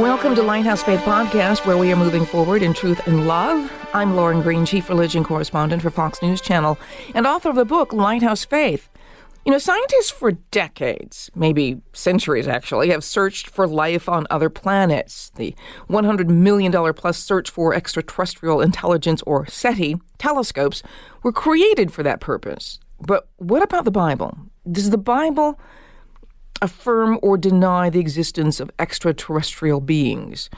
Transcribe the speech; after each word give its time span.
Welcome 0.00 0.34
to 0.36 0.42
Lighthouse 0.42 0.82
Faith 0.82 1.00
Podcast, 1.00 1.66
where 1.66 1.76
we 1.76 1.92
are 1.92 1.96
moving 1.96 2.24
forward 2.24 2.62
in 2.62 2.72
truth 2.72 3.06
and 3.06 3.28
love. 3.28 3.70
I'm 3.92 4.16
Lauren 4.16 4.40
Green, 4.40 4.64
Chief 4.64 4.88
Religion 4.88 5.22
Correspondent 5.22 5.82
for 5.82 5.90
Fox 5.90 6.22
News 6.22 6.40
Channel 6.40 6.78
and 7.14 7.26
author 7.26 7.50
of 7.50 7.54
the 7.54 7.66
book 7.66 7.92
Lighthouse 7.92 8.42
Faith. 8.42 8.88
You 9.44 9.52
know, 9.52 9.58
scientists 9.58 10.10
for 10.10 10.32
decades, 10.32 11.30
maybe 11.34 11.82
centuries 11.92 12.48
actually, 12.48 12.88
have 12.88 13.04
searched 13.04 13.50
for 13.50 13.68
life 13.68 14.08
on 14.08 14.26
other 14.30 14.48
planets. 14.48 15.32
The 15.36 15.54
$100 15.90 16.28
million 16.28 16.94
plus 16.94 17.18
search 17.18 17.50
for 17.50 17.74
extraterrestrial 17.74 18.62
intelligence, 18.62 19.20
or 19.26 19.44
SETI, 19.48 19.96
telescopes 20.16 20.82
were 21.22 21.30
created 21.30 21.92
for 21.92 22.02
that 22.04 22.20
purpose. 22.20 22.80
But 23.02 23.28
what 23.36 23.62
about 23.62 23.84
the 23.84 23.90
Bible? 23.90 24.38
Does 24.72 24.88
the 24.88 24.96
Bible 24.96 25.60
affirm 26.62 27.18
or 27.22 27.36
deny 27.36 27.90
the 27.90 28.00
existence 28.00 28.60
of 28.60 28.70
extraterrestrial 28.78 29.80
beings. 29.80 30.50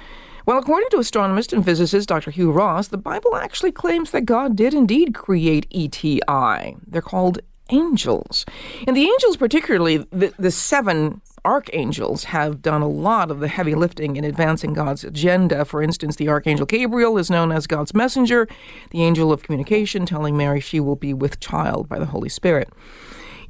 Well, 0.45 0.59
according 0.59 0.89
to 0.91 0.99
astronomist 0.99 1.53
and 1.53 1.65
physicist 1.65 2.09
Dr. 2.09 2.33
Hugh 2.33 2.51
Ross, 2.51 2.89
the 2.89 2.99
Bible 2.99 3.37
actually 3.37 3.71
claims 3.71 4.11
that 4.11 4.25
God 4.25 4.57
did 4.57 4.75
indeed 4.75 5.15
create 5.15 5.67
ETI. 5.71 6.77
They're 6.85 7.01
called 7.01 7.39
angels. 7.71 8.45
And 8.87 8.97
the 8.97 9.05
angels, 9.05 9.37
particularly 9.37 9.99
the, 10.11 10.35
the 10.39 10.51
seven 10.51 11.21
archangels, 11.45 12.25
have 12.25 12.61
done 12.61 12.83
a 12.83 12.89
lot 12.89 13.31
of 13.31 13.39
the 13.39 13.49
heavy 13.49 13.75
lifting 13.75 14.17
in 14.17 14.25
advancing 14.25 14.73
God's 14.73 15.05
agenda. 15.05 15.65
For 15.65 15.81
instance, 15.81 16.17
the 16.17 16.29
archangel 16.29 16.67
Gabriel 16.67 17.19
is 17.19 17.31
known 17.31 17.53
as 17.53 17.67
God's 17.69 17.95
messenger, 17.95 18.49
the 18.91 19.03
angel 19.03 19.33
of 19.33 19.43
communication, 19.43 20.07
telling 20.07 20.37
Mary 20.37 20.61
she 20.61 20.81
will 20.81 20.97
be 20.97 21.15
with 21.15 21.39
child 21.41 21.89
by 21.89 21.99
the 21.99 22.07
Holy 22.07 22.29
Spirit. 22.29 22.69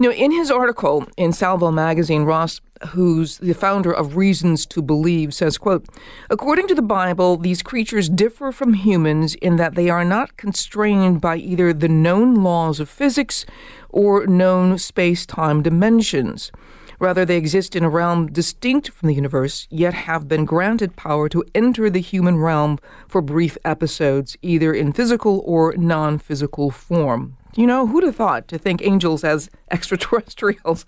Know, 0.03 0.11
in 0.11 0.33
his 0.33 0.51
article 0.51 1.07
in 1.17 1.33
Salvo 1.33 1.71
magazine, 1.71 2.25
Ross, 2.25 2.61
who's 2.89 3.39
the 3.39 3.53
founder 3.53 3.93
of 3.93 4.17
Reasons 4.17 4.67
to 4.67 4.83
Believe, 4.83 5.33
says, 5.33 5.59
quote, 5.59 5.87
According 6.29 6.67
to 6.67 6.75
the 6.75 6.83
Bible, 6.83 7.37
these 7.37 7.63
creatures 7.63 8.09
differ 8.09 8.51
from 8.51 8.75
humans 8.75 9.37
in 9.37 9.55
that 9.59 9.77
they 9.77 9.89
are 9.89 10.05
not 10.05 10.37
constrained 10.37 11.21
by 11.21 11.37
either 11.37 11.73
the 11.73 11.87
known 11.87 12.35
laws 12.35 12.81
of 12.81 12.89
physics 12.89 13.47
or 13.91 14.27
known 14.27 14.77
space-time 14.77 15.63
dimensions. 15.63 16.51
Rather, 16.99 17.25
they 17.25 17.37
exist 17.37 17.77
in 17.77 17.85
a 17.85 17.89
realm 17.89 18.27
distinct 18.27 18.91
from 18.91 19.07
the 19.07 19.15
universe, 19.15 19.69
yet 19.71 19.95
have 19.95 20.27
been 20.27 20.45
granted 20.45 20.97
power 20.97 21.29
to 21.29 21.45
enter 21.55 21.89
the 21.89 22.01
human 22.01 22.39
realm 22.39 22.81
for 23.07 23.23
brief 23.23 23.57
episodes, 23.65 24.37
either 24.43 24.75
in 24.75 24.93
physical 24.93 25.45
or 25.47 25.77
non 25.77 26.19
physical 26.19 26.73
form. 26.73 27.37
You 27.55 27.67
know, 27.67 27.87
who'd 27.87 28.05
have 28.05 28.17
thought 28.17 28.49
to 28.49 28.59
think 28.59 28.81
angels 28.83 29.25
as 29.25 29.51
extraterrestrials? 29.71 30.87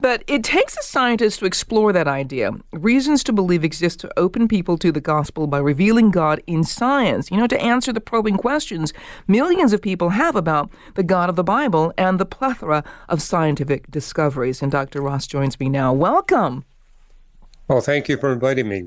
But 0.00 0.22
it 0.26 0.44
takes 0.44 0.76
a 0.76 0.82
scientist 0.82 1.40
to 1.40 1.46
explore 1.46 1.92
that 1.92 2.06
idea. 2.06 2.52
Reasons 2.72 3.24
to 3.24 3.32
believe 3.32 3.64
exist 3.64 3.98
to 4.00 4.10
open 4.16 4.46
people 4.46 4.78
to 4.78 4.92
the 4.92 5.00
gospel 5.00 5.46
by 5.46 5.58
revealing 5.58 6.10
God 6.10 6.40
in 6.46 6.62
science, 6.62 7.30
you 7.30 7.36
know, 7.36 7.48
to 7.48 7.60
answer 7.60 7.92
the 7.92 8.00
probing 8.00 8.36
questions 8.36 8.92
millions 9.26 9.72
of 9.72 9.82
people 9.82 10.10
have 10.10 10.36
about 10.36 10.70
the 10.94 11.02
God 11.02 11.28
of 11.28 11.36
the 11.36 11.44
Bible 11.44 11.92
and 11.98 12.18
the 12.20 12.26
plethora 12.26 12.84
of 13.08 13.20
scientific 13.20 13.90
discoveries. 13.90 14.62
And 14.62 14.70
Dr. 14.70 15.00
Ross 15.00 15.26
joins 15.26 15.58
me 15.58 15.68
now. 15.68 15.92
Welcome. 15.92 16.64
Well, 17.68 17.80
thank 17.80 18.08
you 18.08 18.16
for 18.18 18.32
inviting 18.32 18.68
me. 18.68 18.84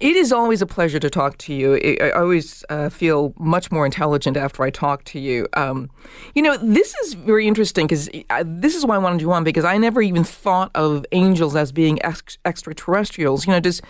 It 0.00 0.16
is 0.16 0.32
always 0.32 0.62
a 0.62 0.66
pleasure 0.66 0.98
to 0.98 1.10
talk 1.10 1.36
to 1.38 1.52
you. 1.52 1.98
I 2.00 2.10
always 2.12 2.64
uh, 2.70 2.88
feel 2.88 3.34
much 3.38 3.70
more 3.70 3.84
intelligent 3.84 4.38
after 4.38 4.62
I 4.62 4.70
talk 4.70 5.04
to 5.04 5.20
you. 5.20 5.46
Um, 5.52 5.90
you 6.34 6.40
know, 6.40 6.56
this 6.56 6.94
is 7.04 7.12
very 7.12 7.46
interesting 7.46 7.86
because 7.86 8.08
uh, 8.30 8.42
this 8.46 8.74
is 8.74 8.86
why 8.86 8.94
I 8.94 8.98
wanted 8.98 9.20
you 9.20 9.30
on 9.30 9.44
because 9.44 9.66
I 9.66 9.76
never 9.76 10.00
even 10.00 10.24
thought 10.24 10.70
of 10.74 11.04
angels 11.12 11.54
as 11.54 11.70
being 11.70 12.02
ex- 12.02 12.38
extraterrestrials. 12.46 13.46
You 13.46 13.52
know, 13.52 13.60
does 13.60 13.82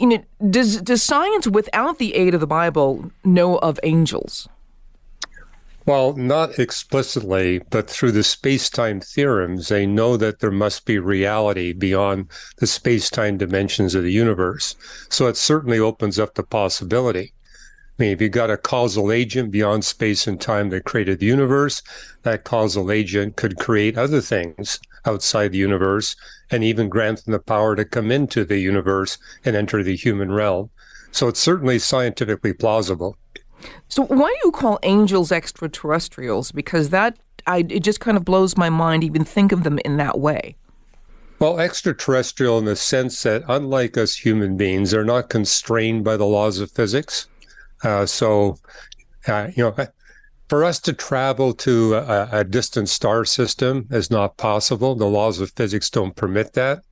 you 0.00 0.08
know 0.08 0.24
does 0.50 0.82
does 0.82 1.04
science 1.04 1.46
without 1.46 1.98
the 1.98 2.16
aid 2.16 2.34
of 2.34 2.40
the 2.40 2.46
Bible 2.48 3.12
know 3.24 3.58
of 3.58 3.78
angels? 3.84 4.48
Well, 5.86 6.16
not 6.16 6.58
explicitly, 6.58 7.60
but 7.70 7.88
through 7.88 8.10
the 8.10 8.24
space 8.24 8.68
time 8.68 9.00
theorems, 9.00 9.68
they 9.68 9.86
know 9.86 10.16
that 10.16 10.40
there 10.40 10.50
must 10.50 10.84
be 10.84 10.98
reality 10.98 11.72
beyond 11.72 12.26
the 12.56 12.66
space 12.66 13.08
time 13.08 13.38
dimensions 13.38 13.94
of 13.94 14.02
the 14.02 14.10
universe. 14.10 14.74
So 15.08 15.28
it 15.28 15.36
certainly 15.36 15.78
opens 15.78 16.18
up 16.18 16.34
the 16.34 16.42
possibility. 16.42 17.34
I 17.52 18.02
mean, 18.02 18.10
if 18.10 18.20
you've 18.20 18.32
got 18.32 18.50
a 18.50 18.56
causal 18.56 19.12
agent 19.12 19.52
beyond 19.52 19.84
space 19.84 20.26
and 20.26 20.40
time 20.40 20.70
that 20.70 20.84
created 20.84 21.20
the 21.20 21.26
universe, 21.26 21.82
that 22.24 22.42
causal 22.42 22.90
agent 22.90 23.36
could 23.36 23.56
create 23.56 23.96
other 23.96 24.20
things 24.20 24.80
outside 25.04 25.52
the 25.52 25.58
universe 25.58 26.16
and 26.50 26.64
even 26.64 26.88
grant 26.88 27.24
them 27.24 27.30
the 27.30 27.38
power 27.38 27.76
to 27.76 27.84
come 27.84 28.10
into 28.10 28.44
the 28.44 28.58
universe 28.58 29.18
and 29.44 29.54
enter 29.54 29.84
the 29.84 29.94
human 29.94 30.32
realm. 30.32 30.70
So 31.12 31.28
it's 31.28 31.38
certainly 31.38 31.78
scientifically 31.78 32.54
plausible. 32.54 33.16
So 33.88 34.04
why 34.04 34.28
do 34.28 34.38
you 34.44 34.52
call 34.52 34.78
angels 34.82 35.32
extraterrestrials? 35.32 36.52
Because 36.52 36.90
that 36.90 37.18
I, 37.46 37.58
it 37.68 37.80
just 37.80 38.00
kind 38.00 38.16
of 38.16 38.24
blows 38.24 38.56
my 38.56 38.70
mind 38.70 39.04
even 39.04 39.24
think 39.24 39.52
of 39.52 39.62
them 39.62 39.78
in 39.84 39.96
that 39.98 40.18
way. 40.18 40.56
Well, 41.38 41.60
extraterrestrial 41.60 42.58
in 42.58 42.64
the 42.64 42.76
sense 42.76 43.22
that, 43.22 43.44
unlike 43.46 43.98
us 43.98 44.16
human 44.16 44.56
beings, 44.56 44.90
they're 44.90 45.04
not 45.04 45.28
constrained 45.28 46.02
by 46.02 46.16
the 46.16 46.24
laws 46.24 46.60
of 46.60 46.70
physics. 46.70 47.28
Uh, 47.84 48.06
so, 48.06 48.58
uh, 49.28 49.48
you 49.54 49.62
know, 49.62 49.86
for 50.48 50.64
us 50.64 50.80
to 50.80 50.92
travel 50.92 51.52
to 51.52 51.94
a, 51.94 52.28
a, 52.32 52.44
distant 52.44 52.88
star 52.88 53.24
system 53.24 53.86
is 53.90 54.10
not 54.10 54.38
possible. 54.38 54.94
The 54.94 55.06
laws 55.06 55.40
of 55.40 55.50
physics 55.50 55.90
don't 55.90 56.16
permit 56.16 56.54
that. 56.54 56.82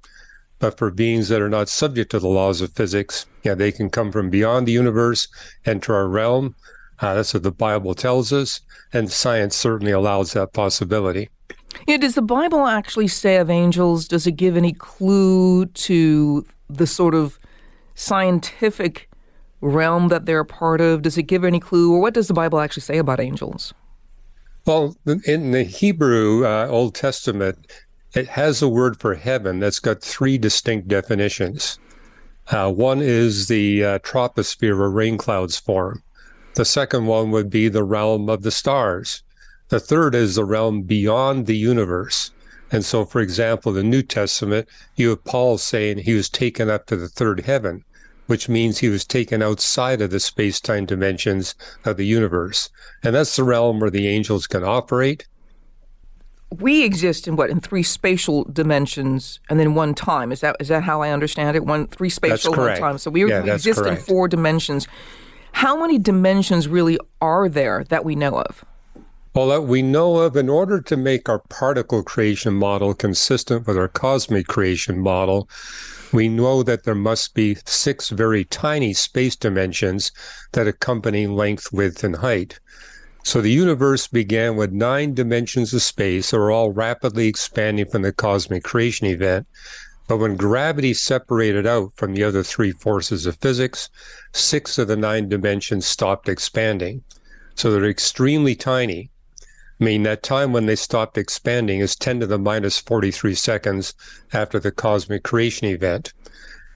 But 0.59 0.79
for 0.79 0.91
beings 0.91 1.29
that 1.29 1.43
are 1.43 1.49
not 1.49 1.69
subject 1.69 2.11
to 2.13 2.19
the 2.19 2.29
laws 2.29 2.61
of 2.61 2.73
physics, 2.73 3.27
yeah, 3.43 3.55
they 3.55 3.73
can 3.73 3.91
come 3.91 4.13
from 4.13 4.31
beyond 4.31 4.67
the 4.67 4.73
universe, 4.73 5.29
enter 5.67 5.95
our 5.95 6.09
realm. 6.09 6.55
Uh, 7.01 7.15
that's 7.15 7.35
what 7.35 7.43
the 7.43 7.51
Bible 7.51 7.95
tells 7.95 8.33
us, 8.33 8.61
and 8.93 9.11
science 9.11 9.57
certainly 9.57 9.93
allows 9.93 10.33
that 10.33 10.53
possibility. 10.53 11.29
Yeah, 11.87 11.97
does 11.97 12.15
the 12.15 12.23
Bible 12.23 12.67
actually 12.67 13.09
say 13.09 13.37
of 13.37 13.51
angels? 13.51 14.07
Does 14.07 14.27
it 14.27 14.33
give 14.37 14.57
any 14.57 14.73
clue 14.73 15.67
to 15.67 16.47
the 16.71 16.87
sort 16.87 17.15
of 17.15 17.39
scientific 17.97 19.11
realm 19.61 20.09
that 20.09 20.25
they're 20.25 20.41
a 20.41 20.47
part 20.47 20.81
of? 20.81 21.03
Does 21.03 21.19
it 21.19 21.25
give 21.25 21.45
any 21.45 21.61
clue, 21.61 21.93
or 21.93 22.01
what 22.01 22.15
does 22.15 22.29
the 22.29 22.35
Bible 22.35 22.61
actually 22.61 22.83
say 22.83 22.99
about 22.99 23.21
angels? 23.21 23.75
Well, 24.67 24.97
in 25.27 25.51
the 25.51 25.65
Hebrew 25.65 26.47
uh, 26.47 26.69
Old 26.71 26.95
Testament, 26.95 27.71
it 28.15 28.29
has 28.29 28.63
a 28.63 28.69
word 28.69 29.01
for 29.01 29.17
heaven 29.17 29.59
that's 29.59 29.81
got 29.81 30.01
three 30.01 30.39
distinct 30.39 30.87
definitions. 30.87 31.81
Uh, 32.49 32.71
one 32.71 33.03
is 33.03 33.49
the 33.49 33.85
uh, 33.85 33.99
troposphere 34.01 34.79
where 34.79 34.89
rain 34.89 35.19
clouds 35.19 35.59
form. 35.59 36.03
The 36.55 36.65
second 36.65 37.07
one 37.07 37.33
would 37.33 37.51
be 37.51 37.69
the 37.69 37.83
realm 37.83 38.29
of 38.29 38.43
the 38.43 38.53
stars. 38.53 39.25
The 39.69 39.81
third 39.81 40.15
is 40.15 40.37
the 40.37 40.45
realm 40.45 40.83
beyond 40.83 41.47
the 41.47 41.57
universe. 41.57 42.31
And 42.71 42.85
so, 42.85 43.05
for 43.05 43.21
example, 43.21 43.73
the 43.73 43.83
New 43.83 44.03
Testament, 44.03 44.69
you 44.95 45.09
have 45.09 45.25
Paul 45.25 45.59
saying 45.59 45.99
he 45.99 46.15
was 46.15 46.29
taken 46.29 46.71
up 46.71 46.87
to 46.87 46.97
the 46.97 47.09
third 47.09 47.41
heaven, 47.41 47.83
which 48.27 48.49
means 48.49 48.79
he 48.79 48.89
was 48.89 49.05
taken 49.05 49.43
outside 49.43 50.01
of 50.01 50.11
the 50.11 50.21
space 50.21 50.61
time 50.61 50.87
dimensions 50.87 51.57
of 51.85 51.97
the 51.97 52.07
universe. 52.07 52.71
And 53.03 53.17
that's 53.17 53.35
the 53.35 53.43
realm 53.43 53.81
where 53.81 53.91
the 53.91 54.07
angels 54.07 54.47
can 54.47 54.63
operate 54.63 55.27
we 56.61 56.83
exist 56.83 57.27
in 57.29 57.37
what 57.37 57.51
in 57.51 57.61
three 57.61 57.83
spatial 57.83 58.45
dimensions 58.45 59.41
and 59.49 59.59
then 59.59 59.75
one 59.75 59.95
time. 59.95 60.33
Is 60.33 60.41
that 60.41 60.57
is 60.61 60.69
that 60.69 60.83
how 60.83 61.03
I 61.03 61.11
understand 61.11 61.57
it? 61.57 61.65
One 61.65 61.87
three 61.87 62.11
spatial 62.11 62.55
one 62.55 62.77
time. 62.77 62.99
So 62.99 63.11
we, 63.11 63.29
yeah, 63.29 63.43
we 63.43 63.51
exist 63.51 63.81
correct. 63.81 64.01
in 64.01 64.05
four 64.05 64.29
dimensions. 64.29 64.87
How 65.53 65.81
many 65.81 65.99
dimensions 65.99 66.67
really 66.67 66.99
are 67.21 67.49
there 67.49 67.85
that 67.85 68.05
we 68.05 68.17
know 68.17 68.41
of? 68.41 68.65
Well, 69.35 69.49
that 69.49 69.63
we 69.63 69.83
know 69.83 70.19
of, 70.19 70.37
in 70.37 70.49
order 70.49 70.81
to 70.81 70.97
make 70.97 71.29
our 71.29 71.41
particle 71.49 72.05
creation 72.05 72.55
model 72.55 72.95
consistent 72.95 73.67
with 73.67 73.77
our 73.77 73.89
cosmic 73.89 74.47
creation 74.47 75.01
model, 75.01 75.49
we 76.13 76.29
know 76.29 76.63
that 76.63 76.85
there 76.85 76.95
must 76.95 77.35
be 77.35 77.57
six 77.65 78.11
very 78.11 78.45
tiny 78.45 78.93
space 78.93 79.35
dimensions 79.35 80.13
that 80.53 80.69
accompany 80.69 81.27
length, 81.27 81.73
width, 81.73 82.05
and 82.05 82.17
height. 82.17 82.61
So 83.27 83.41
the 83.41 83.51
universe 83.51 84.07
began 84.07 84.55
with 84.55 84.71
nine 84.71 85.15
dimensions 85.15 85.73
of 85.73 85.81
space 85.81 86.31
that 86.31 86.37
are 86.37 86.51
all 86.51 86.73
rapidly 86.73 87.27
expanding 87.27 87.87
from 87.87 88.03
the 88.03 88.13
cosmic 88.13 88.63
creation 88.65 89.07
event. 89.07 89.47
But 90.07 90.19
when 90.19 90.37
gravity 90.37 90.93
separated 90.93 91.67
out 91.67 91.93
from 91.97 92.13
the 92.13 92.23
other 92.23 92.43
three 92.43 92.73
forces 92.73 93.25
of 93.25 93.39
physics, 93.39 93.89
six 94.33 94.77
of 94.77 94.89
the 94.89 94.97
nine 94.97 95.31
dimensions 95.31 95.87
stopped 95.87 96.29
expanding. 96.29 97.03
So 97.55 97.71
they're 97.71 97.89
extremely 97.89 98.55
tiny. 98.55 99.11
I 99.81 99.85
mean, 99.85 100.03
that 100.03 100.23
time 100.23 100.53
when 100.53 100.67
they 100.67 100.77
stopped 100.77 101.17
expanding 101.17 101.81
is 101.81 101.97
10 101.97 102.21
to 102.21 102.27
the 102.27 102.39
minus 102.39 102.79
43 102.79 103.35
seconds 103.35 103.95
after 104.35 104.61
the 104.61 104.71
cosmic 104.71 105.23
creation 105.23 105.67
event. 105.69 106.13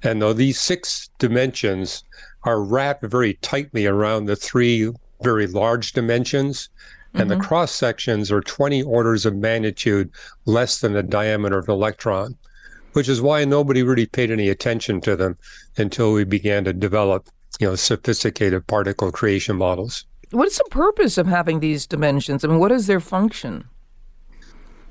And 0.03 0.23
though 0.23 0.33
these 0.33 0.59
six 0.59 1.11
dimensions 1.19 2.05
are 2.45 2.63
wrapped 2.63 3.05
very 3.05 3.35
tightly 3.35 3.87
around 3.87 4.25
the 4.25 4.37
three 4.37 4.93
very 5.23 5.47
large 5.47 5.93
dimensions, 5.93 6.69
and 7.15 7.31
mm-hmm. 7.31 7.39
the 7.39 7.45
cross 7.45 7.73
sections 7.73 8.31
are 8.31 8.41
20 8.41 8.83
orders 8.83 9.27
of 9.27 9.37
magnitude 9.37 10.11
less 10.45 10.81
than 10.81 10.93
the 10.93 11.03
diameter 11.03 11.59
of 11.59 11.69
an 11.69 11.75
electron, 11.75 12.37
which 12.93 13.09
is 13.09 13.21
why 13.21 13.45
nobody 13.45 13.83
really 13.83 14.07
paid 14.07 14.31
any 14.31 14.49
attention 14.49 15.01
to 15.01 15.17
them 15.17 15.37
until 15.77 16.13
we 16.13 16.25
began 16.25 16.65
to 16.65 16.73
develop, 16.73 17.29
you 17.61 17.67
know, 17.67 17.75
sophisticated 17.75 18.67
particle 18.67 19.11
creation 19.11 19.57
models. 19.57 20.05
What's 20.31 20.59
the 20.59 20.69
purpose 20.71 21.17
of 21.17 21.27
having 21.27 21.61
these 21.61 21.87
dimensions? 21.87 22.45
I 22.45 22.49
mean, 22.49 22.59
what 22.59 22.73
is 22.73 22.87
their 22.87 23.01
function? 23.01 23.65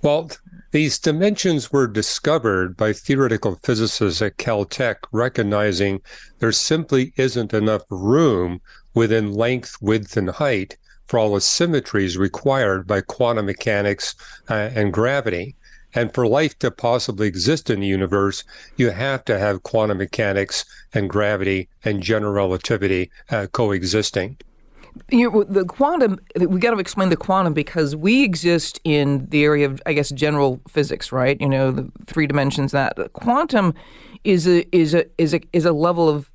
Well, 0.02 0.32
these 0.72 1.00
dimensions 1.00 1.72
were 1.72 1.88
discovered 1.88 2.76
by 2.76 2.94
theoretical 2.94 3.60
physicists 3.64 4.22
at 4.22 4.38
Caltech, 4.38 4.98
recognizing 5.12 6.02
there 6.40 6.52
simply 6.52 7.14
isn't 7.18 7.54
enough 7.54 7.84
room 7.90 8.62
within 8.98 9.32
length, 9.32 9.78
width, 9.80 10.18
and 10.18 10.32
height 10.32 10.76
for 11.06 11.20
all 11.20 11.36
the 11.36 11.40
symmetries 11.40 12.18
required 12.18 12.88
by 12.88 13.00
quantum 13.00 13.46
mechanics 13.46 14.16
uh, 14.50 14.72
and 14.74 14.92
gravity. 14.92 15.56
And 15.94 16.12
for 16.14 16.28
life 16.28 16.58
to 16.60 16.72
possibly 16.72 17.28
exist 17.28 17.70
in 17.70 17.80
the 17.80 17.88
universe, 17.88 18.44
you 18.76 18.90
have 18.90 19.24
to 19.26 19.38
have 19.38 19.62
quantum 19.62 20.00
mechanics 20.00 20.66
and 20.94 21.10
gravity 21.10 21.70
and 21.86 22.02
general 22.02 22.34
relativity 22.34 23.12
uh, 23.30 23.46
coexisting. 23.52 24.38
You 25.12 25.46
the 25.48 25.64
quantum, 25.64 26.20
we 26.36 26.60
got 26.60 26.72
to 26.72 26.80
explain 26.80 27.10
the 27.10 27.18
quantum 27.18 27.54
because 27.54 27.96
we 27.96 28.24
exist 28.24 28.80
in 28.84 29.28
the 29.30 29.44
area 29.44 29.68
of, 29.68 29.80
I 29.86 29.94
guess, 29.94 30.10
general 30.10 30.60
physics, 30.68 31.12
right? 31.12 31.40
You 31.40 31.50
know, 31.50 31.70
the 31.72 31.92
three 32.08 32.26
dimensions. 32.26 32.72
That 32.72 32.98
quantum 33.14 33.76
is 34.24 34.48
a 34.48 34.66
is 34.76 34.96
a 34.96 35.06
is 35.20 35.36
a 35.36 35.42
is 35.54 35.66
a 35.66 35.72
level 35.72 36.10
of 36.10 36.32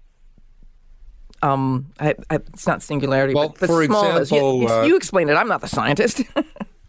um, 1.42 1.86
I, 1.98 2.14
I, 2.30 2.36
it's 2.36 2.66
not 2.66 2.82
singularity, 2.82 3.34
well, 3.34 3.54
but, 3.58 3.66
for 3.66 3.84
small 3.84 4.16
example, 4.16 4.62
you, 4.62 4.68
uh, 4.68 4.82
you 4.84 4.96
explain 4.96 5.28
it. 5.28 5.34
I'm 5.34 5.48
not 5.48 5.60
the 5.60 5.68
scientist. 5.68 6.22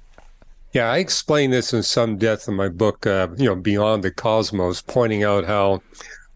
yeah, 0.73 0.91
I 0.91 0.97
explain 0.97 1.51
this 1.51 1.73
in 1.73 1.83
some 1.83 2.17
depth 2.17 2.47
in 2.47 2.53
my 2.53 2.69
book, 2.69 3.05
uh, 3.07 3.27
you 3.35 3.45
know, 3.45 3.55
Beyond 3.55 4.03
the 4.03 4.11
Cosmos, 4.11 4.81
pointing 4.81 5.23
out 5.23 5.45
how 5.45 5.81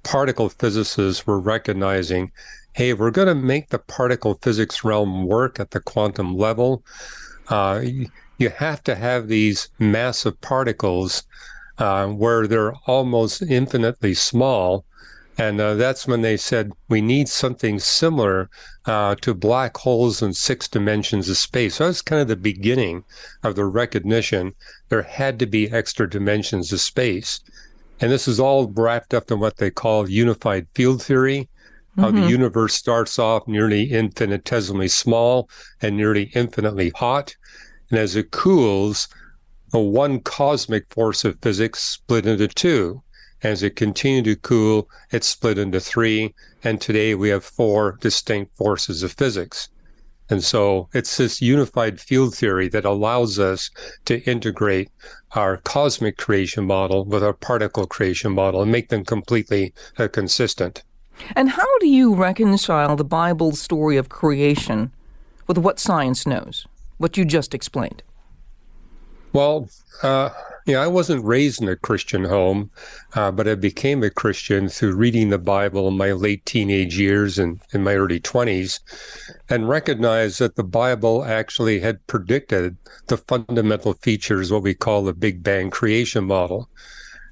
particle 0.03 0.49
physicists 0.49 1.27
were 1.27 1.39
recognizing, 1.39 2.31
hey, 2.73 2.89
if 2.89 2.99
we're 2.99 3.11
going 3.11 3.27
to 3.27 3.35
make 3.35 3.69
the 3.69 3.79
particle 3.79 4.39
physics 4.41 4.83
realm 4.83 5.25
work 5.25 5.59
at 5.59 5.71
the 5.71 5.79
quantum 5.79 6.35
level, 6.35 6.83
uh, 7.49 7.83
you 8.37 8.49
have 8.49 8.83
to 8.83 8.95
have 8.95 9.27
these 9.27 9.69
massive 9.79 10.39
particles 10.41 11.23
uh, 11.77 12.07
where 12.07 12.47
they're 12.47 12.73
almost 12.87 13.41
infinitely 13.43 14.13
small 14.13 14.85
and 15.37 15.61
uh, 15.61 15.75
that's 15.75 16.07
when 16.07 16.21
they 16.21 16.35
said 16.35 16.71
we 16.89 16.99
need 16.99 17.29
something 17.29 17.79
similar 17.79 18.49
uh, 18.85 19.15
to 19.21 19.35
black 19.35 19.77
holes 19.77 20.21
in 20.21 20.33
six 20.33 20.67
dimensions 20.67 21.29
of 21.29 21.37
space. 21.37 21.75
So 21.75 21.85
that's 21.85 22.01
kind 22.01 22.21
of 22.21 22.27
the 22.27 22.35
beginning 22.35 23.03
of 23.43 23.55
the 23.55 23.65
recognition 23.65 24.55
there 24.89 25.03
had 25.03 25.37
to 25.39 25.45
be 25.45 25.69
extra 25.69 26.09
dimensions 26.09 26.73
of 26.73 26.81
space. 26.81 27.39
And 27.99 28.11
this 28.11 28.27
is 28.27 28.39
all 28.39 28.67
wrapped 28.67 29.13
up 29.13 29.29
in 29.29 29.39
what 29.39 29.57
they 29.57 29.69
call 29.69 30.09
unified 30.09 30.67
field 30.73 31.03
theory. 31.03 31.49
Mm-hmm. 31.91 32.01
How 32.01 32.11
the 32.11 32.17
mm-hmm. 32.19 32.29
universe 32.29 32.73
starts 32.73 33.19
off 33.19 33.47
nearly 33.47 33.91
infinitesimally 33.91 34.87
small 34.87 35.49
and 35.81 35.95
nearly 35.95 36.31
infinitely 36.33 36.89
hot. 36.95 37.35
And 37.89 37.99
as 37.99 38.15
it 38.15 38.31
cools, 38.31 39.07
a 39.73 39.79
one 39.79 40.19
cosmic 40.21 40.91
force 40.91 41.25
of 41.25 41.39
physics 41.41 41.83
split 41.83 42.25
into 42.25 42.47
two. 42.47 43.03
As 43.43 43.61
it 43.61 43.75
continued 43.75 44.25
to 44.25 44.35
cool, 44.35 44.89
it 45.11 45.23
split 45.23 45.57
into 45.57 45.79
three, 45.79 46.33
and 46.63 46.81
today 46.81 47.13
we 47.13 47.29
have 47.29 47.43
four 47.43 47.97
distinct 48.01 48.55
forces 48.57 49.03
of 49.03 49.13
physics. 49.13 49.69
And 50.29 50.43
so 50.43 50.89
it's 50.93 51.17
this 51.17 51.41
unified 51.41 52.01
field 52.01 52.35
theory 52.35 52.67
that 52.69 52.83
allows 52.83 53.39
us 53.39 53.69
to 54.05 54.21
integrate 54.23 54.89
our 55.33 55.57
cosmic 55.57 56.17
creation 56.17 56.65
model 56.65 57.05
with 57.05 57.23
our 57.23 57.33
particle 57.33 57.85
creation 57.85 58.33
model 58.33 58.61
and 58.61 58.71
make 58.71 58.89
them 58.89 59.05
completely 59.05 59.73
uh, 59.97 60.07
consistent. 60.07 60.83
And 61.35 61.49
how 61.49 61.77
do 61.79 61.87
you 61.87 62.13
reconcile 62.13 62.95
the 62.95 63.05
Bible's 63.05 63.59
story 63.59 63.97
of 63.97 64.09
creation 64.09 64.91
with 65.47 65.57
what 65.57 65.79
science 65.79 66.25
knows, 66.25 66.67
what 66.97 67.17
you 67.17 67.23
just 67.23 67.53
explained? 67.53 68.03
Well, 69.31 69.69
uh, 70.03 70.29
yeah, 70.67 70.81
I 70.81 70.87
wasn't 70.87 71.23
raised 71.23 71.61
in 71.61 71.69
a 71.69 71.77
Christian 71.77 72.25
home, 72.25 72.71
uh, 73.13 73.31
but 73.31 73.47
I 73.47 73.55
became 73.55 74.03
a 74.03 74.09
Christian 74.09 74.67
through 74.67 74.97
reading 74.97 75.29
the 75.29 75.37
Bible 75.37 75.87
in 75.87 75.95
my 75.95 76.11
late 76.11 76.45
teenage 76.45 76.99
years 76.99 77.39
and 77.39 77.61
in 77.71 77.85
my 77.85 77.95
early 77.95 78.19
20s, 78.19 78.81
and 79.49 79.69
recognized 79.69 80.39
that 80.39 80.57
the 80.57 80.65
Bible 80.65 81.23
actually 81.23 81.79
had 81.79 82.05
predicted 82.07 82.75
the 83.07 83.15
fundamental 83.15 83.93
features, 83.93 84.51
what 84.51 84.61
we 84.61 84.73
call 84.73 85.05
the 85.05 85.13
Big 85.13 85.41
Bang 85.41 85.69
creation 85.69 86.25
model. 86.25 86.69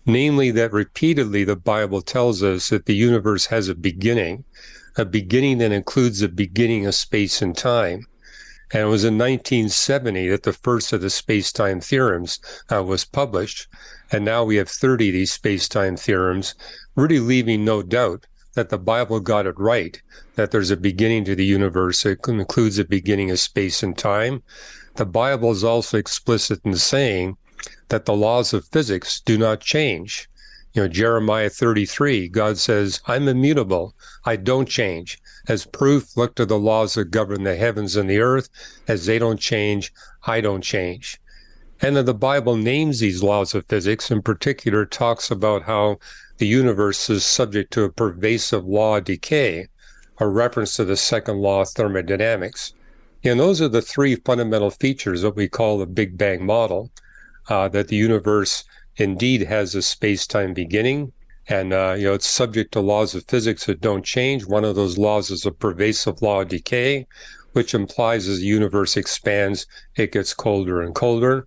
Namely, 0.05 0.49
that 0.51 0.71
repeatedly 0.71 1.43
the 1.43 1.57
Bible 1.57 2.01
tells 2.01 2.41
us 2.41 2.69
that 2.69 2.85
the 2.85 2.95
universe 2.95 3.47
has 3.47 3.67
a 3.67 3.75
beginning, 3.75 4.45
a 4.95 5.03
beginning 5.03 5.57
that 5.57 5.73
includes 5.73 6.21
the 6.21 6.29
beginning 6.29 6.85
of 6.85 6.95
space 6.95 7.41
and 7.41 7.57
time. 7.57 8.07
And 8.71 8.81
it 8.81 8.85
was 8.85 9.03
in 9.03 9.17
1970 9.17 10.29
that 10.29 10.43
the 10.43 10.53
first 10.53 10.91
of 10.91 11.01
the 11.01 11.09
space 11.09 11.51
time 11.51 11.79
theorems 11.79 12.39
uh, 12.71 12.83
was 12.83 13.05
published. 13.05 13.67
And 14.11 14.25
now 14.25 14.43
we 14.43 14.55
have 14.55 14.69
30 14.69 15.09
of 15.09 15.13
these 15.13 15.33
space 15.33 15.69
time 15.69 15.97
theorems, 15.97 16.55
really 16.95 17.19
leaving 17.19 17.63
no 17.63 17.83
doubt 17.83 18.25
that 18.55 18.69
the 18.69 18.77
Bible 18.77 19.19
got 19.19 19.45
it 19.45 19.59
right, 19.59 20.01
that 20.35 20.51
there's 20.51 20.71
a 20.71 20.77
beginning 20.77 21.25
to 21.25 21.35
the 21.35 21.45
universe. 21.45 22.05
It 22.05 22.27
includes 22.27 22.79
a 22.79 22.85
beginning 22.85 23.29
of 23.29 23.39
space 23.39 23.83
and 23.83 23.97
time. 23.97 24.43
The 24.95 25.05
Bible 25.05 25.51
is 25.51 25.63
also 25.63 25.97
explicit 25.97 26.61
in 26.63 26.75
saying 26.75 27.37
that 27.89 28.05
the 28.05 28.15
laws 28.15 28.53
of 28.53 28.67
physics 28.67 29.19
do 29.19 29.37
not 29.37 29.59
change. 29.59 30.29
You 30.75 30.81
know, 30.81 30.87
Jeremiah 30.89 31.49
33, 31.49 32.27
God 32.27 32.57
says, 32.57 32.99
I'm 33.07 33.29
immutable. 33.29 33.95
I 34.25 34.35
don't 34.35 34.67
change. 34.67 35.17
As 35.47 35.65
proof, 35.65 36.17
look 36.17 36.35
to 36.35 36.45
the 36.45 36.59
laws 36.59 36.95
that 36.95 37.11
govern 37.11 37.45
the 37.45 37.55
heavens 37.55 37.95
and 37.95 38.09
the 38.09 38.19
earth. 38.19 38.49
As 38.85 39.05
they 39.05 39.17
don't 39.17 39.39
change, 39.39 39.93
I 40.27 40.41
don't 40.41 40.61
change. 40.61 41.21
And 41.81 41.95
then 41.95 42.03
the 42.03 42.13
Bible 42.13 42.57
names 42.57 42.99
these 42.99 43.23
laws 43.23 43.55
of 43.55 43.65
physics, 43.69 44.11
in 44.11 44.21
particular, 44.21 44.85
talks 44.85 45.31
about 45.31 45.63
how 45.63 45.97
the 46.39 46.47
universe 46.47 47.09
is 47.09 47.23
subject 47.23 47.71
to 47.71 47.83
a 47.83 47.89
pervasive 47.89 48.65
law 48.65 48.97
of 48.97 49.05
decay, 49.05 49.69
a 50.17 50.27
reference 50.27 50.75
to 50.75 50.83
the 50.83 50.97
second 50.97 51.37
law 51.37 51.61
of 51.61 51.69
thermodynamics. 51.69 52.73
And 53.23 53.39
those 53.39 53.61
are 53.61 53.69
the 53.69 53.81
three 53.81 54.15
fundamental 54.17 54.71
features 54.71 55.21
that 55.21 55.37
we 55.37 55.47
call 55.47 55.77
the 55.77 55.85
Big 55.85 56.17
Bang 56.17 56.45
model 56.45 56.91
uh, 57.47 57.69
that 57.69 57.87
the 57.87 57.95
universe 57.95 58.65
indeed 58.97 59.41
has 59.41 59.75
a 59.75 59.81
space 59.81 60.25
time 60.27 60.53
beginning, 60.53 61.11
and 61.47 61.73
uh, 61.73 61.95
you 61.97 62.05
know 62.05 62.13
it's 62.13 62.29
subject 62.29 62.71
to 62.73 62.79
laws 62.79 63.15
of 63.15 63.25
physics 63.25 63.65
that 63.65 63.81
don't 63.81 64.05
change. 64.05 64.45
One 64.45 64.65
of 64.65 64.75
those 64.75 64.97
laws 64.97 65.29
is 65.31 65.45
a 65.45 65.51
pervasive 65.51 66.21
law 66.21 66.41
of 66.41 66.49
decay, 66.49 67.07
which 67.53 67.73
implies 67.73 68.27
as 68.27 68.39
the 68.39 68.45
universe 68.45 68.97
expands, 68.97 69.65
it 69.95 70.11
gets 70.11 70.33
colder 70.33 70.81
and 70.81 70.93
colder. 70.93 71.45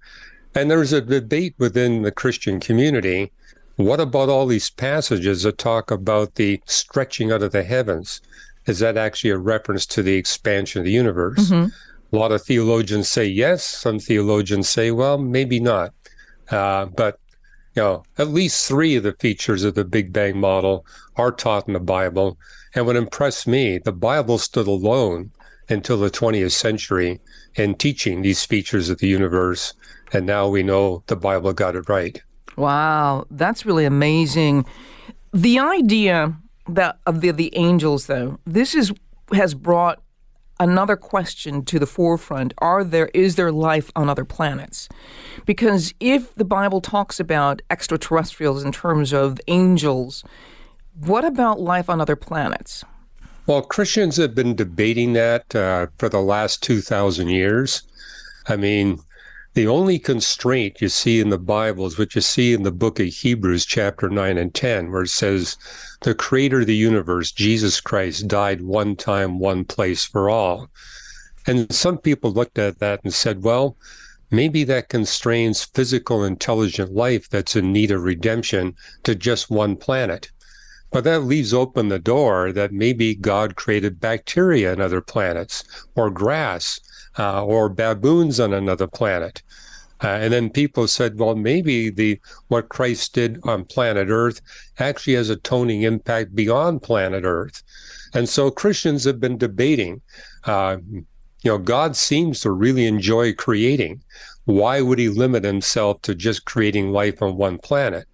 And 0.55 0.71
there's 0.71 0.93
a 0.93 1.03
debate 1.03 1.55
within 1.59 2.03
the 2.03 2.11
Christian 2.11 2.61
community. 2.61 3.31
What 3.77 4.01
about 4.01 4.29
all 4.29 4.47
these 4.47 4.71
passages 4.71 5.43
that 5.43 5.59
talk 5.59 5.91
about 5.91 6.37
the 6.37 6.61
stretching 6.65 7.31
out 7.31 7.43
of 7.43 7.53
the 7.53 7.63
heavens? 7.63 8.23
Is 8.67 8.79
that 8.81 8.97
actually 8.97 9.31
a 9.31 9.39
reference 9.39 9.87
to 9.87 10.03
the 10.03 10.17
expansion 10.17 10.81
of 10.81 10.87
the 10.87 10.93
universe? 10.93 11.51
Mm-hmm. 11.51 11.69
A 12.15 12.19
lot 12.19 12.33
of 12.33 12.43
theologians 12.43 13.09
say 13.09 13.27
yes. 13.27 13.63
Some 13.63 13.99
theologians 13.99 14.69
say, 14.69 14.91
well, 14.91 15.19
maybe 15.19 15.61
not. 15.61 15.93
Uh, 16.51 16.87
but 16.87 17.21
you 17.79 18.03
at 18.19 18.29
least 18.29 18.67
three 18.67 18.97
of 18.97 19.03
the 19.05 19.15
features 19.15 19.65
of 19.65 19.75
the 19.75 19.85
Big 19.85 20.13
Bang 20.13 20.39
model 20.39 20.85
are 21.17 21.33
taught 21.33 21.67
in 21.67 21.75
the 21.75 21.81
Bible. 21.81 22.37
And 22.75 22.87
what 22.87 22.97
impressed 22.97 23.47
me, 23.47 23.79
the 23.79 23.93
Bible 23.93 24.39
stood 24.39 24.67
alone 24.67 25.31
until 25.69 25.99
the 25.99 26.11
20th 26.11 26.53
century 26.53 27.21
in 27.55 27.75
teaching 27.75 28.23
these 28.23 28.45
features 28.45 28.91
of 28.91 28.99
the 28.99 29.09
universe. 29.09 29.75
And 30.13 30.27
now 30.27 30.49
we 30.49 30.63
know 30.63 31.03
the 31.07 31.17
Bible 31.17 31.53
got 31.53 31.77
it 31.77 31.89
right. 31.89 32.21
Wow, 32.57 33.27
that's 33.31 33.65
really 33.65 33.85
amazing. 33.85 34.67
The 35.33 35.59
idea 35.59 36.37
that 36.69 36.99
of 37.07 37.21
the, 37.21 37.31
the 37.31 37.57
angels, 37.57 38.07
though, 38.07 38.39
this 38.47 38.75
is 38.75 38.93
has 39.33 39.55
brought 39.55 40.03
another 40.61 40.97
question 40.97 41.65
to 41.65 41.79
the 41.79 41.87
forefront 41.87 42.53
are 42.59 42.85
there 42.85 43.11
is 43.15 43.37
there 43.37 43.53
life 43.53 43.91
on 43.95 44.09
other 44.09 44.25
planets? 44.25 44.89
Because 45.47 45.95
if 46.01 46.35
the 46.35 46.45
bible 46.45 46.81
talks 46.81 47.21
about 47.21 47.63
extraterrestrials 47.71 48.65
in 48.65 48.73
terms 48.73 49.13
of 49.13 49.41
angels 49.49 50.25
what 51.01 51.25
about 51.25 51.61
life 51.61 51.89
on 51.89 52.01
other 52.01 52.17
planets? 52.17 52.85
Well 53.47 53.63
christians 53.63 54.17
have 54.17 54.35
been 54.35 54.55
debating 54.55 55.13
that 55.15 55.55
uh, 55.55 55.87
for 55.99 56.09
the 56.09 56.21
last 56.21 56.63
2000 56.63 57.29
years. 57.29 57.83
I 58.47 58.57
mean 58.57 59.01
the 59.55 59.67
only 59.67 59.99
constraint 59.99 60.81
you 60.81 60.89
see 60.89 61.21
in 61.21 61.31
the 61.31 61.39
Bible 61.39 61.87
is 61.87 61.99
what 61.99 62.15
you 62.15 62.21
see 62.21 62.53
in 62.53 62.63
the 62.63 62.71
book 62.71 63.01
of 63.01 63.07
Hebrews, 63.07 63.65
chapter 63.65 64.09
9 64.09 64.39
and 64.39 64.55
10, 64.55 64.91
where 64.93 65.03
it 65.03 65.09
says, 65.09 65.57
The 66.03 66.15
creator 66.15 66.61
of 66.61 66.67
the 66.67 66.77
universe, 66.77 67.33
Jesus 67.33 67.81
Christ, 67.81 68.29
died 68.29 68.61
one 68.61 68.95
time, 68.95 69.39
one 69.39 69.65
place 69.65 70.05
for 70.05 70.29
all. 70.29 70.71
And 71.47 71.73
some 71.73 71.97
people 71.97 72.31
looked 72.31 72.59
at 72.59 72.79
that 72.81 73.01
and 73.05 73.15
said, 73.15 73.43
well, 73.43 73.79
maybe 74.31 74.65
that 74.65 74.91
constrains 74.91 75.65
physical 75.65 76.23
intelligent 76.23 76.93
life 76.93 77.27
that's 77.31 77.57
in 77.57 77.73
need 77.73 77.91
of 77.91 78.03
redemption 78.03 78.75
to 79.05 79.15
just 79.15 79.51
one 79.51 79.77
planet. 79.77 80.31
But 80.91 81.05
that 81.05 81.21
leaves 81.21 81.55
open 81.55 81.89
the 81.89 81.99
door 81.99 82.53
that 82.53 82.73
maybe 82.73 83.15
God 83.15 83.57
created 83.57 83.99
bacteria 83.99 84.73
on 84.73 84.81
other 84.83 85.01
planets 85.01 85.65
or 85.95 86.11
grass 86.11 86.81
uh, 87.19 87.45
or 87.45 87.69
baboons 87.69 88.41
on 88.41 88.53
another 88.53 88.87
planet. 88.87 89.43
Uh, 90.03 90.09
and 90.09 90.33
then 90.33 90.49
people 90.49 90.87
said, 90.87 91.19
well, 91.19 91.35
maybe 91.35 91.91
the 91.91 92.21
what 92.47 92.69
Christ 92.69 93.15
did 93.15 93.41
on 93.43 93.65
planet 93.65 94.09
Earth 94.11 94.41
actually 94.79 95.15
has 95.15 95.29
a 95.29 95.37
toning 95.37 95.83
impact 95.83 96.35
beyond 96.35 96.83
planet 96.83 97.25
Earth. 97.25 97.63
And 98.15 98.29
so 98.29 98.51
Christians 98.51 99.05
have 99.05 99.21
been 99.21 99.39
debating. 99.39 100.01
Uh, 100.45 100.79
you 101.43 101.51
know, 101.51 101.59
God 101.59 101.97
seems 101.97 102.41
to 102.41 102.53
really 102.53 102.87
enjoy 102.87 103.33
creating. 103.35 104.03
Why 104.45 104.81
would 104.81 104.99
he 104.99 105.09
limit 105.09 105.45
himself 105.45 106.01
to 106.03 106.15
just 106.15 106.47
creating 106.47 106.93
life 106.93 107.21
on 107.21 107.37
one 107.37 107.59
planet? 107.59 108.07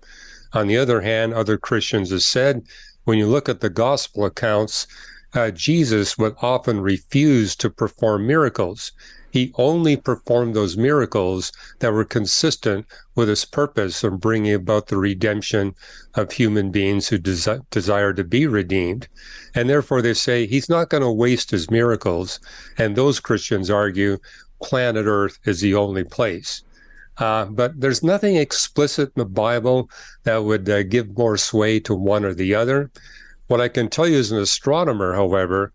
On 0.52 0.66
the 0.66 0.78
other 0.78 1.00
hand, 1.00 1.34
other 1.34 1.58
Christians 1.58 2.10
have 2.10 2.22
said, 2.22 2.62
when 3.04 3.18
you 3.18 3.26
look 3.26 3.48
at 3.48 3.60
the 3.60 3.70
gospel 3.70 4.24
accounts, 4.24 4.86
uh, 5.34 5.50
Jesus 5.50 6.16
would 6.16 6.36
often 6.40 6.80
refuse 6.80 7.56
to 7.56 7.68
perform 7.68 8.26
miracles. 8.26 8.92
He 9.30 9.52
only 9.56 9.96
performed 9.96 10.54
those 10.54 10.76
miracles 10.76 11.50
that 11.80 11.92
were 11.92 12.04
consistent 12.04 12.86
with 13.16 13.28
his 13.28 13.44
purpose 13.44 14.04
of 14.04 14.20
bringing 14.20 14.54
about 14.54 14.86
the 14.86 14.96
redemption 14.96 15.74
of 16.14 16.30
human 16.30 16.70
beings 16.70 17.08
who 17.08 17.18
desi- 17.18 17.64
desire 17.70 18.12
to 18.12 18.22
be 18.22 18.46
redeemed. 18.46 19.08
And 19.52 19.68
therefore, 19.68 20.02
they 20.02 20.14
say 20.14 20.46
he's 20.46 20.68
not 20.68 20.88
going 20.88 21.02
to 21.02 21.10
waste 21.10 21.50
his 21.50 21.68
miracles. 21.68 22.38
And 22.78 22.94
those 22.94 23.18
Christians 23.18 23.70
argue 23.70 24.18
planet 24.62 25.06
Earth 25.06 25.40
is 25.44 25.60
the 25.60 25.74
only 25.74 26.04
place. 26.04 26.62
Uh, 27.18 27.46
but 27.46 27.80
there's 27.80 28.04
nothing 28.04 28.36
explicit 28.36 29.12
in 29.16 29.20
the 29.20 29.24
Bible 29.24 29.90
that 30.22 30.44
would 30.44 30.68
uh, 30.68 30.84
give 30.84 31.16
more 31.16 31.36
sway 31.36 31.80
to 31.80 31.94
one 31.94 32.24
or 32.24 32.34
the 32.34 32.54
other. 32.54 32.90
What 33.46 33.60
I 33.60 33.68
can 33.68 33.90
tell 33.90 34.08
you 34.08 34.18
as 34.18 34.32
an 34.32 34.38
astronomer, 34.38 35.14
however, 35.14 35.72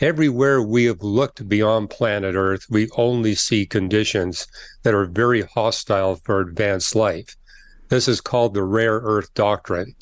everywhere 0.00 0.60
we 0.60 0.86
have 0.86 1.02
looked 1.02 1.48
beyond 1.48 1.90
planet 1.90 2.34
Earth, 2.34 2.66
we 2.68 2.90
only 2.96 3.36
see 3.36 3.64
conditions 3.64 4.48
that 4.82 4.94
are 4.94 5.06
very 5.06 5.42
hostile 5.42 6.16
for 6.16 6.40
advanced 6.40 6.96
life. 6.96 7.36
This 7.90 8.08
is 8.08 8.20
called 8.20 8.54
the 8.54 8.64
rare 8.64 8.98
Earth 8.98 9.32
doctrine. 9.34 9.94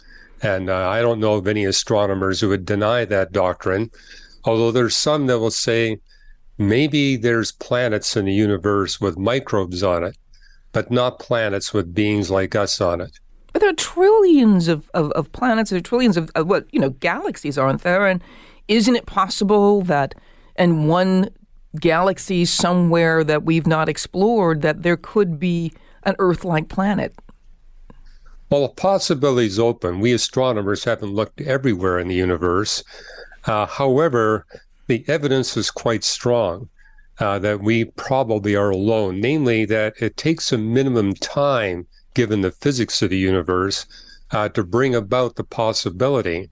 And 0.42 0.70
uh, 0.70 0.88
I 0.88 1.02
don't 1.02 1.20
know 1.20 1.34
of 1.34 1.46
any 1.46 1.66
astronomers 1.66 2.40
who 2.40 2.48
would 2.48 2.64
deny 2.64 3.04
that 3.04 3.32
doctrine, 3.32 3.90
although 4.44 4.72
there's 4.72 4.96
some 4.96 5.26
that 5.26 5.40
will 5.40 5.50
say 5.50 5.98
maybe 6.56 7.16
there's 7.16 7.52
planets 7.52 8.16
in 8.16 8.24
the 8.24 8.32
universe 8.32 8.98
with 8.98 9.18
microbes 9.18 9.82
on 9.82 10.04
it, 10.04 10.16
but 10.72 10.90
not 10.90 11.18
planets 11.18 11.74
with 11.74 11.94
beings 11.94 12.30
like 12.30 12.54
us 12.54 12.80
on 12.80 13.02
it. 13.02 13.20
But 13.52 13.60
there 13.60 13.70
are 13.70 13.74
trillions 13.74 14.68
of, 14.68 14.90
of, 14.94 15.10
of 15.12 15.32
planets, 15.32 15.70
there 15.70 15.78
are 15.78 15.82
trillions 15.82 16.16
of, 16.16 16.30
of 16.34 16.46
what, 16.46 16.66
you 16.72 16.80
know, 16.80 16.90
galaxies, 16.90 17.58
aren't 17.58 17.82
there? 17.82 18.06
And 18.06 18.22
isn't 18.68 18.96
it 18.96 19.06
possible 19.06 19.82
that 19.82 20.14
in 20.56 20.86
one 20.86 21.30
galaxy 21.78 22.44
somewhere 22.44 23.24
that 23.24 23.44
we've 23.44 23.66
not 23.66 23.88
explored, 23.88 24.62
that 24.62 24.82
there 24.82 24.96
could 24.96 25.38
be 25.38 25.72
an 26.04 26.14
Earth 26.18 26.44
like 26.44 26.68
planet? 26.68 27.14
Well, 28.50 28.62
the 28.62 28.74
possibility 28.74 29.46
is 29.46 29.58
open. 29.58 30.00
We 30.00 30.12
astronomers 30.12 30.84
haven't 30.84 31.14
looked 31.14 31.40
everywhere 31.40 31.98
in 31.98 32.08
the 32.08 32.16
universe. 32.16 32.82
Uh, 33.44 33.66
however, 33.66 34.44
the 34.88 35.04
evidence 35.06 35.56
is 35.56 35.70
quite 35.70 36.02
strong 36.02 36.68
uh, 37.20 37.38
that 37.38 37.60
we 37.60 37.84
probably 37.84 38.56
are 38.56 38.70
alone, 38.70 39.20
namely, 39.20 39.64
that 39.66 39.94
it 40.00 40.16
takes 40.16 40.52
a 40.52 40.58
minimum 40.58 41.14
time 41.14 41.86
given 42.14 42.40
the 42.40 42.50
physics 42.50 43.02
of 43.02 43.10
the 43.10 43.18
universe, 43.18 43.86
uh, 44.30 44.48
to 44.48 44.64
bring 44.64 44.94
about 44.94 45.36
the 45.36 45.44
possibility 45.44 46.50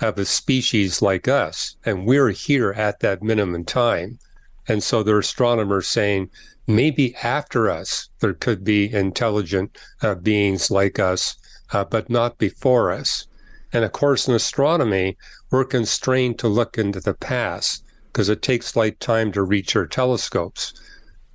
of 0.00 0.18
a 0.18 0.24
species 0.24 1.02
like 1.02 1.26
us. 1.28 1.76
And 1.84 2.06
we're 2.06 2.30
here 2.30 2.72
at 2.72 3.00
that 3.00 3.22
minimum 3.22 3.64
time. 3.64 4.18
And 4.66 4.82
so 4.82 5.02
there 5.02 5.16
are 5.16 5.20
astronomers 5.20 5.88
saying 5.88 6.30
maybe 6.66 7.14
after 7.16 7.70
us, 7.70 8.10
there 8.20 8.34
could 8.34 8.62
be 8.62 8.92
intelligent 8.92 9.76
uh, 10.02 10.14
beings 10.14 10.70
like 10.70 10.98
us, 10.98 11.36
uh, 11.72 11.84
but 11.84 12.10
not 12.10 12.38
before 12.38 12.92
us. 12.92 13.26
And 13.72 13.84
of 13.84 13.92
course, 13.92 14.28
in 14.28 14.34
astronomy, 14.34 15.16
we're 15.50 15.64
constrained 15.64 16.38
to 16.38 16.48
look 16.48 16.78
into 16.78 17.00
the 17.00 17.14
past 17.14 17.84
because 18.12 18.28
it 18.28 18.42
takes 18.42 18.76
light 18.76 19.00
time 19.00 19.32
to 19.32 19.42
reach 19.42 19.74
our 19.76 19.86
telescopes. 19.86 20.72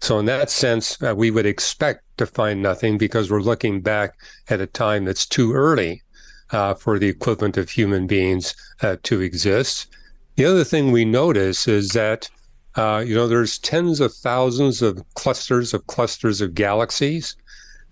So, 0.04 0.20
in 0.20 0.26
that 0.26 0.50
sense, 0.50 1.02
uh, 1.02 1.16
we 1.16 1.32
would 1.32 1.46
expect 1.46 2.04
to 2.18 2.26
find 2.26 2.62
nothing 2.62 2.98
because 2.98 3.32
we're 3.32 3.40
looking 3.40 3.80
back 3.80 4.16
at 4.50 4.60
a 4.60 4.68
time 4.68 5.06
that's 5.06 5.26
too 5.26 5.54
early 5.54 6.04
uh, 6.52 6.74
for 6.74 7.00
the 7.00 7.08
equivalent 7.08 7.56
of 7.56 7.70
human 7.70 8.06
beings 8.06 8.54
uh, 8.82 8.98
to 9.04 9.22
exist. 9.22 9.88
The 10.36 10.44
other 10.44 10.66
thing 10.66 10.92
we 10.92 11.06
notice 11.06 11.70
is 11.70 11.92
that 11.92 12.30
uh, 12.76 13.02
you 13.08 13.16
know 13.16 13.30
there's 13.30 13.58
tens 13.58 14.02
of 14.02 14.14
thousands 14.14 14.82
of 14.82 15.02
clusters 15.14 15.74
of 15.74 15.88
clusters 15.88 16.42
of 16.42 16.54
galaxies, 16.54 17.38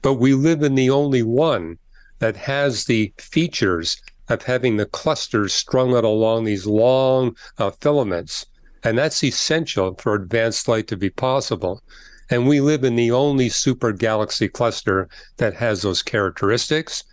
but 0.02 0.16
we 0.16 0.34
live 0.34 0.64
in 0.64 0.76
the 0.76 0.90
only 0.90 1.24
one 1.24 1.78
that 2.20 2.36
has 2.36 2.84
the 2.84 3.14
features 3.20 3.96
of 4.28 4.44
having 4.44 4.76
the 4.76 4.86
clusters 4.86 5.54
strung 5.54 5.96
out 5.96 6.04
along 6.04 6.44
these 6.44 6.66
long 6.66 7.38
uh, 7.58 7.72
filaments 7.72 8.48
and 8.84 8.98
that's 8.98 9.24
essential 9.24 9.96
for 9.96 10.16
advanced 10.16 10.68
light 10.68 10.88
to 10.88 10.98
be 10.98 11.10
possible. 11.10 11.82
And 12.30 12.48
we 12.48 12.62
live 12.62 12.84
in 12.84 12.96
the 12.96 13.12
only 13.12 13.50
super 13.50 13.92
galaxy 13.92 14.48
cluster 14.48 15.10
that 15.38 15.56
has 15.56 15.82
those 15.82 16.02
characteristics. 16.02 17.04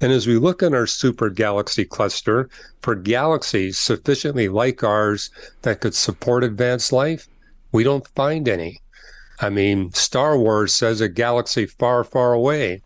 And 0.00 0.12
as 0.12 0.26
we 0.26 0.36
look 0.36 0.62
in 0.62 0.74
our 0.74 0.86
super 0.86 1.30
galaxy 1.30 1.84
cluster 1.84 2.50
for 2.82 2.94
galaxies 2.94 3.78
sufficiently 3.78 4.48
like 4.48 4.82
ours 4.82 5.30
that 5.62 5.80
could 5.80 5.94
support 5.94 6.44
advanced 6.44 6.92
life, 6.92 7.28
we 7.72 7.84
don't 7.84 8.06
find 8.08 8.48
any. 8.48 8.80
I 9.40 9.50
mean, 9.50 9.92
Star 9.92 10.38
Wars 10.38 10.74
says 10.74 11.00
a 11.00 11.08
galaxy 11.08 11.66
far, 11.66 12.04
far 12.04 12.32
away. 12.32 12.82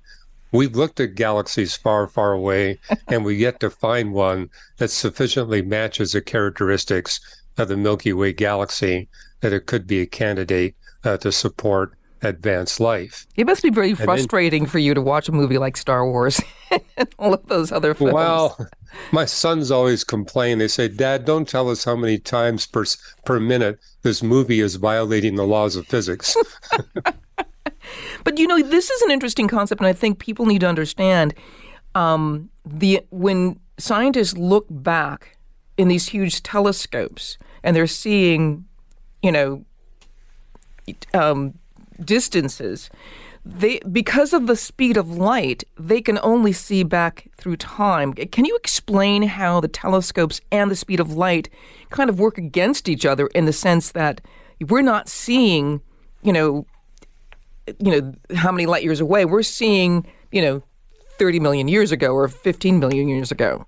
We've 0.52 0.74
looked 0.74 1.00
at 1.00 1.14
galaxies 1.14 1.76
far, 1.76 2.06
far 2.06 2.32
away, 2.32 2.78
and 3.08 3.24
we 3.24 3.36
yet 3.36 3.60
to 3.60 3.70
find 3.70 4.12
one 4.12 4.50
that 4.76 4.90
sufficiently 4.90 5.62
matches 5.62 6.12
the 6.12 6.22
characteristics 6.22 7.20
of 7.58 7.68
the 7.68 7.76
Milky 7.76 8.12
Way 8.12 8.32
galaxy 8.32 9.08
that 9.40 9.52
it 9.52 9.66
could 9.66 9.86
be 9.86 10.00
a 10.00 10.06
candidate 10.06 10.74
uh, 11.04 11.16
to 11.18 11.32
support 11.32 11.94
advanced 12.22 12.80
life. 12.80 13.26
It 13.36 13.46
must 13.46 13.62
be 13.62 13.70
very 13.70 13.94
frustrating 13.94 14.64
then, 14.64 14.70
for 14.70 14.78
you 14.78 14.94
to 14.94 15.00
watch 15.00 15.28
a 15.28 15.32
movie 15.32 15.58
like 15.58 15.76
Star 15.76 16.04
Wars 16.06 16.40
and 16.96 17.08
all 17.18 17.34
of 17.34 17.46
those 17.46 17.70
other 17.70 17.94
films. 17.94 18.14
Well, 18.14 18.68
my 19.12 19.24
sons 19.24 19.70
always 19.70 20.04
complain. 20.04 20.58
They 20.58 20.68
say, 20.68 20.88
"Dad, 20.88 21.24
don't 21.24 21.48
tell 21.48 21.70
us 21.70 21.84
how 21.84 21.96
many 21.96 22.18
times 22.18 22.66
per 22.66 22.84
per 23.24 23.38
minute 23.38 23.78
this 24.02 24.22
movie 24.22 24.60
is 24.60 24.76
violating 24.76 25.36
the 25.36 25.46
laws 25.46 25.76
of 25.76 25.86
physics." 25.86 26.36
but 28.24 28.38
you 28.38 28.46
know, 28.46 28.60
this 28.62 28.90
is 28.90 29.02
an 29.02 29.10
interesting 29.10 29.48
concept, 29.48 29.80
and 29.80 29.88
I 29.88 29.92
think 29.92 30.18
people 30.18 30.46
need 30.46 30.60
to 30.60 30.68
understand 30.68 31.34
um, 31.94 32.50
the 32.64 33.02
when 33.10 33.60
scientists 33.78 34.36
look 34.36 34.66
back 34.68 35.37
in 35.78 35.88
these 35.88 36.08
huge 36.08 36.42
telescopes 36.42 37.38
and 37.62 37.74
they're 37.74 37.86
seeing, 37.86 38.66
you 39.22 39.32
know, 39.32 39.64
um, 41.14 41.54
distances. 42.04 42.90
They, 43.44 43.78
because 43.90 44.34
of 44.34 44.46
the 44.46 44.56
speed 44.56 44.98
of 44.98 45.16
light, 45.16 45.64
they 45.78 46.02
can 46.02 46.18
only 46.22 46.52
see 46.52 46.82
back 46.82 47.28
through 47.38 47.56
time. 47.56 48.12
Can 48.12 48.44
you 48.44 48.56
explain 48.56 49.22
how 49.22 49.60
the 49.60 49.68
telescopes 49.68 50.40
and 50.52 50.70
the 50.70 50.76
speed 50.76 51.00
of 51.00 51.12
light 51.12 51.48
kind 51.88 52.10
of 52.10 52.18
work 52.18 52.36
against 52.36 52.88
each 52.88 53.06
other 53.06 53.28
in 53.28 53.46
the 53.46 53.52
sense 53.52 53.92
that 53.92 54.20
we're 54.68 54.82
not 54.82 55.08
seeing, 55.08 55.80
you 56.22 56.32
know, 56.32 56.66
you 57.78 58.00
know 58.00 58.12
how 58.34 58.50
many 58.50 58.66
light 58.66 58.82
years 58.82 59.00
away? 59.00 59.24
We're 59.24 59.42
seeing, 59.42 60.06
you 60.32 60.42
know, 60.42 60.62
30 61.18 61.40
million 61.40 61.68
years 61.68 61.92
ago 61.92 62.12
or 62.12 62.28
15 62.28 62.78
million 62.78 63.08
years 63.08 63.30
ago. 63.30 63.66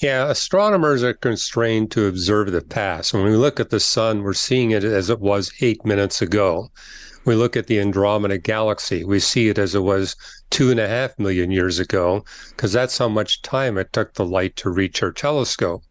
Yeah, 0.00 0.28
astronomers 0.28 1.04
are 1.04 1.14
constrained 1.14 1.92
to 1.92 2.06
observe 2.06 2.50
the 2.50 2.62
past. 2.62 3.14
When 3.14 3.24
we 3.24 3.36
look 3.36 3.60
at 3.60 3.70
the 3.70 3.78
sun, 3.78 4.22
we're 4.22 4.34
seeing 4.34 4.72
it 4.72 4.82
as 4.82 5.08
it 5.08 5.20
was 5.20 5.52
eight 5.60 5.84
minutes 5.84 6.20
ago. 6.20 6.70
We 7.24 7.36
look 7.36 7.56
at 7.56 7.68
the 7.68 7.80
Andromeda 7.80 8.38
galaxy, 8.38 9.04
we 9.04 9.20
see 9.20 9.48
it 9.48 9.58
as 9.58 9.74
it 9.74 9.80
was 9.80 10.16
two 10.50 10.70
and 10.70 10.80
a 10.80 10.88
half 10.88 11.18
million 11.18 11.50
years 11.50 11.78
ago, 11.78 12.24
because 12.50 12.72
that's 12.72 12.98
how 12.98 13.08
much 13.08 13.40
time 13.40 13.78
it 13.78 13.92
took 13.92 14.14
the 14.14 14.26
light 14.26 14.56
to 14.56 14.68
reach 14.68 15.02
our 15.02 15.12
telescope. 15.12 15.84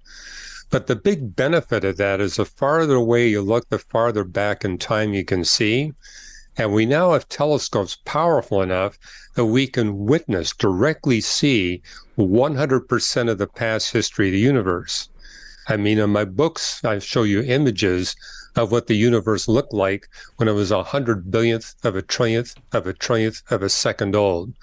But 0.70 0.88
the 0.88 0.96
big 0.96 1.36
benefit 1.36 1.84
of 1.84 1.98
that 1.98 2.20
is 2.20 2.36
the 2.36 2.46
farther 2.46 2.96
away 2.96 3.28
you 3.30 3.42
look, 3.42 3.70
the 3.70 3.80
farther 3.80 4.24
back 4.24 4.66
in 4.66 4.78
time 4.78 5.14
you 5.14 5.24
can 5.24 5.44
see. 5.46 5.94
And 6.56 6.72
we 6.72 6.86
now 6.86 7.14
have 7.14 7.28
telescopes 7.30 7.98
powerful 8.06 8.62
enough 8.62 9.00
that 9.34 9.46
we 9.46 9.66
can 9.66 10.06
witness, 10.06 10.54
directly 10.54 11.20
see 11.20 11.82
100% 12.18 13.30
of 13.30 13.38
the 13.40 13.48
past 13.48 13.92
history 13.92 14.28
of 14.28 14.34
the 14.34 14.40
universe. 14.40 15.10
I 15.68 15.78
mean, 15.78 15.98
in 15.98 16.12
my 16.12 16.26
books, 16.26 16.84
I 16.84 17.00
show 17.00 17.24
you 17.24 17.42
images 17.42 18.16
of 18.56 18.72
what 18.72 18.88
the 18.88 18.96
universe 18.96 19.48
looked 19.48 19.74
like 19.74 20.08
when 20.36 20.48
it 20.48 20.54
was 20.54 20.70
a 20.70 20.84
hundred 20.84 21.32
billionth 21.32 21.74
of 21.84 21.96
a 21.96 22.04
trillionth 22.04 22.56
of 22.72 22.86
a 22.86 22.94
trillionth 22.94 23.42
of 23.50 23.64
a 23.64 23.70
second 23.70 24.16
old. 24.16 24.54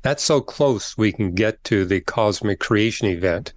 That's 0.00 0.22
so 0.22 0.40
close 0.40 0.96
we 0.96 1.12
can 1.12 1.34
get 1.34 1.62
to 1.64 1.84
the 1.84 2.00
cosmic 2.00 2.60
creation 2.60 3.08
event. 3.08 3.52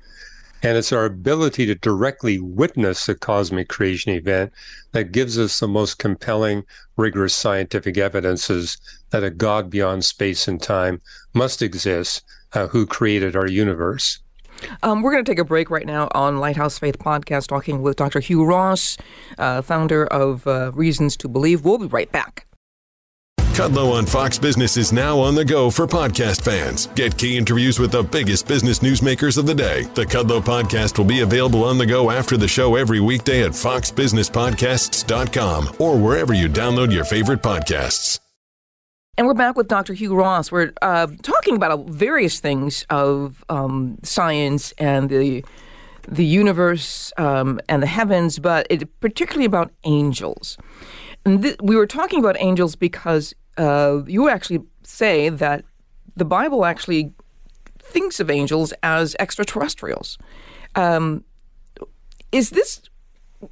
And 0.64 0.78
it's 0.78 0.92
our 0.92 1.06
ability 1.06 1.66
to 1.68 1.76
directly 1.76 2.40
witness 2.40 3.06
the 3.06 3.16
cosmic 3.16 3.70
creation 3.70 4.12
event 4.12 4.52
that 4.92 5.12
gives 5.12 5.38
us 5.38 5.60
the 5.60 5.68
most 5.68 6.00
compelling, 6.00 6.64
rigorous 6.96 7.36
scientific 7.36 7.98
evidences 7.98 8.78
that 9.12 9.24
a 9.24 9.30
God 9.30 9.70
beyond 9.70 10.04
space 10.04 10.48
and 10.48 10.62
time 10.62 11.02
must 11.34 11.62
exist 11.62 12.24
uh, 12.54 12.68
who 12.68 12.86
created 12.86 13.36
our 13.36 13.48
universe. 13.48 14.20
Um, 14.82 15.04
we're 15.04 15.12
going 15.12 15.24
to 15.24 15.32
take 15.32 15.40
a 15.40 15.46
break 15.46 15.70
right 15.70 15.86
now 15.86 16.08
on 16.14 16.40
Lighthouse 16.40 16.80
Faith 16.80 16.98
Podcast, 16.98 17.48
talking 17.48 17.84
with 17.84 17.96
Dr. 17.96 18.20
Hugh 18.20 18.44
Ross, 18.44 18.98
uh, 19.38 19.62
founder 19.62 20.08
of 20.08 20.48
uh, 20.48 20.72
Reasons 20.74 21.16
to 21.18 21.28
Believe. 21.28 21.64
We'll 21.64 21.78
be 21.78 21.86
right 21.86 22.12
back. 22.12 22.47
Kudlow 23.58 23.94
on 23.94 24.06
Fox 24.06 24.38
Business 24.38 24.78
is 24.78 24.94
now 24.94 25.20
on 25.20 25.34
the 25.34 25.44
go 25.44 25.72
for 25.72 25.88
podcast 25.88 26.44
fans. 26.44 26.86
Get 26.94 27.18
key 27.18 27.40
interviews 27.40 27.80
with 27.80 27.92
the 27.92 28.04
biggest 28.04 28.48
business 28.48 28.82
newsmakers 28.82 29.36
of 29.36 29.48
the 29.48 29.56
day. 29.56 29.82
The 29.96 30.06
Kudlow 30.06 30.42
podcast 30.42 31.00
will 31.00 31.06
be 31.06 31.22
available 31.22 31.64
on 31.64 31.80
the 31.80 31.88
go 31.88 32.12
after 32.12 32.38
the 32.38 32.48
show 32.48 32.76
every 32.76 33.00
weekday 33.00 33.42
at 33.42 33.54
foxbusinesspodcasts.com 33.54 35.76
or 35.80 35.98
wherever 35.98 36.36
you 36.36 36.48
download 36.48 36.94
your 36.94 37.04
favorite 37.04 37.42
podcasts. 37.42 38.20
And 39.18 39.26
we're 39.26 39.34
back 39.34 39.56
with 39.56 39.68
Dr. 39.68 39.96
Hugh 39.96 40.14
Ross. 40.14 40.52
We're 40.52 40.72
uh, 40.84 41.08
talking 41.24 41.56
about 41.56 41.90
various 41.90 42.40
things 42.40 42.86
of 42.92 43.44
um, 43.50 43.98
science 44.04 44.72
and 44.74 45.10
the 45.10 45.44
the 46.08 46.24
universe 46.24 47.12
um, 47.18 47.60
and 47.68 47.82
the 47.82 47.88
heavens, 47.88 48.38
but 48.38 48.68
it, 48.70 49.00
particularly 49.02 49.46
about 49.46 49.72
angels. 49.84 50.60
And 51.26 51.42
th- 51.42 51.58
we 51.62 51.76
were 51.76 51.88
talking 51.88 52.20
about 52.20 52.38
angels 52.40 52.78
because 52.78 53.34
uh, 53.58 54.04
you 54.08 54.30
actually 54.30 54.62
say 54.84 55.30
that 55.30 55.66
the 56.16 56.26
Bible 56.26 56.66
actually 56.66 57.14
thinks 57.80 58.20
of 58.20 58.30
angels 58.30 58.74
as 58.84 59.16
extraterrestrials. 59.20 60.18
Um, 60.76 61.24
is 62.32 62.52
this 62.52 62.82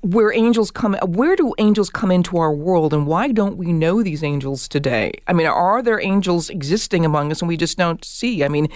where 0.02 0.34
angels 0.34 0.72
come? 0.72 0.96
Where 1.06 1.36
do 1.36 1.54
angels 1.58 1.90
come 1.90 2.12
into 2.12 2.38
our 2.38 2.52
world, 2.52 2.94
and 2.94 3.06
why 3.06 3.32
don't 3.32 3.58
we 3.58 3.72
know 3.72 4.02
these 4.02 4.24
angels 4.24 4.68
today? 4.68 5.12
I 5.28 5.34
mean, 5.34 5.48
are 5.48 5.82
there 5.82 6.02
angels 6.02 6.50
existing 6.50 7.06
among 7.06 7.32
us, 7.32 7.42
and 7.42 7.48
we 7.48 7.58
just 7.58 7.78
don't 7.78 8.04
see? 8.04 8.44
I 8.44 8.48
mean, 8.48 8.68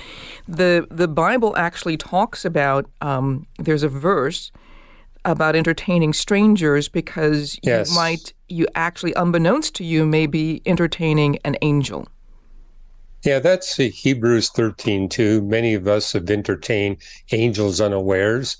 the 0.47 0.87
the 0.91 1.07
Bible 1.07 1.55
actually 1.57 1.97
talks 1.97 2.45
about. 2.45 2.89
Um, 3.01 3.47
there's 3.57 3.83
a 3.83 3.89
verse 3.89 4.51
about 5.29 5.55
entertaining 5.55 6.11
strangers 6.11 6.89
because 6.89 7.59
yes. 7.61 7.89
you 7.89 7.95
might 7.95 8.33
you 8.47 8.67
actually 8.73 9.13
unbeknownst 9.13 9.75
to 9.75 9.83
you 9.83 10.05
may 10.05 10.25
be 10.25 10.61
entertaining 10.65 11.37
an 11.45 11.55
angel. 11.61 12.07
Yeah 13.23 13.39
that's 13.39 13.75
hebrews 13.75 14.49
13 14.49 15.07
too. 15.07 15.41
Many 15.43 15.75
of 15.75 15.87
us 15.87 16.13
have 16.13 16.29
entertained 16.29 16.97
angels 17.31 17.79
unawares. 17.79 18.57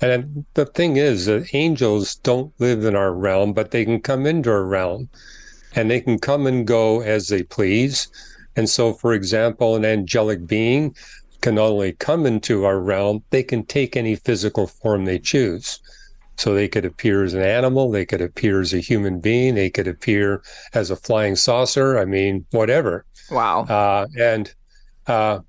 And 0.00 0.44
the 0.54 0.66
thing 0.66 0.96
is 0.96 1.26
that 1.26 1.54
angels 1.54 2.16
don't 2.16 2.52
live 2.58 2.84
in 2.84 2.96
our 2.96 3.12
realm 3.12 3.52
but 3.52 3.70
they 3.70 3.84
can 3.84 4.00
come 4.00 4.26
into 4.26 4.50
our 4.50 4.64
realm. 4.64 5.08
And 5.76 5.88
they 5.88 6.00
can 6.00 6.18
come 6.18 6.46
and 6.46 6.66
go 6.66 7.00
as 7.00 7.28
they 7.28 7.44
please. 7.44 8.08
And 8.56 8.68
so 8.68 8.92
for 8.92 9.12
example 9.12 9.76
an 9.76 9.84
angelic 9.84 10.48
being 10.48 10.96
can 11.42 11.54
not 11.54 11.66
only 11.66 11.92
come 11.92 12.26
into 12.26 12.64
our 12.64 12.80
realm. 12.80 13.22
They 13.30 13.44
can 13.44 13.64
take 13.64 13.96
any 13.96 14.16
physical 14.16 14.66
form 14.66 15.04
they 15.04 15.20
choose 15.20 15.78
so 16.38 16.54
they 16.54 16.68
could 16.68 16.84
appear 16.84 17.24
as 17.24 17.34
an 17.34 17.42
animal, 17.42 17.90
they 17.90 18.06
could 18.06 18.20
appear 18.20 18.60
as 18.60 18.72
a 18.72 18.78
human 18.78 19.20
being, 19.20 19.56
they 19.56 19.68
could 19.68 19.88
appear 19.88 20.42
as 20.72 20.90
a 20.90 20.96
flying 20.96 21.34
saucer. 21.34 21.98
I 21.98 22.04
mean, 22.04 22.46
whatever. 22.52 23.04
Wow. 23.30 23.62
Uh, 23.64 24.06
and 24.16 24.54
uh, 25.08 25.40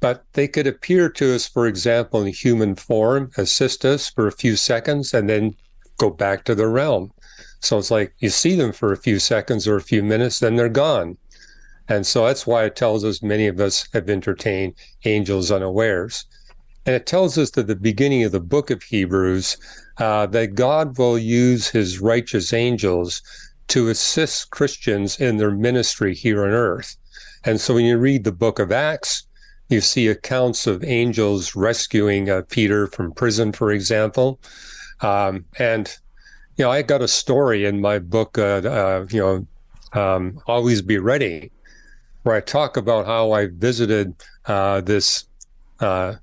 but 0.00 0.24
they 0.32 0.48
could 0.48 0.66
appear 0.66 1.10
to 1.10 1.34
us, 1.34 1.46
for 1.46 1.66
example, 1.66 2.22
in 2.22 2.32
human 2.32 2.74
form, 2.74 3.30
assist 3.36 3.84
us 3.84 4.08
for 4.08 4.26
a 4.26 4.32
few 4.32 4.56
seconds, 4.56 5.12
and 5.12 5.28
then 5.28 5.54
go 5.98 6.08
back 6.08 6.44
to 6.44 6.54
their 6.54 6.70
realm. 6.70 7.12
So 7.60 7.76
it's 7.76 7.90
like 7.90 8.14
you 8.18 8.30
see 8.30 8.56
them 8.56 8.72
for 8.72 8.92
a 8.92 8.96
few 8.96 9.18
seconds 9.18 9.68
or 9.68 9.76
a 9.76 9.82
few 9.82 10.02
minutes, 10.02 10.40
then 10.40 10.56
they're 10.56 10.70
gone. 10.70 11.18
And 11.88 12.06
so 12.06 12.26
that's 12.26 12.46
why 12.46 12.64
it 12.64 12.76
tells 12.76 13.04
us 13.04 13.22
many 13.22 13.46
of 13.46 13.60
us 13.60 13.88
have 13.92 14.08
entertained 14.08 14.74
angels 15.04 15.50
unawares. 15.50 16.24
And 16.86 16.94
it 16.94 17.06
tells 17.06 17.36
us 17.36 17.56
at 17.58 17.66
the 17.66 17.76
beginning 17.76 18.24
of 18.24 18.32
the 18.32 18.40
book 18.40 18.70
of 18.70 18.82
Hebrews 18.82 19.56
uh, 19.98 20.26
that 20.26 20.54
God 20.54 20.96
will 20.98 21.18
use 21.18 21.68
his 21.68 22.00
righteous 22.00 22.52
angels 22.52 23.22
to 23.68 23.88
assist 23.88 24.50
Christians 24.50 25.20
in 25.20 25.36
their 25.36 25.50
ministry 25.50 26.14
here 26.14 26.42
on 26.42 26.50
earth. 26.50 26.96
And 27.44 27.60
so 27.60 27.74
when 27.74 27.84
you 27.84 27.98
read 27.98 28.24
the 28.24 28.32
book 28.32 28.58
of 28.58 28.72
Acts, 28.72 29.26
you 29.68 29.80
see 29.80 30.08
accounts 30.08 30.66
of 30.66 30.82
angels 30.82 31.54
rescuing 31.54 32.28
uh, 32.28 32.42
Peter 32.48 32.86
from 32.88 33.12
prison, 33.12 33.52
for 33.52 33.70
example. 33.70 34.40
Um, 35.00 35.44
and, 35.58 35.94
you 36.56 36.64
know, 36.64 36.70
I 36.70 36.82
got 36.82 37.02
a 37.02 37.08
story 37.08 37.64
in 37.64 37.80
my 37.80 37.98
book, 37.98 38.36
uh, 38.36 38.62
uh, 38.64 39.06
you 39.10 39.20
know, 39.20 39.46
um, 39.92 40.40
Always 40.46 40.82
Be 40.82 40.98
Ready, 40.98 41.52
where 42.24 42.34
I 42.34 42.40
talk 42.40 42.76
about 42.76 43.06
how 43.06 43.32
I 43.32 43.46
visited 43.46 44.14
uh, 44.46 44.80
this 44.80 45.26
uh, 45.78 46.14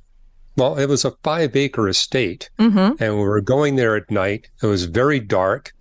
well, 0.58 0.76
it 0.76 0.88
was 0.88 1.06
a 1.06 1.12
five 1.24 1.56
acre 1.56 1.88
estate, 1.88 2.50
mm-hmm. 2.58 3.02
and 3.02 3.16
we 3.16 3.22
were 3.22 3.42
going 3.42 3.76
there 3.76 3.96
at 3.96 4.10
night. 4.10 4.50
It 4.62 4.66
was 4.66 4.86
very 4.86 5.20
dark, 5.20 5.72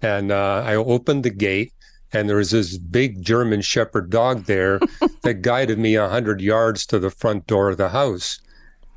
and 0.00 0.32
uh, 0.32 0.62
I 0.64 0.74
opened 0.74 1.22
the 1.22 1.30
gate, 1.30 1.74
and 2.14 2.28
there 2.28 2.38
was 2.38 2.52
this 2.52 2.78
big 2.78 3.22
German 3.22 3.60
Shepherd 3.60 4.08
dog 4.08 4.46
there 4.46 4.80
that 5.22 5.42
guided 5.42 5.78
me 5.78 5.96
a 5.96 6.08
hundred 6.08 6.40
yards 6.40 6.86
to 6.86 6.98
the 6.98 7.10
front 7.10 7.46
door 7.46 7.68
of 7.68 7.76
the 7.76 7.90
house. 7.90 8.40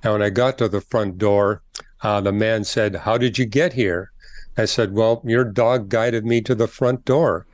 And 0.04 0.13
when 0.13 0.21
I 0.21 0.30
got 0.30 0.58
to 0.60 0.69
the 0.69 0.80
front 0.80 1.17
door, 1.17 1.62
uh, 2.02 2.21
the 2.21 2.32
man 2.32 2.63
said, 2.63 2.95
"How 2.95 3.17
did 3.17 3.38
you 3.38 3.45
get 3.45 3.74
here?" 3.74 4.12
I 4.58 4.63
said, 4.63 4.93
"Well, 4.93 5.21
your 5.26 5.43
dog 5.43 5.89
guided 5.89 6.26
me 6.26 6.39
to 6.43 6.56
the 6.56 6.67
front 6.67 7.04
door." 7.04 7.45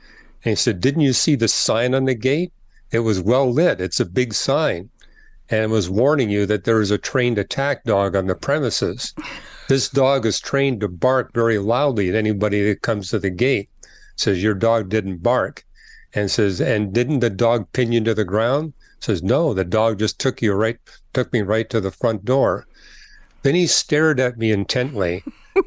And 0.46 0.52
he 0.52 0.56
said, 0.56 0.82
"Didn't 0.82 1.02
you 1.02 1.14
see 1.14 1.34
the 1.34 1.48
sign 1.48 1.96
on 1.96 2.06
the 2.06 2.14
gate? 2.14 2.54
It 2.92 3.00
was 3.00 3.20
well 3.20 3.52
lit. 3.52 3.82
It's 3.82 4.00
a 4.00 4.06
big 4.06 4.36
sign." 4.36 4.91
And 5.52 5.70
was 5.70 5.90
warning 5.90 6.30
you 6.30 6.46
that 6.46 6.64
there 6.64 6.80
is 6.80 6.92
a 6.92 6.98
trained 6.98 7.38
attack 7.38 7.84
dog 7.84 8.16
on 8.16 8.28
the 8.28 8.36
premises. 8.36 9.14
This 9.68 9.90
dog 9.90 10.26
is 10.26 10.40
trained 10.40 10.80
to 10.80 10.88
bark 10.88 11.34
very 11.34 11.58
loudly 11.58 12.10
at 12.10 12.16
anybody 12.16 12.64
that 12.70 12.82
comes 12.82 13.10
to 13.10 13.20
the 13.20 13.30
gate. 13.30 13.70
Says 14.16 14.42
your 14.42 14.54
dog 14.54 14.90
didn't 14.90 15.24
bark, 15.24 15.66
and 16.14 16.32
says, 16.32 16.62
and 16.62 16.94
didn't 16.94 17.20
the 17.20 17.30
dog 17.30 17.72
pin 17.74 17.92
you 17.92 18.02
to 18.02 18.14
the 18.14 18.24
ground? 18.24 18.74
Says 19.02 19.22
no, 19.22 19.54
the 19.54 19.66
dog 19.66 20.00
just 20.00 20.20
took 20.20 20.42
you 20.42 20.54
right, 20.54 20.78
took 21.14 21.34
me 21.34 21.42
right 21.42 21.70
to 21.70 21.82
the 21.82 21.92
front 21.92 22.24
door. 22.24 22.66
Then 23.44 23.56
he 23.56 23.68
stared 23.68 24.20
at 24.20 24.38
me 24.38 24.52
intently 24.52 25.24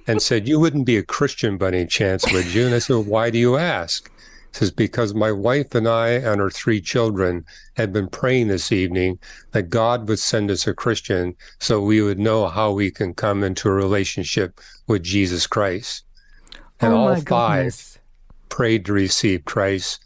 and 0.06 0.22
said, 0.22 0.46
"You 0.46 0.60
wouldn't 0.60 0.86
be 0.86 0.96
a 0.96 1.02
Christian 1.02 1.58
by 1.58 1.68
any 1.68 1.86
chance, 1.86 2.24
would 2.32 2.54
you?" 2.54 2.66
And 2.66 2.74
I 2.74 2.78
said, 2.78 3.06
"Why 3.06 3.30
do 3.30 3.38
you 3.38 3.56
ask?" 3.56 4.08
Says, 4.54 4.70
Because 4.70 5.14
my 5.14 5.32
wife 5.32 5.74
and 5.74 5.88
I 5.88 6.10
and 6.10 6.40
our 6.40 6.50
three 6.50 6.80
children 6.80 7.44
had 7.76 7.92
been 7.92 8.08
praying 8.08 8.48
this 8.48 8.70
evening 8.70 9.18
that 9.52 9.70
God 9.70 10.08
would 10.08 10.18
send 10.18 10.50
us 10.50 10.66
a 10.66 10.74
Christian 10.74 11.34
so 11.60 11.80
we 11.80 12.00
would 12.00 12.18
know 12.18 12.46
how 12.46 12.72
we 12.72 12.90
can 12.90 13.14
come 13.14 13.42
into 13.42 13.68
a 13.68 13.72
relationship 13.72 14.60
with 14.86 15.02
Jesus 15.02 15.46
Christ. 15.46 16.04
And 16.80 16.92
oh 16.92 16.96
all 16.96 17.16
five 17.16 17.24
goodness. 17.24 17.98
prayed 18.48 18.84
to 18.86 18.92
receive 18.92 19.44
Christ 19.44 20.04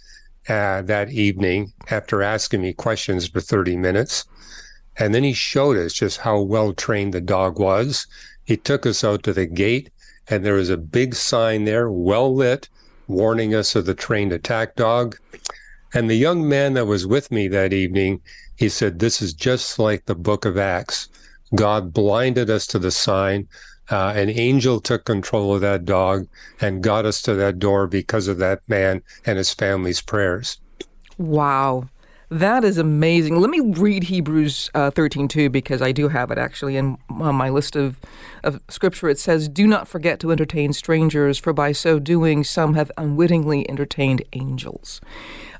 uh, 0.49 0.83
that 0.83 1.11
evening 1.11 1.73
after 1.91 2.23
asking 2.23 2.63
me 2.63 2.73
questions 2.73 3.29
for 3.29 3.41
30 3.41 3.77
minutes. 3.77 4.25
And 4.99 5.15
then 5.15 5.25
he 5.25 5.33
showed 5.33 5.77
us 5.77 5.93
just 5.93 6.19
how 6.19 6.41
well 6.41 6.73
trained 6.73 7.15
the 7.15 7.21
dog 7.21 7.59
was. 7.59 8.07
He 8.45 8.57
took 8.57 8.87
us 8.87 9.05
out 9.05 9.23
to 9.25 9.33
the 9.33 9.47
gate, 9.47 9.91
and 10.27 10.45
there 10.45 10.55
was 10.55 10.71
a 10.71 10.77
big 10.77 11.15
sign 11.15 11.65
there, 11.65 11.91
well 11.91 12.35
lit, 12.35 12.69
warning 13.09 13.55
us 13.55 13.75
of 13.75 13.87
the 13.87 13.94
trained 13.94 14.33
attack 14.33 14.77
dog. 14.77 15.18
And 15.92 16.09
the 16.09 16.14
young 16.14 16.49
man 16.49 16.75
that 16.75 16.87
was 16.87 17.07
with 17.07 17.33
me 17.33 17.49
that 17.49 17.73
evening, 17.73 18.21
he 18.57 18.68
said, 18.68 18.99
This 18.99 19.21
is 19.21 19.33
just 19.33 19.79
like 19.79 20.05
the 20.05 20.14
book 20.14 20.44
of 20.44 20.57
Acts 20.57 21.09
God 21.55 21.92
blinded 21.92 22.51
us 22.51 22.66
to 22.68 22.79
the 22.79 22.90
sign. 22.90 23.49
Uh, 23.90 24.12
an 24.14 24.29
angel 24.29 24.81
took 24.81 25.05
control 25.05 25.55
of 25.55 25.62
that 25.62 25.85
dog 25.87 26.27
and 26.61 26.83
got 26.83 27.07
us 27.07 27.23
to 27.23 27.35
that 27.35 27.59
door 27.59 27.87
because 27.87 28.29
of 28.29 28.38
that 28.38 28.61
man 28.68 29.03
and 29.25 29.38
his 29.38 29.55
family's 29.55 30.03
prayers. 30.03 30.59
Wow. 31.16 31.88
That 32.31 32.62
is 32.62 32.77
amazing. 32.77 33.41
Let 33.41 33.49
me 33.49 33.61
read 33.61 34.05
Hebrews 34.05 34.71
uh, 34.75 34.91
13 34.91 35.29
too, 35.29 35.49
because 35.49 35.81
I 35.81 35.93
do 35.93 36.09
have 36.09 36.31
it 36.31 36.37
actually 36.37 36.77
in 36.77 36.99
on 37.09 37.35
my 37.35 37.49
list 37.49 37.75
of, 37.75 37.99
of 38.45 38.61
scripture. 38.69 39.09
It 39.09 39.19
says, 39.19 39.49
Do 39.49 39.67
not 39.67 39.88
forget 39.88 40.21
to 40.21 40.31
entertain 40.31 40.75
strangers, 40.75 41.38
for 41.38 41.55
by 41.55 41.73
so 41.73 41.99
doing, 41.99 42.45
some 42.45 42.75
have 42.75 42.93
unwittingly 42.99 43.69
entertained 43.69 44.23
angels. 44.35 45.01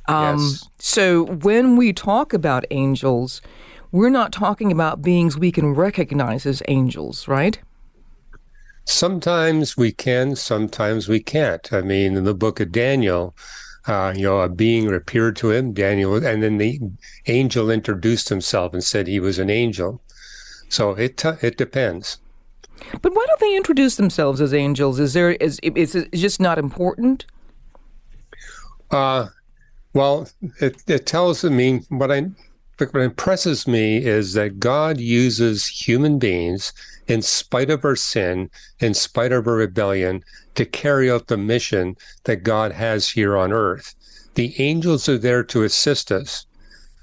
Um, 0.07 0.38
Yes. 0.38 0.68
So 0.78 1.24
when 1.24 1.76
we 1.76 1.92
talk 1.92 2.35
about 2.35 2.64
angels, 2.70 3.40
we're 3.90 4.11
not 4.11 4.33
talking 4.33 4.70
about 4.70 5.00
beings 5.00 5.38
we 5.38 5.50
can 5.50 5.74
recognize 5.74 6.44
as 6.44 6.62
angels, 6.68 7.26
right? 7.28 7.59
Sometimes 8.85 9.76
we 9.76 9.92
can, 9.92 10.37
sometimes 10.37 11.09
we 11.09 11.20
can't. 11.20 11.72
I 11.72 11.81
mean, 11.81 12.16
in 12.16 12.24
the 12.24 12.35
book 12.35 12.61
of 12.61 12.72
Daniel, 12.72 13.35
uh, 13.88 14.12
you 14.14 14.24
know, 14.24 14.40
a 14.40 14.48
being 14.48 14.92
appeared 14.92 15.37
to 15.37 15.51
him, 15.51 15.72
Daniel, 15.72 16.14
and 16.14 16.42
then 16.42 16.59
the 16.59 16.79
angel 17.27 17.70
introduced 17.70 18.29
himself 18.29 18.74
and 18.74 18.85
said 18.85 19.07
he 19.07 19.18
was 19.18 19.38
an 19.38 19.51
angel. 19.51 20.01
So 20.68 20.92
it 20.92 21.16
t- 21.16 21.40
it 21.40 21.57
depends. 21.57 22.18
But 23.03 23.14
why 23.14 23.24
don't 23.27 23.40
they 23.40 23.57
introduce 23.57 23.96
themselves 23.96 24.40
as 24.40 24.53
angels? 24.55 25.01
Is 25.01 25.14
there 25.14 25.33
is 25.33 25.59
is 25.61 25.94
it 25.94 26.12
just 26.12 26.40
not 26.40 26.59
important? 26.59 27.24
Uh, 28.90 29.29
well, 29.94 30.29
it, 30.61 30.83
it 30.87 31.07
tells 31.07 31.42
me 31.44 31.83
what 31.88 32.12
I 32.12 32.27
what 32.79 32.94
impresses 32.94 33.66
me 33.66 34.05
is 34.05 34.35
that 34.35 34.61
God 34.61 35.01
uses 35.01 35.66
human 35.66 36.18
beings 36.18 36.72
in 37.09 37.23
spite 37.23 37.71
of 37.71 37.85
our 37.85 37.97
sin, 37.97 38.51
in 38.79 38.94
spite 38.94 39.33
of 39.33 39.49
our 39.49 39.55
rebellion, 39.55 40.23
to 40.55 40.64
carry 40.64 41.11
out 41.11 41.27
the 41.27 41.37
mission 41.37 41.97
that 42.25 42.44
God 42.44 42.73
has 42.73 43.09
here 43.09 43.37
on 43.37 43.53
earth. 43.53 43.94
The 44.35 44.55
angels 44.61 45.09
are 45.09 45.18
there 45.18 45.42
to 45.44 45.64
assist 45.64 46.12
us. 46.12 46.47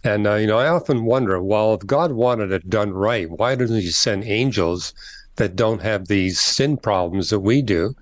And, 0.04 0.28
uh, 0.28 0.36
you 0.36 0.48
know, 0.48 0.60
I 0.60 0.68
often 0.70 1.06
wonder, 1.06 1.42
well, 1.42 1.74
if 1.74 1.86
God 1.88 2.12
wanted 2.12 2.52
it 2.52 2.70
done 2.70 2.94
right, 2.94 3.30
why 3.30 3.56
doesn't 3.56 3.82
he 3.82 3.90
send 3.90 4.24
angels 4.24 4.94
that 5.38 5.56
don't 5.56 5.82
have 5.82 6.08
these 6.08 6.40
sin 6.40 6.78
problems 6.78 7.32
that 7.32 7.40
we 7.40 7.64
do? 7.64 7.96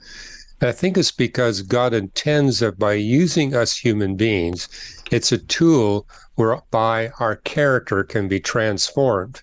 I 0.61 0.71
think 0.71 0.97
it's 0.97 1.11
because 1.11 1.61
God 1.61 1.93
intends 1.93 2.59
that 2.59 2.77
by 2.77 2.93
using 2.93 3.55
us 3.55 3.77
human 3.77 4.15
beings, 4.15 4.67
it's 5.11 5.31
a 5.31 5.37
tool 5.37 6.07
whereby 6.35 7.11
our 7.19 7.37
character 7.37 8.03
can 8.03 8.27
be 8.27 8.39
transformed. 8.39 9.41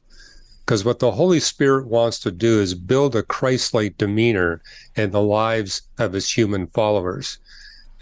Because 0.70 0.84
what 0.84 1.00
the 1.00 1.10
Holy 1.10 1.40
Spirit 1.40 1.88
wants 1.88 2.20
to 2.20 2.30
do 2.30 2.60
is 2.60 2.74
build 2.74 3.16
a 3.16 3.24
Christ 3.24 3.74
like 3.74 3.98
demeanor 3.98 4.62
in 4.94 5.10
the 5.10 5.20
lives 5.20 5.82
of 5.98 6.12
his 6.12 6.30
human 6.30 6.68
followers. 6.68 7.38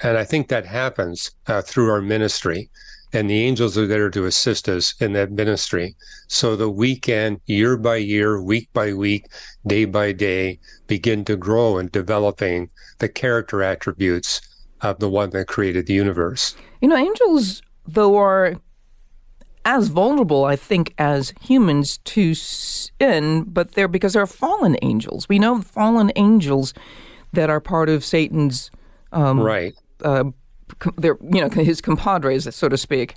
And 0.03 0.19
I 0.19 0.25
think 0.25 0.49
that 0.49 0.67
happens 0.67 1.31
uh, 1.47 1.63
through 1.63 1.91
our 1.91 2.03
ministry. 2.03 2.69
And 3.15 3.31
the 3.31 3.43
angels 3.43 3.79
are 3.79 3.87
there 3.87 4.11
to 4.11 4.27
assist 4.27 4.69
us 4.69 4.95
in 5.01 5.15
that 5.15 5.33
ministry 5.33 5.97
so 6.27 6.57
that 6.57 6.69
we 6.69 6.95
can, 6.95 7.41
year 7.47 7.79
by 7.79 7.97
year, 7.97 8.39
week 8.39 8.69
by 8.75 8.93
week, 8.93 9.29
day 9.67 9.87
by 9.87 10.13
day, 10.13 10.61
begin 10.89 11.25
to 11.25 11.37
grow 11.37 11.79
in 11.79 11.89
developing 11.89 12.69
the 12.99 13.09
character 13.09 13.63
attributes 13.63 14.43
of 14.83 14.99
the 14.99 15.09
one 15.09 15.31
that 15.31 15.47
created 15.47 15.87
the 15.87 15.95
universe. 15.95 16.55
You 16.83 16.89
know, 16.89 16.99
angels, 16.99 17.63
though, 17.87 18.19
are 18.19 18.61
as 19.65 19.89
vulnerable, 19.89 20.45
I 20.45 20.57
think, 20.57 20.95
as 20.99 21.33
humans 21.41 21.99
to 22.05 22.35
sin, 22.35 23.45
but 23.45 23.73
they're 23.73 23.89
because 23.89 24.15
they're 24.15 24.27
fallen 24.27 24.77
angels. 24.83 25.29
We 25.29 25.39
know 25.39 25.61
fallen 25.61 26.13
angels 26.17 26.75
that 27.33 27.51
are 27.51 27.61
part 27.61 27.89
of 27.89 28.05
Satan's, 28.05 28.71
um, 29.13 29.41
right. 29.41 29.75
uh, 30.03 30.25
they're, 30.97 31.19
you 31.21 31.41
know, 31.41 31.49
his 31.49 31.81
compadres, 31.81 32.55
so 32.55 32.69
to 32.69 32.77
speak. 32.77 33.15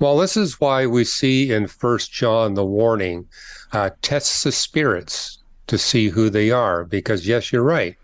Well, 0.00 0.18
this 0.18 0.36
is 0.36 0.60
why 0.60 0.86
we 0.86 1.04
see 1.04 1.52
in 1.52 1.66
First 1.68 2.12
John 2.12 2.54
the 2.54 2.64
warning, 2.64 3.28
uh, 3.72 3.90
tests 4.02 4.42
the 4.42 4.52
spirits 4.52 5.38
to 5.68 5.78
see 5.78 6.08
who 6.08 6.30
they 6.30 6.50
are. 6.50 6.84
Because 6.84 7.26
yes, 7.26 7.52
you're 7.52 7.62
right. 7.62 7.96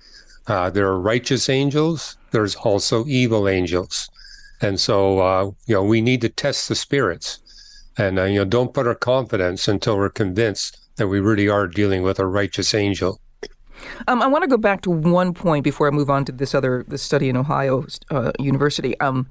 Uh, 0.47 0.71
there 0.71 0.87
are 0.87 1.01
righteous 1.01 1.49
angels. 1.49 2.17
There's 2.31 2.55
also 2.57 3.07
evil 3.07 3.49
angels, 3.49 4.09
and 4.61 4.79
so 4.81 5.19
uh, 5.21 5.45
you 5.67 5.75
know 5.75 5.83
we 5.83 6.01
need 6.01 6.21
to 6.23 6.29
test 6.29 6.69
the 6.69 6.75
spirits, 6.75 7.39
and 7.97 8.19
uh, 8.19 8.25
you 8.25 8.39
know 8.39 8.45
don't 8.45 8.75
put 8.75 8.87
our 8.87 8.95
confidence 8.95 9.69
until 9.69 9.97
we're 9.97 10.11
convinced 10.11 10.79
that 10.97 11.09
we 11.09 11.21
really 11.21 11.49
are 11.49 11.67
dealing 11.67 12.03
with 12.03 12.19
a 12.19 12.27
righteous 12.27 12.75
angel. 12.75 13.21
Um, 14.09 14.23
I 14.23 14.27
want 14.27 14.43
to 14.43 14.49
go 14.49 14.57
back 14.57 14.83
to 14.83 14.91
one 14.91 15.33
point 15.33 15.65
before 15.65 15.87
I 15.87 15.91
move 15.91 16.11
on 16.11 16.25
to 16.27 16.33
this 16.33 16.55
other 16.55 16.85
this 16.89 17.03
study 17.03 17.29
in 17.29 17.37
Ohio 17.37 17.87
uh, 18.11 18.33
University. 18.39 18.99
Um, 19.01 19.29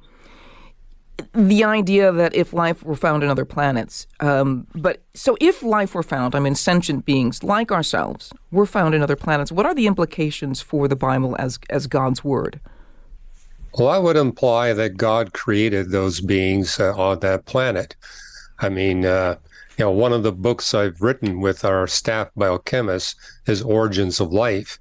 the 1.34 1.64
idea 1.64 2.12
that 2.12 2.34
if 2.34 2.54
life 2.54 2.84
were 2.84 2.96
found 2.96 3.24
in 3.24 3.30
other 3.30 3.46
planets, 3.46 4.08
um, 4.20 4.66
but 4.74 5.04
so 5.14 5.38
if 5.42 5.62
life 5.62 5.94
were 5.94 6.04
found, 6.04 6.34
I 6.34 6.40
mean, 6.40 6.56
sentient 6.56 7.06
beings 7.06 7.44
like 7.44 7.72
ourselves 7.72 8.32
were 8.52 8.66
found 8.66 8.96
in 8.96 9.04
other 9.04 9.18
planets, 9.18 9.52
what 9.52 9.66
are 9.66 9.76
the 9.76 9.86
implications 9.86 10.62
for 10.62 10.88
the 10.88 10.96
Bible 10.96 11.36
as 11.38 11.60
as 11.70 11.88
God's 11.88 12.24
word? 12.24 12.60
Well, 13.78 13.88
I 13.88 13.98
would 13.98 14.18
imply 14.18 14.74
that 14.74 14.98
God 14.98 15.34
created 15.34 15.92
those 15.92 16.22
beings 16.22 16.80
uh, 16.80 16.94
on 16.96 17.20
that 17.20 17.46
planet. 17.46 17.96
I 18.60 18.70
mean, 18.70 19.06
uh, 19.06 19.36
you 19.78 19.86
know, 19.86 19.92
one 19.92 20.12
of 20.12 20.24
the 20.24 20.34
books 20.34 20.74
I've 20.74 21.02
written 21.02 21.40
with 21.40 21.64
our 21.64 21.88
staff 21.88 22.30
biochemists 22.38 23.16
is 23.48 23.62
Origins 23.62 24.20
of 24.20 24.34
Life, 24.34 24.80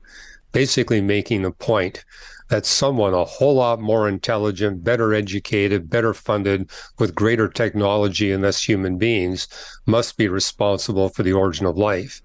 basically 0.53 1.01
making 1.01 1.43
the 1.43 1.53
point 1.53 2.05
that 2.49 2.67
someone 2.67 3.15
a 3.15 3.25
whole 3.25 3.57
lot 3.57 3.79
more 3.81 4.09
intelligent, 4.09 4.83
better 4.83 5.15
educated, 5.15 5.91
better 5.91 6.15
funded, 6.15 6.71
with 6.99 7.15
greater 7.15 7.47
technology 7.47 8.33
than 8.33 8.45
us 8.45 8.63
human 8.63 8.97
beings 8.97 9.47
must 9.87 10.17
be 10.17 10.29
responsible 10.29 11.11
for 11.11 11.23
the 11.23 11.33
origin 11.33 11.67
of 11.67 11.77
life. 11.77 12.23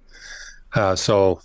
Uh, 0.73 0.95
so, 0.95 1.41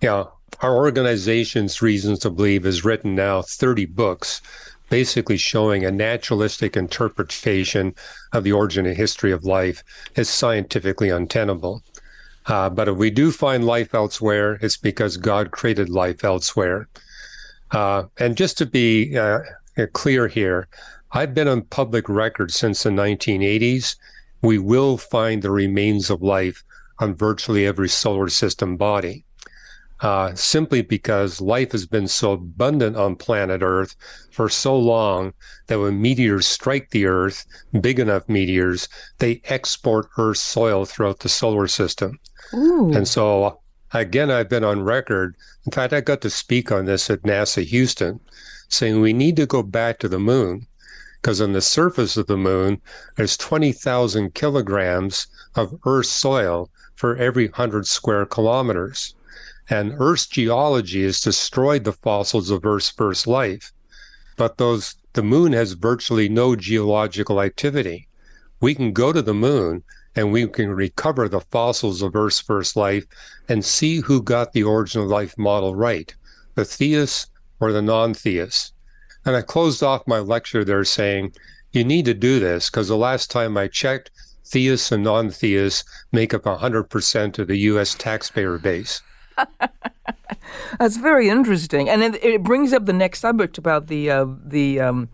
you 0.00 0.08
know, 0.08 0.32
our 0.62 0.76
organization's 0.76 1.82
Reasons 1.82 2.20
to 2.20 2.30
Believe 2.30 2.62
has 2.62 2.84
written 2.84 3.16
now 3.16 3.42
30 3.42 3.86
books 3.86 4.40
basically 4.88 5.36
showing 5.36 5.84
a 5.84 5.90
naturalistic 5.90 6.76
interpretation 6.76 7.94
of 8.32 8.44
the 8.44 8.52
origin 8.52 8.86
and 8.86 8.96
history 8.96 9.32
of 9.32 9.44
life 9.44 9.82
is 10.16 10.28
scientifically 10.28 11.08
untenable. 11.10 11.82
Uh, 12.46 12.68
but 12.70 12.88
if 12.88 12.96
we 12.96 13.10
do 13.10 13.32
find 13.32 13.64
life 13.64 13.94
elsewhere, 13.94 14.58
it's 14.60 14.76
because 14.76 15.16
God 15.16 15.50
created 15.50 15.88
life 15.88 16.22
elsewhere. 16.24 16.88
Uh, 17.72 18.04
and 18.18 18.36
just 18.36 18.56
to 18.58 18.66
be 18.66 19.16
uh, 19.16 19.40
clear 19.94 20.28
here, 20.28 20.68
I've 21.10 21.34
been 21.34 21.48
on 21.48 21.62
public 21.62 22.08
record 22.08 22.52
since 22.52 22.82
the 22.82 22.90
1980s. 22.90 23.96
We 24.42 24.58
will 24.58 24.96
find 24.96 25.42
the 25.42 25.50
remains 25.50 26.10
of 26.10 26.22
life 26.22 26.62
on 27.00 27.14
virtually 27.14 27.66
every 27.66 27.88
solar 27.88 28.28
system 28.28 28.76
body 28.76 29.24
uh, 30.02 30.34
simply 30.34 30.82
because 30.82 31.40
life 31.40 31.70
has 31.70 31.86
been 31.86 32.08
so 32.08 32.32
abundant 32.32 32.96
on 32.96 33.14
planet 33.14 33.62
Earth 33.62 33.94
for 34.32 34.48
so 34.48 34.76
long 34.76 35.32
that 35.68 35.78
when 35.78 36.02
meteors 36.02 36.46
strike 36.46 36.90
the 36.90 37.06
Earth, 37.06 37.46
big 37.80 38.00
enough 38.00 38.28
meteors, 38.28 38.88
they 39.18 39.40
export 39.44 40.08
Earth's 40.18 40.40
soil 40.40 40.84
throughout 40.84 41.20
the 41.20 41.28
solar 41.28 41.68
system. 41.68 42.18
Ooh. 42.52 42.92
And 42.92 43.06
so, 43.06 43.60
again, 43.94 44.28
I've 44.28 44.48
been 44.48 44.64
on 44.64 44.82
record. 44.82 45.36
In 45.66 45.72
fact, 45.72 45.92
I 45.92 46.00
got 46.00 46.20
to 46.22 46.30
speak 46.30 46.72
on 46.72 46.84
this 46.84 47.08
at 47.08 47.22
NASA 47.22 47.64
Houston, 47.64 48.18
saying 48.68 49.00
we 49.00 49.12
need 49.12 49.36
to 49.36 49.46
go 49.46 49.62
back 49.62 50.00
to 50.00 50.08
the 50.08 50.18
moon 50.18 50.66
because 51.20 51.40
on 51.40 51.52
the 51.52 51.60
surface 51.60 52.16
of 52.16 52.26
the 52.26 52.36
moon, 52.36 52.80
there's 53.14 53.36
20,000 53.36 54.34
kilograms 54.34 55.28
of 55.54 55.78
Earth's 55.86 56.10
soil 56.10 56.68
for 56.96 57.14
every 57.16 57.46
100 57.46 57.86
square 57.86 58.26
kilometers. 58.26 59.14
And 59.72 59.94
Earth's 59.96 60.26
geology 60.26 61.02
has 61.04 61.18
destroyed 61.18 61.84
the 61.84 61.94
fossils 61.94 62.50
of 62.50 62.66
Earth's 62.66 62.90
first 62.90 63.26
life. 63.26 63.72
But 64.36 64.58
those 64.58 64.96
the 65.14 65.22
moon 65.22 65.54
has 65.54 65.72
virtually 65.72 66.28
no 66.28 66.54
geological 66.54 67.40
activity. 67.40 68.06
We 68.60 68.74
can 68.74 68.92
go 68.92 69.14
to 69.14 69.22
the 69.22 69.32
moon 69.32 69.82
and 70.14 70.30
we 70.30 70.46
can 70.46 70.72
recover 70.72 71.26
the 71.26 71.40
fossils 71.40 72.02
of 72.02 72.14
Earth's 72.14 72.38
first 72.38 72.76
life 72.76 73.06
and 73.48 73.64
see 73.64 74.00
who 74.00 74.22
got 74.22 74.52
the 74.52 74.62
original 74.62 75.06
life 75.06 75.38
model 75.38 75.74
right, 75.74 76.14
the 76.54 76.66
theists 76.66 77.30
or 77.58 77.72
the 77.72 77.80
non-theists. 77.80 78.74
And 79.24 79.34
I 79.34 79.40
closed 79.40 79.82
off 79.82 80.06
my 80.06 80.18
lecture 80.18 80.66
there 80.66 80.84
saying, 80.84 81.32
you 81.70 81.82
need 81.82 82.04
to 82.04 82.12
do 82.12 82.40
this 82.40 82.68
because 82.68 82.88
the 82.88 82.96
last 82.98 83.30
time 83.30 83.56
I 83.56 83.68
checked, 83.68 84.10
theists 84.44 84.92
and 84.92 85.02
non-theists 85.02 85.84
make 86.12 86.34
up 86.34 86.42
100% 86.42 87.38
of 87.38 87.48
the 87.48 87.56
U.S. 87.56 87.94
taxpayer 87.94 88.58
base. 88.58 89.00
That's 90.78 90.96
very 90.96 91.28
interesting, 91.28 91.88
and 91.88 92.02
it, 92.02 92.22
it 92.22 92.42
brings 92.42 92.72
up 92.72 92.86
the 92.86 92.92
next 92.92 93.20
subject 93.20 93.58
about 93.58 93.86
the 93.86 94.10
uh, 94.10 94.26
the 94.44 94.80
um, 94.80 95.08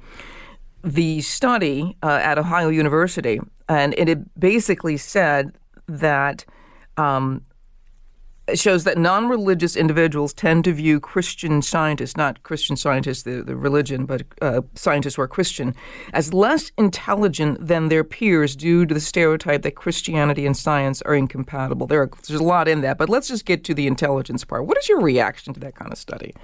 the 0.82 1.20
study 1.20 1.96
uh, 2.02 2.20
at 2.22 2.38
Ohio 2.38 2.68
University, 2.68 3.40
and 3.68 3.94
it, 3.94 4.18
basically 4.38 4.96
said 4.96 5.52
that 5.86 6.44
um, 6.96 7.42
shows 8.54 8.84
that 8.84 8.98
non 8.98 9.28
religious 9.28 9.76
individuals 9.76 10.32
tend 10.32 10.64
to 10.64 10.72
view 10.72 11.00
Christian 11.00 11.62
scientists, 11.62 12.16
not 12.16 12.42
Christian 12.42 12.76
scientists, 12.76 13.22
the, 13.22 13.42
the 13.42 13.56
religion, 13.56 14.06
but 14.06 14.22
uh, 14.40 14.62
scientists 14.74 15.16
who 15.16 15.22
are 15.22 15.28
Christian, 15.28 15.74
as 16.12 16.32
less 16.32 16.72
intelligent 16.78 17.66
than 17.66 17.88
their 17.88 18.04
peers 18.04 18.56
due 18.56 18.86
to 18.86 18.94
the 18.94 19.00
stereotype 19.00 19.62
that 19.62 19.74
Christianity 19.74 20.46
and 20.46 20.56
science 20.56 21.02
are 21.02 21.14
incompatible. 21.14 21.86
There 21.86 22.02
are, 22.02 22.10
there's 22.26 22.40
a 22.40 22.44
lot 22.44 22.68
in 22.68 22.80
that, 22.82 22.98
but 22.98 23.08
let's 23.08 23.28
just 23.28 23.44
get 23.44 23.64
to 23.64 23.74
the 23.74 23.86
intelligence 23.86 24.44
part. 24.44 24.66
What 24.66 24.78
is 24.78 24.88
your 24.88 25.00
reaction 25.00 25.54
to 25.54 25.60
that 25.60 25.74
kind 25.74 25.92
of 25.92 25.98
study? 25.98 26.34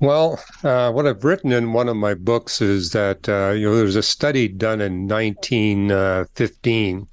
Well, 0.00 0.42
uh, 0.64 0.90
what 0.90 1.06
I've 1.06 1.22
written 1.22 1.52
in 1.52 1.72
one 1.72 1.88
of 1.88 1.96
my 1.96 2.14
books 2.14 2.60
is 2.60 2.90
that 2.90 3.28
uh, 3.28 3.52
you 3.52 3.66
know 3.66 3.76
there 3.76 3.84
was 3.84 3.94
a 3.94 4.02
study 4.02 4.48
done 4.48 4.80
in 4.80 5.06
1915 5.06 7.06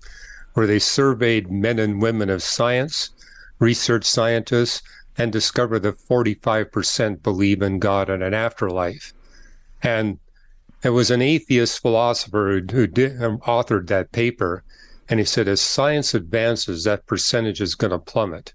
where 0.54 0.66
they 0.66 0.80
surveyed 0.80 1.52
men 1.52 1.78
and 1.78 2.02
women 2.02 2.32
of 2.32 2.42
science 2.42 3.12
research 3.60 4.06
scientists 4.06 4.82
and 5.18 5.32
discover 5.32 5.80
that 5.80 6.00
45% 6.00 7.22
believe 7.22 7.62
in 7.62 7.80
God 7.80 8.10
and 8.10 8.24
an 8.24 8.34
afterlife. 8.34 9.14
And 9.84 10.20
it 10.84 10.90
was 10.90 11.12
an 11.12 11.22
atheist 11.22 11.82
philosopher 11.82 12.62
who, 12.62 12.76
who 12.76 12.88
did, 12.88 13.22
um, 13.22 13.40
authored 13.40 13.88
that 13.88 14.12
paper. 14.12 14.64
And 15.10 15.20
he 15.20 15.26
said, 15.26 15.48
as 15.48 15.60
science 15.60 16.14
advances, 16.14 16.86
that 16.86 17.06
percentage 17.06 17.60
is 17.60 17.76
going 17.76 17.92
to 17.92 18.00
plummet. 18.00 18.54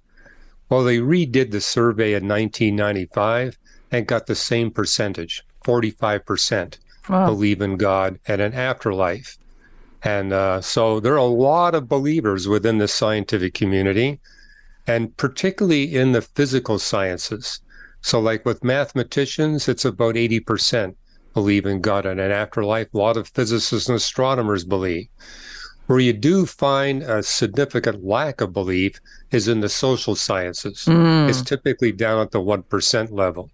Well, 0.71 0.85
they 0.85 0.99
redid 0.99 1.51
the 1.51 1.61
survey 1.61 2.14
in 2.14 2.27
1995 2.27 3.59
and 3.93 4.07
got 4.07 4.27
the 4.27 4.35
same 4.35 4.71
percentage 4.71 5.45
45% 5.64 6.79
wow. 7.09 7.27
believe 7.27 7.61
in 7.61 7.77
God 7.77 8.19
and 8.27 8.40
an 8.40 8.55
afterlife. 8.55 9.38
And 10.03 10.33
uh, 10.33 10.61
so 10.61 11.01
there 11.01 11.14
are 11.14 11.17
a 11.17 11.25
lot 11.25 11.75
of 11.75 11.88
believers 11.88 12.47
within 12.47 12.79
the 12.79 12.88
scientific 12.88 13.55
community 13.55 14.21
and 14.87 15.16
particularly 15.16 15.94
in 15.94 16.12
the 16.12 16.23
physical 16.23 16.79
sciences. 16.79 17.61
So, 18.01 18.20
like 18.20 18.44
with 18.44 18.64
mathematicians, 18.64 19.68
it's 19.68 19.85
about 19.85 20.14
80% 20.14 20.94
believe 21.35 21.66
in 21.66 21.81
God 21.81 22.07
and 22.07 22.20
an 22.20 22.31
afterlife. 22.31 22.94
A 22.94 22.99
lot 22.99 23.16
of 23.16 23.29
physicists 23.29 23.88
and 23.88 23.97
astronomers 23.97 24.64
believe. 24.64 25.09
Where 25.87 25.99
you 25.99 26.14
do 26.14 26.47
find 26.47 27.03
a 27.03 27.23
significant 27.23 28.03
lack 28.03 28.40
of 28.40 28.55
belief 28.55 29.01
is 29.31 29.49
in 29.49 29.61
the 29.61 29.68
social 29.68 30.14
sciences. 30.14 30.85
Mm. 30.87 31.29
It's 31.29 31.42
typically 31.42 31.92
down 31.92 32.20
at 32.20 32.31
the 32.31 32.40
1% 32.40 33.12
level. 33.12 33.51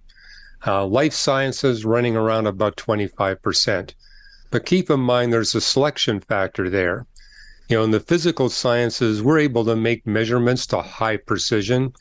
Uh, 0.65 0.87
life 0.87 1.15
sciences 1.15 1.85
running 1.85 2.15
around 2.15 2.47
about 2.47 2.77
25%. 2.77 3.95
But 4.51 4.67
keep 4.67 4.91
in 4.91 5.01
mind 5.01 5.33
there's 5.33 5.55
a 5.55 5.61
selection 5.61 6.21
factor 6.21 6.71
there. 6.71 7.07
You 7.71 7.77
know, 7.77 7.85
in 7.85 7.93
the 7.93 8.01
physical 8.01 8.49
sciences, 8.49 9.23
we're 9.23 9.39
able 9.39 9.65
to 9.65 9.77
make 9.77 10.05
measurements 10.05 10.67
to 10.67 10.83
high 10.83 11.19
precision. 11.19 11.93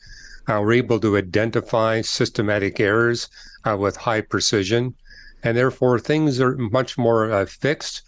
Uh, 0.48 0.60
we're 0.60 0.72
able 0.72 0.98
to 0.98 1.16
identify 1.16 2.00
systematic 2.00 2.80
errors 2.80 3.28
uh, 3.64 3.76
with 3.76 3.96
high 3.96 4.22
precision. 4.22 4.96
And 5.44 5.56
therefore, 5.56 6.00
things 6.00 6.40
are 6.40 6.56
much 6.56 6.98
more 6.98 7.30
uh, 7.30 7.46
fixed. 7.46 8.02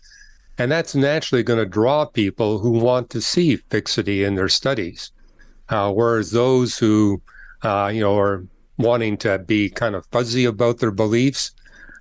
And 0.59 0.73
that's 0.73 0.97
naturally 0.97 1.45
going 1.45 1.61
to 1.61 1.65
draw 1.65 2.05
people 2.05 2.59
who 2.59 2.73
want 2.73 3.11
to 3.11 3.21
see 3.21 3.55
fixity 3.55 4.25
in 4.25 4.35
their 4.35 4.49
studies. 4.49 5.13
Uh, 5.69 5.93
whereas 5.93 6.33
those 6.33 6.77
who, 6.77 7.23
uh, 7.63 7.93
you 7.95 8.01
know, 8.01 8.19
are 8.19 8.45
wanting 8.77 9.17
to 9.19 9.39
be 9.39 9.71
kind 9.71 9.95
of 9.95 10.05
fuzzy 10.07 10.47
about 10.47 10.79
their 10.79 10.91
beliefs, 10.91 11.53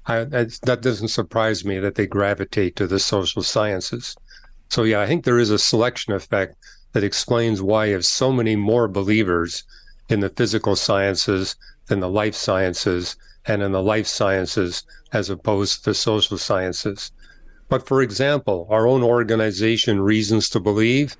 I, 0.07 0.23
that 0.23 0.79
doesn't 0.81 1.09
surprise 1.09 1.63
me 1.63 1.77
that 1.77 1.93
they 1.93 2.07
gravitate 2.07 2.75
to 2.77 2.87
the 2.87 2.97
social 2.97 3.43
sciences. 3.43 4.15
So 4.71 4.83
yeah, 4.83 5.01
I 5.01 5.05
think 5.05 5.25
there 5.25 5.37
is 5.37 5.49
a 5.49 5.59
selection 5.59 6.13
effect 6.13 6.55
that 6.93 7.03
explains 7.03 7.61
why 7.61 7.87
you 7.87 7.93
have 7.93 8.05
so 8.05 8.31
many 8.31 8.55
more 8.55 8.87
believers 8.87 9.65
in 10.07 10.21
the 10.21 10.29
physical 10.29 10.77
sciences 10.77 11.57
than 11.87 11.99
the 11.99 12.07
life 12.07 12.35
sciences 12.35 13.17
and 13.45 13.61
in 13.61 13.73
the 13.73 13.83
life 13.83 14.07
sciences 14.07 14.85
as 15.11 15.29
opposed 15.29 15.79
to 15.83 15.89
the 15.89 15.93
social 15.93 16.37
sciences. 16.37 17.11
But 17.67 17.85
for 17.85 18.01
example, 18.01 18.65
our 18.69 18.87
own 18.87 19.03
organization, 19.03 19.99
Reasons 19.99 20.47
to 20.51 20.61
Believe, 20.61 21.17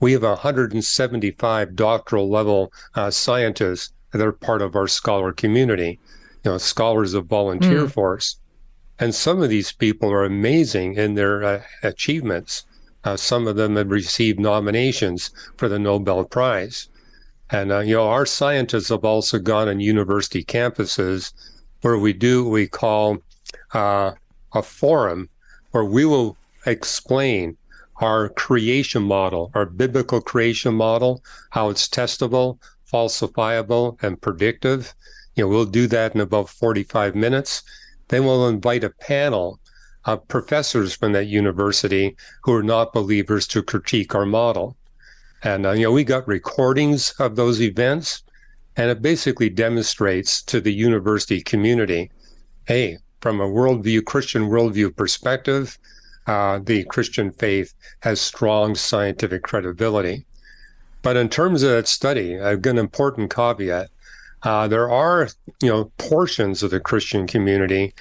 we 0.00 0.12
have 0.12 0.22
175 0.22 1.76
doctoral 1.76 2.30
level 2.30 2.72
uh, 2.94 3.10
scientists 3.10 3.92
that 4.12 4.26
are 4.26 4.32
part 4.32 4.62
of 4.62 4.74
our 4.74 4.88
scholar 4.88 5.34
community, 5.34 6.00
you 6.42 6.50
know, 6.50 6.56
scholars 6.56 7.12
of 7.12 7.26
volunteer 7.26 7.84
mm. 7.84 7.92
force. 7.92 8.38
And 8.98 9.14
some 9.14 9.42
of 9.42 9.50
these 9.50 9.70
people 9.70 10.10
are 10.10 10.24
amazing 10.24 10.94
in 10.94 11.12
their 11.12 11.44
uh, 11.44 11.62
achievements. 11.82 12.64
Uh, 13.06 13.16
some 13.16 13.46
of 13.46 13.54
them 13.54 13.76
have 13.76 13.88
received 13.88 14.40
nominations 14.40 15.30
for 15.56 15.68
the 15.68 15.78
Nobel 15.78 16.24
Prize. 16.24 16.88
And, 17.50 17.70
uh, 17.70 17.78
you 17.78 17.94
know, 17.94 18.08
our 18.08 18.26
scientists 18.26 18.88
have 18.88 19.04
also 19.04 19.38
gone 19.38 19.68
on 19.68 19.78
university 19.78 20.42
campuses 20.42 21.32
where 21.82 21.96
we 21.96 22.12
do 22.12 22.42
what 22.42 22.50
we 22.50 22.66
call 22.66 23.18
uh, 23.74 24.10
a 24.52 24.62
forum 24.62 25.28
where 25.70 25.84
we 25.84 26.04
will 26.04 26.36
explain 26.66 27.56
our 28.00 28.28
creation 28.30 29.04
model, 29.04 29.52
our 29.54 29.66
biblical 29.66 30.20
creation 30.20 30.74
model, 30.74 31.22
how 31.50 31.70
it's 31.70 31.88
testable, 31.88 32.58
falsifiable, 32.92 34.02
and 34.02 34.20
predictive. 34.20 34.94
You 35.36 35.44
know, 35.44 35.48
we'll 35.48 35.64
do 35.64 35.86
that 35.86 36.16
in 36.16 36.20
about 36.20 36.48
45 36.48 37.14
minutes. 37.14 37.62
Then 38.08 38.24
we'll 38.24 38.48
invite 38.48 38.82
a 38.82 38.90
panel 38.90 39.60
uh, 40.06 40.16
professors 40.16 40.94
from 40.94 41.12
that 41.12 41.26
university 41.26 42.16
who 42.42 42.52
are 42.54 42.62
not 42.62 42.92
believers 42.92 43.46
to 43.48 43.62
critique 43.62 44.14
our 44.14 44.26
model. 44.26 44.76
And, 45.42 45.66
uh, 45.66 45.72
you 45.72 45.82
know, 45.82 45.92
we 45.92 46.04
got 46.04 46.26
recordings 46.26 47.10
of 47.18 47.36
those 47.36 47.60
events, 47.60 48.22
and 48.76 48.90
it 48.90 49.02
basically 49.02 49.50
demonstrates 49.50 50.42
to 50.44 50.60
the 50.60 50.72
university 50.72 51.40
community 51.40 52.10
hey, 52.66 52.98
from 53.20 53.40
a 53.40 53.48
worldview, 53.48 54.04
Christian 54.04 54.48
worldview 54.48 54.94
perspective, 54.96 55.78
uh, 56.26 56.58
the 56.58 56.82
Christian 56.84 57.30
faith 57.30 57.72
has 58.00 58.20
strong 58.20 58.74
scientific 58.74 59.42
credibility. 59.44 60.26
But 61.02 61.16
in 61.16 61.28
terms 61.28 61.62
of 61.62 61.70
that 61.70 61.86
study, 61.86 62.40
I've 62.40 62.62
got 62.62 62.70
an 62.70 62.78
important 62.78 63.32
caveat. 63.32 63.90
Uh, 64.42 64.66
there 64.66 64.90
are, 64.90 65.28
you 65.62 65.68
know, 65.68 65.92
portions 65.98 66.64
of 66.64 66.72
the 66.72 66.80
Christian 66.80 67.28
community 67.28 67.94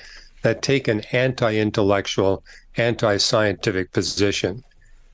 that 0.46 0.62
take 0.62 0.88
an 0.88 1.02
anti-intellectual, 1.12 2.44
anti-scientific 2.78 3.92
position. 3.92 4.64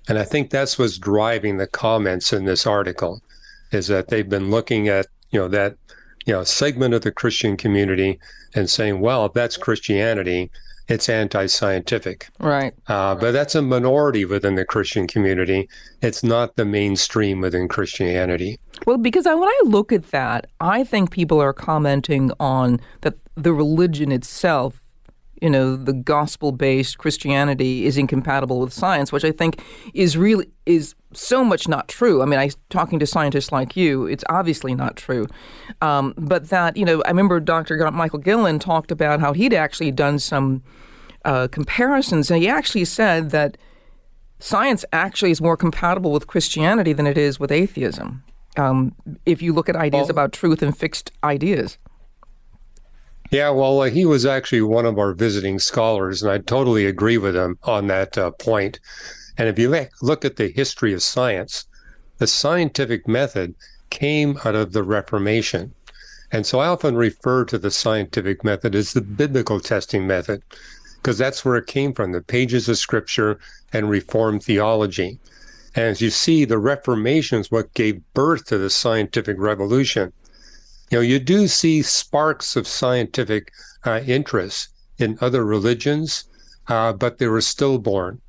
And 0.10 0.20
I 0.20 0.26
think 0.26 0.50
that's 0.50 0.78
what's 0.78 0.98
driving 0.98 1.56
the 1.56 1.68
comments 1.68 2.34
in 2.34 2.44
this 2.44 2.68
article 2.68 3.22
is 3.72 3.88
that 3.88 4.10
they've 4.10 4.28
been 4.28 4.52
looking 4.52 4.90
at, 4.90 5.08
you 5.30 5.40
know, 5.40 5.48
that, 5.48 5.78
you 6.26 6.34
know, 6.34 6.44
segment 6.44 6.94
of 6.94 7.04
the 7.04 7.14
Christian 7.14 7.56
community 7.56 8.20
and 8.56 8.70
saying, 8.70 9.00
well, 9.00 9.26
if 9.26 9.32
that's 9.32 9.56
Christianity, 9.56 10.52
it's 10.90 11.08
anti-scientific. 11.08 12.28
Right. 12.42 12.74
Uh, 12.88 13.16
but 13.16 13.32
that's 13.32 13.56
a 13.56 13.62
minority 13.62 14.26
within 14.26 14.56
the 14.56 14.66
Christian 14.66 15.08
community. 15.08 15.70
It's 16.02 16.26
not 16.26 16.58
the 16.58 16.66
mainstream 16.66 17.40
within 17.40 17.70
Christianity. 17.70 18.60
Well, 18.86 18.98
because 18.98 19.26
I, 19.26 19.36
when 19.36 19.48
I 19.48 19.62
look 19.64 19.94
at 19.94 20.12
that, 20.12 20.48
I 20.60 20.84
think 20.84 21.12
people 21.12 21.42
are 21.42 21.54
commenting 21.54 22.34
on 22.38 22.82
that 23.00 23.14
the 23.36 23.54
religion 23.54 24.12
itself 24.12 24.81
you 25.42 25.50
know 25.50 25.76
the 25.76 25.94
gospel 25.94 26.52
based 26.52 27.00
Christianity 27.00 27.86
is 27.86 27.98
incompatible 27.98 28.60
with 28.60 28.72
science, 28.72 29.12
which 29.12 29.26
I 29.26 29.32
think 29.32 29.62
is 29.94 30.16
really 30.16 30.48
is 30.66 30.96
so 31.14 31.44
much 31.44 31.68
not 31.68 31.88
true. 31.88 32.22
I 32.22 32.26
mean, 32.26 32.40
I 32.40 32.52
talking 32.70 33.00
to 33.00 33.08
scientists 33.08 33.52
like 33.52 33.76
you, 33.76 34.06
it's 34.06 34.24
obviously 34.30 34.76
not 34.76 34.96
true. 34.96 35.28
Um, 35.82 36.14
but 36.18 36.50
that 36.50 36.78
you 36.78 36.86
know, 36.86 37.02
I 37.06 37.10
remember 37.10 37.40
Dr. 37.40 37.92
Michael 37.92 38.20
Guillen 38.20 38.60
talked 38.60 38.92
about 38.92 39.20
how 39.20 39.34
he'd 39.34 39.54
actually 39.54 39.92
done 39.92 40.20
some 40.20 40.64
uh, 41.26 41.48
comparisons, 41.52 42.30
and 42.30 42.42
he 42.42 42.48
actually 42.48 42.86
said 42.86 43.32
that 43.32 43.58
science 44.40 44.86
actually 44.94 45.32
is 45.32 45.42
more 45.42 45.58
compatible 45.58 46.12
with 46.12 46.28
Christianity 46.28 46.94
than 46.94 47.08
it 47.08 47.18
is 47.18 47.40
with 47.40 47.52
atheism. 47.52 48.24
Um, 48.58 48.94
if 49.26 49.42
you 49.42 49.54
look 49.54 49.70
at 49.70 49.76
ideas 49.76 50.04
well, 50.04 50.12
about 50.12 50.34
truth 50.34 50.62
and 50.62 50.78
fixed 50.78 51.12
ideas. 51.24 51.78
Yeah, 53.32 53.52
well, 53.52 53.80
uh, 53.80 53.90
he 53.90 54.04
was 54.04 54.26
actually 54.26 54.62
one 54.62 54.86
of 54.86 55.00
our 55.00 55.14
visiting 55.14 55.58
scholars, 55.58 56.22
and 56.22 56.30
I 56.30 56.40
totally 56.40 56.86
agree 56.86 57.18
with 57.18 57.34
him 57.34 57.58
on 57.64 57.88
that 57.88 58.18
uh, 58.18 58.32
point. 58.32 58.82
And 59.38 59.48
if 59.48 59.58
you 59.58 59.74
look 60.02 60.26
at 60.26 60.36
the 60.36 60.50
history 60.50 60.92
of 60.92 61.02
science, 61.02 61.66
the 62.18 62.28
scientific 62.28 63.08
method 63.08 63.56
came 63.90 64.38
out 64.44 64.56
of 64.56 64.74
the 64.74 64.84
Reformation. 64.84 65.74
And 66.34 66.46
so 66.46 66.60
I 66.60 66.68
often 66.68 66.98
refer 66.98 67.46
to 67.46 67.58
the 67.58 67.72
scientific 67.72 68.44
method 68.44 68.76
as 68.76 68.92
the 68.92 69.02
biblical 69.02 69.62
testing 69.62 70.06
method, 70.06 70.44
because 70.98 71.18
that's 71.18 71.46
where 71.46 71.56
it 71.56 71.68
came 71.68 71.94
from 71.94 72.12
the 72.12 72.22
pages 72.22 72.68
of 72.68 72.78
scripture 72.80 73.40
and 73.72 73.90
Reformed 73.90 74.44
theology. 74.44 75.20
And 75.74 75.86
as 75.86 76.02
you 76.02 76.10
see, 76.10 76.44
the 76.44 76.60
Reformation 76.60 77.40
is 77.40 77.50
what 77.50 77.74
gave 77.76 78.02
birth 78.14 78.48
to 78.48 78.58
the 78.58 78.70
scientific 78.70 79.38
revolution 79.40 80.12
you 80.92 80.98
know, 81.00 81.02
you 81.02 81.20
do 81.20 81.48
see 81.48 81.82
sparks 81.82 82.56
of 82.56 82.68
scientific 82.68 83.52
uh, 83.86 84.02
interest 84.06 84.70
in 85.00 85.18
other 85.22 85.46
religions, 85.46 86.26
uh, 86.68 86.94
but 86.94 87.18
they 87.18 87.28
were 87.28 87.42
stillborn. 87.42 88.22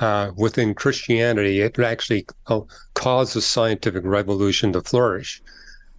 uh, 0.00 0.32
within 0.36 0.74
Christianity, 0.74 1.60
it 1.60 1.78
actually 1.78 2.26
uh, 2.46 2.60
caused 2.94 3.34
the 3.34 3.42
scientific 3.42 4.04
revolution 4.04 4.72
to 4.72 4.80
flourish. 4.80 5.42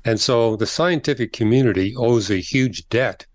And 0.03 0.19
so 0.19 0.55
the 0.55 0.65
scientific 0.65 1.31
community 1.31 1.95
owes 1.95 2.31
a 2.31 2.37
huge 2.37 2.89
debt 2.89 3.25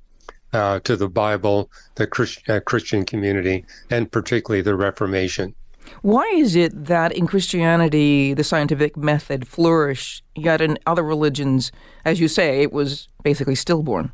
uh, 0.52 0.80
to 0.80 0.96
the 0.96 1.08
Bible, 1.08 1.70
the 1.94 2.06
Christ- 2.06 2.48
uh, 2.48 2.60
Christian 2.60 3.04
community, 3.04 3.64
and 3.90 4.10
particularly 4.10 4.62
the 4.62 4.74
Reformation. 4.74 5.54
Why 6.02 6.24
is 6.34 6.54
it 6.54 6.86
that 6.86 7.12
in 7.12 7.26
Christianity 7.26 8.34
the 8.34 8.44
scientific 8.44 8.96
method 8.96 9.46
flourished, 9.46 10.22
yet 10.34 10.60
in 10.60 10.78
other 10.86 11.02
religions, 11.02 11.72
as 12.04 12.20
you 12.20 12.28
say, 12.28 12.62
it 12.62 12.72
was 12.72 13.08
basically 13.22 13.54
stillborn? 13.54 14.12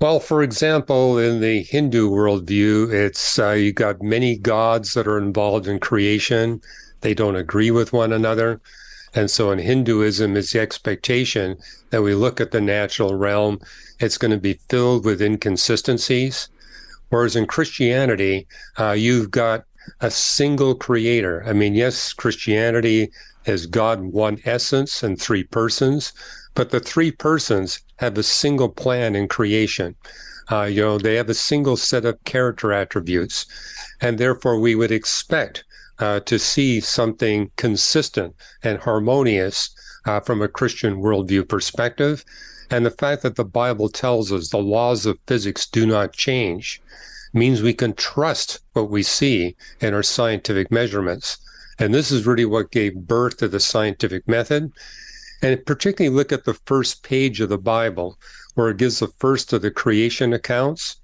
Well, 0.00 0.20
for 0.20 0.42
example, 0.42 1.18
in 1.18 1.40
the 1.40 1.62
Hindu 1.62 2.08
worldview, 2.08 2.92
it's 2.92 3.38
uh, 3.38 3.50
you 3.50 3.72
got 3.72 4.00
many 4.00 4.36
gods 4.36 4.94
that 4.94 5.08
are 5.08 5.18
involved 5.18 5.66
in 5.66 5.80
creation. 5.80 6.60
They 7.00 7.14
don't 7.14 7.34
agree 7.34 7.72
with 7.72 7.92
one 7.92 8.12
another. 8.12 8.60
And 9.14 9.30
so 9.30 9.50
in 9.50 9.58
Hinduism, 9.58 10.36
it's 10.36 10.52
the 10.52 10.60
expectation 10.60 11.56
that 11.90 12.02
we 12.02 12.14
look 12.14 12.40
at 12.40 12.52
the 12.52 12.60
natural 12.60 13.14
realm, 13.14 13.58
it's 13.98 14.18
going 14.18 14.30
to 14.30 14.38
be 14.38 14.60
filled 14.68 15.04
with 15.04 15.20
inconsistencies. 15.20 16.48
Whereas 17.08 17.34
in 17.34 17.46
Christianity, 17.46 18.46
uh, 18.78 18.92
you've 18.92 19.30
got 19.30 19.64
a 20.00 20.10
single 20.10 20.74
creator. 20.74 21.42
I 21.46 21.52
mean, 21.52 21.74
yes, 21.74 22.12
Christianity 22.12 23.10
has 23.44 23.66
God 23.66 24.00
one 24.00 24.40
essence 24.44 25.02
and 25.02 25.20
three 25.20 25.44
persons, 25.44 26.12
but 26.54 26.70
the 26.70 26.80
three 26.80 27.10
persons 27.10 27.80
have 27.96 28.18
a 28.18 28.22
single 28.22 28.68
plan 28.68 29.16
in 29.16 29.28
creation. 29.28 29.94
Uh, 30.50 30.64
you 30.64 30.80
know, 30.80 30.98
they 30.98 31.16
have 31.16 31.28
a 31.28 31.34
single 31.34 31.76
set 31.76 32.04
of 32.04 32.22
character 32.24 32.72
attributes, 32.72 33.46
and 34.00 34.18
therefore 34.18 34.58
we 34.58 34.74
would 34.74 34.90
expect 34.90 35.64
uh, 35.98 36.20
to 36.20 36.38
see 36.38 36.80
something 36.80 37.50
consistent 37.56 38.34
and 38.62 38.78
harmonious 38.80 39.70
uh, 40.06 40.20
from 40.20 40.40
a 40.40 40.48
Christian 40.48 40.96
worldview 40.96 41.48
perspective. 41.48 42.24
And 42.70 42.84
the 42.84 42.90
fact 42.90 43.22
that 43.22 43.36
the 43.36 43.44
Bible 43.44 43.88
tells 43.88 44.30
us 44.30 44.50
the 44.50 44.58
laws 44.58 45.06
of 45.06 45.18
physics 45.26 45.66
do 45.66 45.86
not 45.86 46.12
change 46.12 46.80
means 47.32 47.62
we 47.62 47.74
can 47.74 47.92
trust 47.94 48.60
what 48.72 48.90
we 48.90 49.02
see 49.02 49.56
in 49.80 49.94
our 49.94 50.02
scientific 50.02 50.70
measurements. 50.70 51.38
And 51.78 51.94
this 51.94 52.10
is 52.10 52.26
really 52.26 52.44
what 52.44 52.70
gave 52.70 53.06
birth 53.06 53.36
to 53.38 53.48
the 53.48 53.60
scientific 53.60 54.26
method. 54.26 54.72
And 55.42 55.64
particularly 55.64 56.14
look 56.14 56.32
at 56.32 56.44
the 56.44 56.54
first 56.66 57.02
page 57.02 57.40
of 57.40 57.48
the 57.48 57.58
Bible, 57.58 58.18
where 58.54 58.70
it 58.70 58.76
gives 58.76 58.98
the 58.98 59.12
first 59.18 59.52
of 59.52 59.62
the 59.62 59.70
creation 59.70 60.32
accounts. 60.32 60.96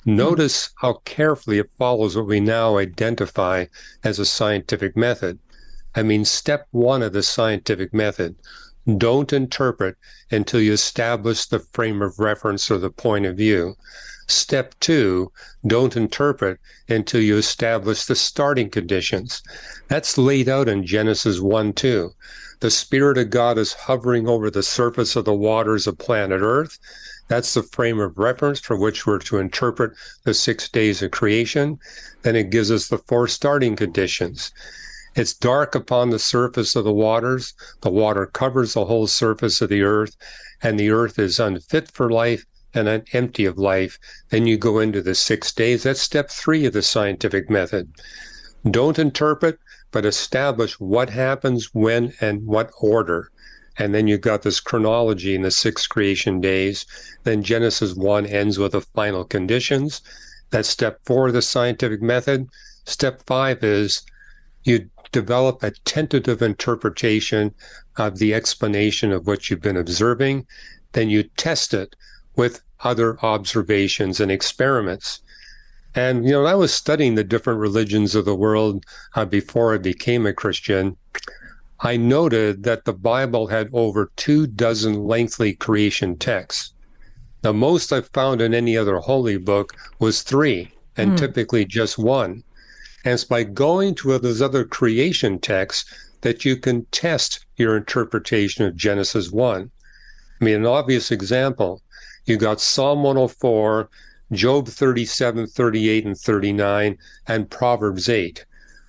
Mm-hmm. 0.00 0.16
Notice 0.16 0.70
how 0.80 1.00
carefully 1.04 1.58
it 1.58 1.70
follows 1.78 2.16
what 2.16 2.26
we 2.26 2.40
now 2.40 2.78
identify 2.78 3.66
as 4.02 4.18
a 4.18 4.24
scientific 4.24 4.96
method. 4.96 5.38
I 5.94 6.02
mean, 6.02 6.24
step 6.24 6.66
one 6.70 7.02
of 7.02 7.12
the 7.12 7.22
scientific 7.22 7.92
method 7.92 8.36
don't 8.98 9.32
interpret 9.32 9.96
until 10.30 10.60
you 10.60 10.72
establish 10.72 11.46
the 11.46 11.58
frame 11.58 12.02
of 12.02 12.18
reference 12.18 12.70
or 12.70 12.78
the 12.78 12.90
point 12.90 13.24
of 13.24 13.36
view. 13.36 13.76
Step 14.26 14.74
two, 14.80 15.30
don't 15.66 15.98
interpret 15.98 16.58
until 16.88 17.20
you 17.20 17.36
establish 17.36 18.06
the 18.06 18.16
starting 18.16 18.70
conditions. 18.70 19.42
That's 19.88 20.16
laid 20.16 20.48
out 20.48 20.66
in 20.66 20.86
Genesis 20.86 21.40
1 21.40 21.74
2. 21.74 22.14
The 22.60 22.70
Spirit 22.70 23.18
of 23.18 23.28
God 23.28 23.58
is 23.58 23.74
hovering 23.74 24.26
over 24.26 24.50
the 24.50 24.62
surface 24.62 25.14
of 25.14 25.26
the 25.26 25.34
waters 25.34 25.86
of 25.86 25.98
planet 25.98 26.40
Earth. 26.40 26.78
That's 27.28 27.52
the 27.52 27.62
frame 27.62 28.00
of 28.00 28.16
reference 28.16 28.60
for 28.60 28.78
which 28.78 29.06
we're 29.06 29.18
to 29.18 29.36
interpret 29.36 29.92
the 30.24 30.32
six 30.32 30.70
days 30.70 31.02
of 31.02 31.10
creation. 31.10 31.78
Then 32.22 32.34
it 32.34 32.48
gives 32.48 32.70
us 32.70 32.88
the 32.88 32.98
four 32.98 33.28
starting 33.28 33.76
conditions. 33.76 34.52
It's 35.14 35.34
dark 35.34 35.74
upon 35.74 36.08
the 36.08 36.18
surface 36.18 36.74
of 36.74 36.84
the 36.84 36.94
waters. 36.94 37.52
The 37.82 37.90
water 37.90 38.24
covers 38.24 38.72
the 38.72 38.86
whole 38.86 39.06
surface 39.06 39.60
of 39.60 39.68
the 39.68 39.82
earth, 39.82 40.16
and 40.62 40.80
the 40.80 40.88
earth 40.88 41.18
is 41.18 41.38
unfit 41.38 41.90
for 41.90 42.08
life 42.08 42.46
and 42.74 43.06
empty 43.12 43.44
of 43.44 43.56
life. 43.56 43.98
Then 44.30 44.46
you 44.46 44.56
go 44.56 44.78
into 44.78 45.00
the 45.00 45.14
six 45.14 45.52
days. 45.52 45.84
That's 45.84 46.00
step 46.00 46.30
three 46.30 46.66
of 46.66 46.72
the 46.72 46.82
scientific 46.82 47.48
method. 47.48 47.92
Don't 48.68 48.98
interpret, 48.98 49.58
but 49.92 50.04
establish 50.04 50.80
what 50.80 51.10
happens 51.10 51.72
when 51.72 52.14
and 52.20 52.46
what 52.46 52.70
order. 52.80 53.30
And 53.76 53.94
then 53.94 54.06
you've 54.06 54.20
got 54.20 54.42
this 54.42 54.60
chronology 54.60 55.34
in 55.34 55.42
the 55.42 55.50
six 55.50 55.86
creation 55.86 56.40
days. 56.40 56.86
Then 57.24 57.42
Genesis 57.42 57.94
1 57.94 58.26
ends 58.26 58.58
with 58.58 58.72
the 58.72 58.80
final 58.80 59.24
conditions. 59.24 60.00
That's 60.50 60.68
step 60.68 61.00
four 61.04 61.28
of 61.28 61.32
the 61.32 61.42
scientific 61.42 62.00
method. 62.00 62.48
Step 62.84 63.22
five 63.26 63.64
is 63.64 64.02
you 64.62 64.88
develop 65.10 65.62
a 65.62 65.72
tentative 65.84 66.42
interpretation 66.42 67.54
of 67.96 68.18
the 68.18 68.34
explanation 68.34 69.12
of 69.12 69.26
what 69.26 69.48
you've 69.48 69.60
been 69.60 69.76
observing. 69.76 70.46
Then 70.92 71.10
you 71.10 71.24
test 71.36 71.74
it 71.74 71.96
with 72.36 72.60
other 72.80 73.18
observations 73.24 74.20
and 74.20 74.30
experiments. 74.30 75.20
And, 75.94 76.24
you 76.24 76.32
know, 76.32 76.44
I 76.44 76.54
was 76.54 76.74
studying 76.74 77.14
the 77.14 77.24
different 77.24 77.60
religions 77.60 78.14
of 78.14 78.24
the 78.24 78.34
world 78.34 78.84
uh, 79.14 79.24
before 79.24 79.74
I 79.74 79.78
became 79.78 80.26
a 80.26 80.32
Christian. 80.32 80.96
I 81.80 81.96
noted 81.96 82.64
that 82.64 82.84
the 82.84 82.92
Bible 82.92 83.48
had 83.48 83.68
over 83.72 84.10
two 84.16 84.46
dozen 84.46 85.04
lengthy 85.04 85.54
creation 85.54 86.16
texts. 86.16 86.72
The 87.42 87.52
most 87.52 87.92
I've 87.92 88.08
found 88.08 88.40
in 88.40 88.54
any 88.54 88.76
other 88.76 88.98
holy 88.98 89.36
book 89.36 89.74
was 89.98 90.22
three, 90.22 90.72
and 90.96 91.12
mm. 91.12 91.16
typically 91.16 91.64
just 91.64 91.98
one. 91.98 92.42
And 93.04 93.14
it's 93.14 93.24
by 93.24 93.44
going 93.44 93.94
to 93.96 94.18
those 94.18 94.40
other 94.40 94.64
creation 94.64 95.38
texts 95.38 95.92
that 96.22 96.44
you 96.44 96.56
can 96.56 96.86
test 96.86 97.44
your 97.56 97.76
interpretation 97.76 98.64
of 98.64 98.74
Genesis 98.74 99.30
1. 99.30 99.70
I 100.40 100.44
mean, 100.44 100.54
an 100.56 100.66
obvious 100.66 101.10
example 101.10 101.82
you 102.26 102.36
got 102.36 102.60
Psalm 102.60 103.02
104, 103.02 103.88
Job 104.32 104.68
37, 104.68 105.46
38, 105.46 106.06
and 106.06 106.16
39, 106.16 106.98
and 107.26 107.50
Proverbs 107.50 108.08
8. 108.08 108.44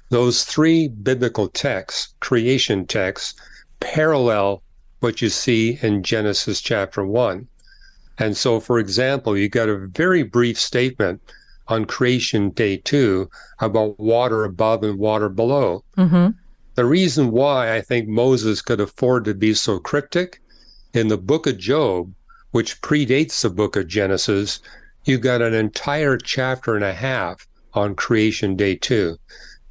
Those 0.09 0.43
three 0.43 0.87
biblical 0.87 1.47
texts, 1.47 2.13
creation 2.19 2.85
texts, 2.85 3.39
parallel 3.79 4.63
what 4.99 5.21
you 5.21 5.29
see 5.29 5.77
in 5.81 6.03
Genesis 6.03 6.61
chapter 6.61 7.05
1. 7.05 7.47
And 8.17 8.37
so, 8.37 8.59
for 8.59 8.79
example, 8.79 9.37
you 9.37 9.49
got 9.49 9.69
a 9.69 9.87
very 9.87 10.23
brief 10.23 10.59
statement 10.59 11.21
on 11.67 11.85
creation 11.85 12.51
day 12.51 12.77
two 12.77 13.29
about 13.59 13.99
water 13.99 14.43
above 14.45 14.83
and 14.83 14.97
water 14.97 15.29
below. 15.29 15.83
Mm-hmm. 15.97 16.29
The 16.75 16.85
reason 16.85 17.31
why 17.31 17.75
I 17.75 17.81
think 17.81 18.07
Moses 18.07 18.61
could 18.61 18.79
afford 18.79 19.25
to 19.25 19.33
be 19.33 19.53
so 19.53 19.79
cryptic 19.79 20.41
in 20.93 21.07
the 21.07 21.17
book 21.17 21.47
of 21.47 21.57
Job, 21.57 22.13
which 22.55 22.79
predates 22.79 23.41
the 23.41 23.49
book 23.49 23.75
of 23.75 23.85
Genesis, 23.85 24.61
you've 25.03 25.19
got 25.19 25.41
an 25.41 25.53
entire 25.53 26.17
chapter 26.17 26.73
and 26.73 26.85
a 26.85 26.93
half 26.93 27.45
on 27.73 27.93
creation 27.93 28.55
day 28.55 28.77
two. 28.77 29.17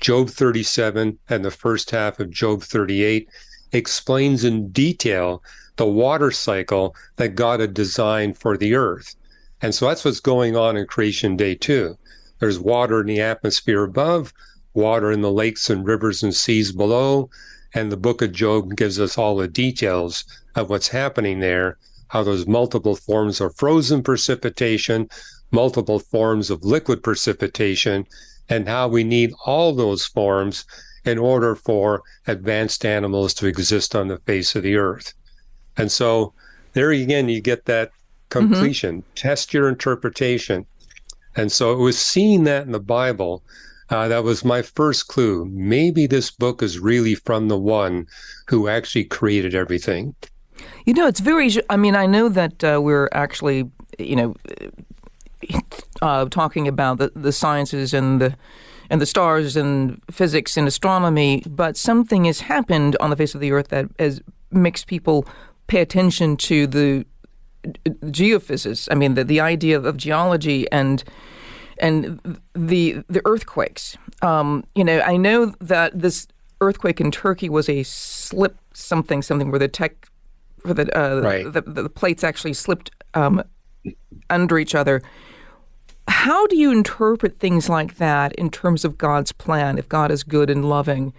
Job 0.02 0.28
37 0.28 1.18
and 1.30 1.42
the 1.42 1.50
first 1.50 1.92
half 1.92 2.20
of 2.20 2.28
Job 2.28 2.62
38 2.62 3.26
explains 3.72 4.44
in 4.44 4.68
detail 4.68 5.42
the 5.76 5.86
water 5.86 6.30
cycle 6.30 6.94
that 7.16 7.34
God 7.34 7.60
had 7.60 7.72
designed 7.72 8.36
for 8.36 8.54
the 8.54 8.74
earth. 8.74 9.16
And 9.62 9.74
so 9.74 9.88
that's 9.88 10.04
what's 10.04 10.20
going 10.20 10.54
on 10.54 10.76
in 10.76 10.86
creation 10.86 11.38
day 11.38 11.54
two. 11.54 11.96
There's 12.38 12.58
water 12.58 13.00
in 13.00 13.06
the 13.06 13.22
atmosphere 13.22 13.84
above, 13.84 14.34
water 14.74 15.10
in 15.10 15.22
the 15.22 15.32
lakes 15.32 15.70
and 15.70 15.86
rivers 15.86 16.22
and 16.22 16.34
seas 16.34 16.70
below. 16.70 17.30
And 17.72 17.90
the 17.90 17.96
book 17.96 18.20
of 18.20 18.32
Job 18.32 18.76
gives 18.76 19.00
us 19.00 19.16
all 19.16 19.36
the 19.36 19.48
details 19.48 20.26
of 20.54 20.68
what's 20.68 20.88
happening 20.88 21.40
there 21.40 21.78
how 22.14 22.22
those 22.22 22.46
multiple 22.46 22.94
forms 22.94 23.40
of 23.40 23.56
frozen 23.56 24.00
precipitation, 24.00 25.08
multiple 25.50 25.98
forms 25.98 26.48
of 26.48 26.64
liquid 26.64 27.02
precipitation, 27.02 28.06
and 28.48 28.68
how 28.68 28.86
we 28.86 29.02
need 29.02 29.32
all 29.44 29.72
those 29.74 30.06
forms 30.06 30.64
in 31.04 31.18
order 31.18 31.56
for 31.56 32.04
advanced 32.28 32.86
animals 32.86 33.34
to 33.34 33.48
exist 33.48 33.96
on 33.96 34.06
the 34.06 34.18
face 34.18 34.54
of 34.54 34.62
the 34.62 34.76
earth. 34.76 35.12
And 35.76 35.90
so 35.90 36.32
there 36.74 36.92
again, 36.92 37.28
you 37.28 37.40
get 37.40 37.64
that 37.64 37.90
completion. 38.30 39.02
Mm-hmm. 39.02 39.14
Test 39.16 39.52
your 39.52 39.68
interpretation. 39.68 40.66
And 41.34 41.50
so 41.50 41.72
it 41.72 41.82
was 41.82 41.98
seeing 41.98 42.44
that 42.44 42.64
in 42.64 42.70
the 42.70 42.78
Bible 42.78 43.42
uh, 43.90 44.06
that 44.06 44.22
was 44.22 44.44
my 44.44 44.62
first 44.62 45.08
clue. 45.08 45.46
Maybe 45.46 46.06
this 46.06 46.30
book 46.30 46.62
is 46.62 46.78
really 46.78 47.16
from 47.16 47.48
the 47.48 47.58
one 47.58 48.06
who 48.46 48.68
actually 48.68 49.04
created 49.04 49.56
everything. 49.56 50.14
You 50.84 50.94
know, 50.94 51.06
it's 51.06 51.20
very. 51.20 51.50
I 51.70 51.76
mean, 51.76 51.96
I 51.96 52.06
know 52.06 52.28
that 52.28 52.62
uh, 52.64 52.80
we're 52.82 53.08
actually, 53.12 53.70
you 53.98 54.16
know, 54.16 54.34
uh, 56.02 56.26
talking 56.26 56.68
about 56.68 56.98
the, 56.98 57.12
the 57.14 57.32
sciences 57.32 57.94
and 57.94 58.20
the 58.20 58.36
and 58.90 59.00
the 59.00 59.06
stars 59.06 59.56
and 59.56 60.00
physics 60.10 60.56
and 60.56 60.68
astronomy, 60.68 61.42
but 61.46 61.76
something 61.76 62.24
has 62.24 62.40
happened 62.40 62.96
on 63.00 63.10
the 63.10 63.16
face 63.16 63.34
of 63.34 63.40
the 63.40 63.52
earth 63.52 63.68
that 63.68 63.86
has 63.98 64.20
makes 64.50 64.84
people 64.84 65.26
pay 65.66 65.80
attention 65.80 66.36
to 66.36 66.66
the 66.66 67.06
geophysics. 68.04 68.88
I 68.90 68.94
mean, 68.94 69.14
the 69.14 69.24
the 69.24 69.40
idea 69.40 69.80
of 69.80 69.96
geology 69.96 70.70
and 70.70 71.02
and 71.78 72.38
the 72.54 73.02
the 73.08 73.22
earthquakes. 73.24 73.96
Um, 74.22 74.64
you 74.74 74.84
know, 74.84 75.00
I 75.00 75.16
know 75.16 75.46
that 75.60 75.98
this 75.98 76.28
earthquake 76.60 77.00
in 77.00 77.10
Turkey 77.10 77.48
was 77.48 77.68
a 77.68 77.82
slip 77.82 78.56
something 78.72 79.22
something 79.22 79.50
where 79.50 79.58
the 79.58 79.68
tech 79.68 80.08
for 80.64 80.74
the 80.74 80.98
uh, 80.98 81.20
right. 81.20 81.52
the, 81.52 81.60
the, 81.60 81.82
the, 81.84 81.90
plates 81.90 82.24
actually 82.24 82.54
slipped 82.54 82.90
um, 83.14 83.42
under 84.30 84.58
each 84.58 84.74
other. 84.74 85.02
How 86.08 86.46
do 86.46 86.56
you 86.56 86.70
interpret 86.70 87.38
things 87.38 87.68
like 87.68 87.96
that 87.96 88.32
in 88.34 88.50
terms 88.50 88.84
of 88.84 88.98
God's 88.98 89.32
plan? 89.32 89.78
If 89.78 89.88
God 89.88 90.10
is 90.10 90.22
good 90.22 90.50
and 90.50 90.68
loving, 90.68 91.12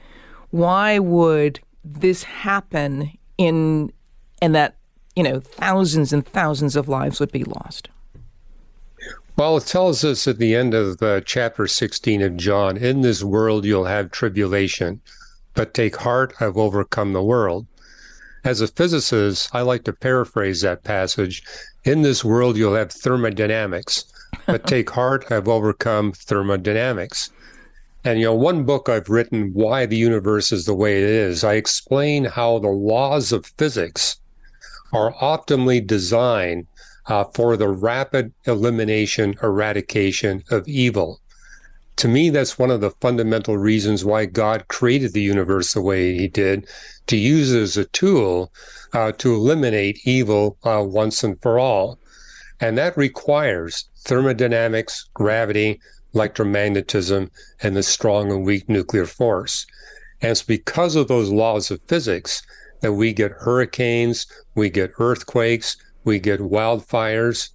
why 0.50 1.00
would 1.00 1.60
this 1.84 2.24
happen 2.24 3.12
in 3.38 3.92
and 4.42 4.56
that 4.56 4.76
you 5.16 5.24
know 5.24 5.40
thousands 5.40 6.12
and 6.12 6.26
thousands 6.26 6.76
of 6.76 6.88
lives 6.88 7.20
would 7.20 7.32
be 7.32 7.44
lost? 7.44 7.90
Well, 9.38 9.58
it 9.58 9.66
tells 9.66 10.06
us 10.06 10.28
at 10.30 10.38
the 10.38 10.56
end 10.56 10.74
of 10.74 11.02
uh, 11.04 11.20
chapter 11.22 11.68
16 11.68 12.22
of 12.22 12.38
John, 12.38 12.78
in 12.78 13.02
this 13.02 13.22
world 13.22 13.66
you'll 13.66 13.84
have 13.84 14.10
tribulation, 14.10 15.02
but 15.54 15.74
take 15.74 15.98
heart, 15.98 16.34
I've 16.40 16.56
overcome 16.56 17.12
the 17.12 17.22
world. 17.22 17.68
As 18.46 18.62
a 18.62 18.68
physicist, 18.68 19.50
I 19.54 19.62
like 19.62 19.86
to 19.86 19.92
paraphrase 19.92 20.62
that 20.62 20.84
passage. 20.84 21.42
In 21.84 22.04
this 22.04 22.24
world 22.24 22.58
you'll 22.58 22.76
have 22.76 22.92
thermodynamics, 22.92 24.06
but 24.46 24.68
take 24.68 24.92
heart, 24.92 25.26
I've 25.32 25.48
overcome 25.48 26.12
thermodynamics. 26.12 27.32
And 28.04 28.20
you 28.20 28.26
know, 28.26 28.36
one 28.36 28.64
book 28.64 28.88
I've 28.88 29.10
written, 29.10 29.50
Why 29.56 29.88
the 29.88 29.98
Universe 29.98 30.52
is 30.52 30.66
the 30.66 30.76
Way 30.76 31.02
It 31.02 31.10
Is, 31.10 31.44
I 31.44 31.56
explain 31.56 32.26
how 32.26 32.60
the 32.60 32.68
laws 32.68 33.32
of 33.32 33.48
physics 33.58 34.18
are 34.94 35.16
optimally 35.16 35.86
designed 35.86 36.68
uh, 37.08 37.24
for 37.34 37.58
the 37.58 37.70
rapid 37.70 38.32
elimination, 38.46 39.34
eradication 39.42 40.44
of 40.52 40.68
evil. 40.68 41.20
To 41.98 42.08
me, 42.10 42.30
that's 42.30 42.60
one 42.60 42.72
of 42.72 42.82
the 42.82 42.92
fundamental 42.92 43.58
reasons 43.58 44.04
why 44.04 44.26
God 44.26 44.68
created 44.68 45.14
the 45.14 45.22
universe 45.22 45.74
the 45.74 45.82
way 45.82 46.18
He 46.18 46.28
did, 46.28 46.68
to 47.08 47.16
use 47.16 47.54
it 47.54 47.62
as 47.62 47.78
a 47.78 47.86
tool 47.86 48.52
uh, 48.94 49.14
to 49.14 49.34
eliminate 49.34 50.06
evil 50.06 50.58
uh, 50.64 50.84
once 50.86 51.24
and 51.24 51.42
for 51.42 51.58
all. 51.58 51.98
And 52.60 52.78
that 52.78 52.98
requires 52.98 53.88
thermodynamics, 54.00 55.10
gravity, 55.14 55.80
electromagnetism, 56.14 57.30
and 57.62 57.76
the 57.76 57.84
strong 57.84 58.32
and 58.32 58.46
weak 58.46 58.68
nuclear 58.70 59.06
force. 59.06 59.66
And 60.22 60.32
it's 60.32 60.44
because 60.44 60.96
of 60.96 61.08
those 61.08 61.30
laws 61.30 61.72
of 61.72 61.82
physics 61.88 62.42
that 62.82 62.94
we 62.94 63.14
get 63.14 63.32
hurricanes, 63.32 64.28
we 64.54 64.70
get 64.70 64.92
earthquakes, 65.00 65.78
we 66.04 66.20
get 66.20 66.40
wildfires. 66.40 67.50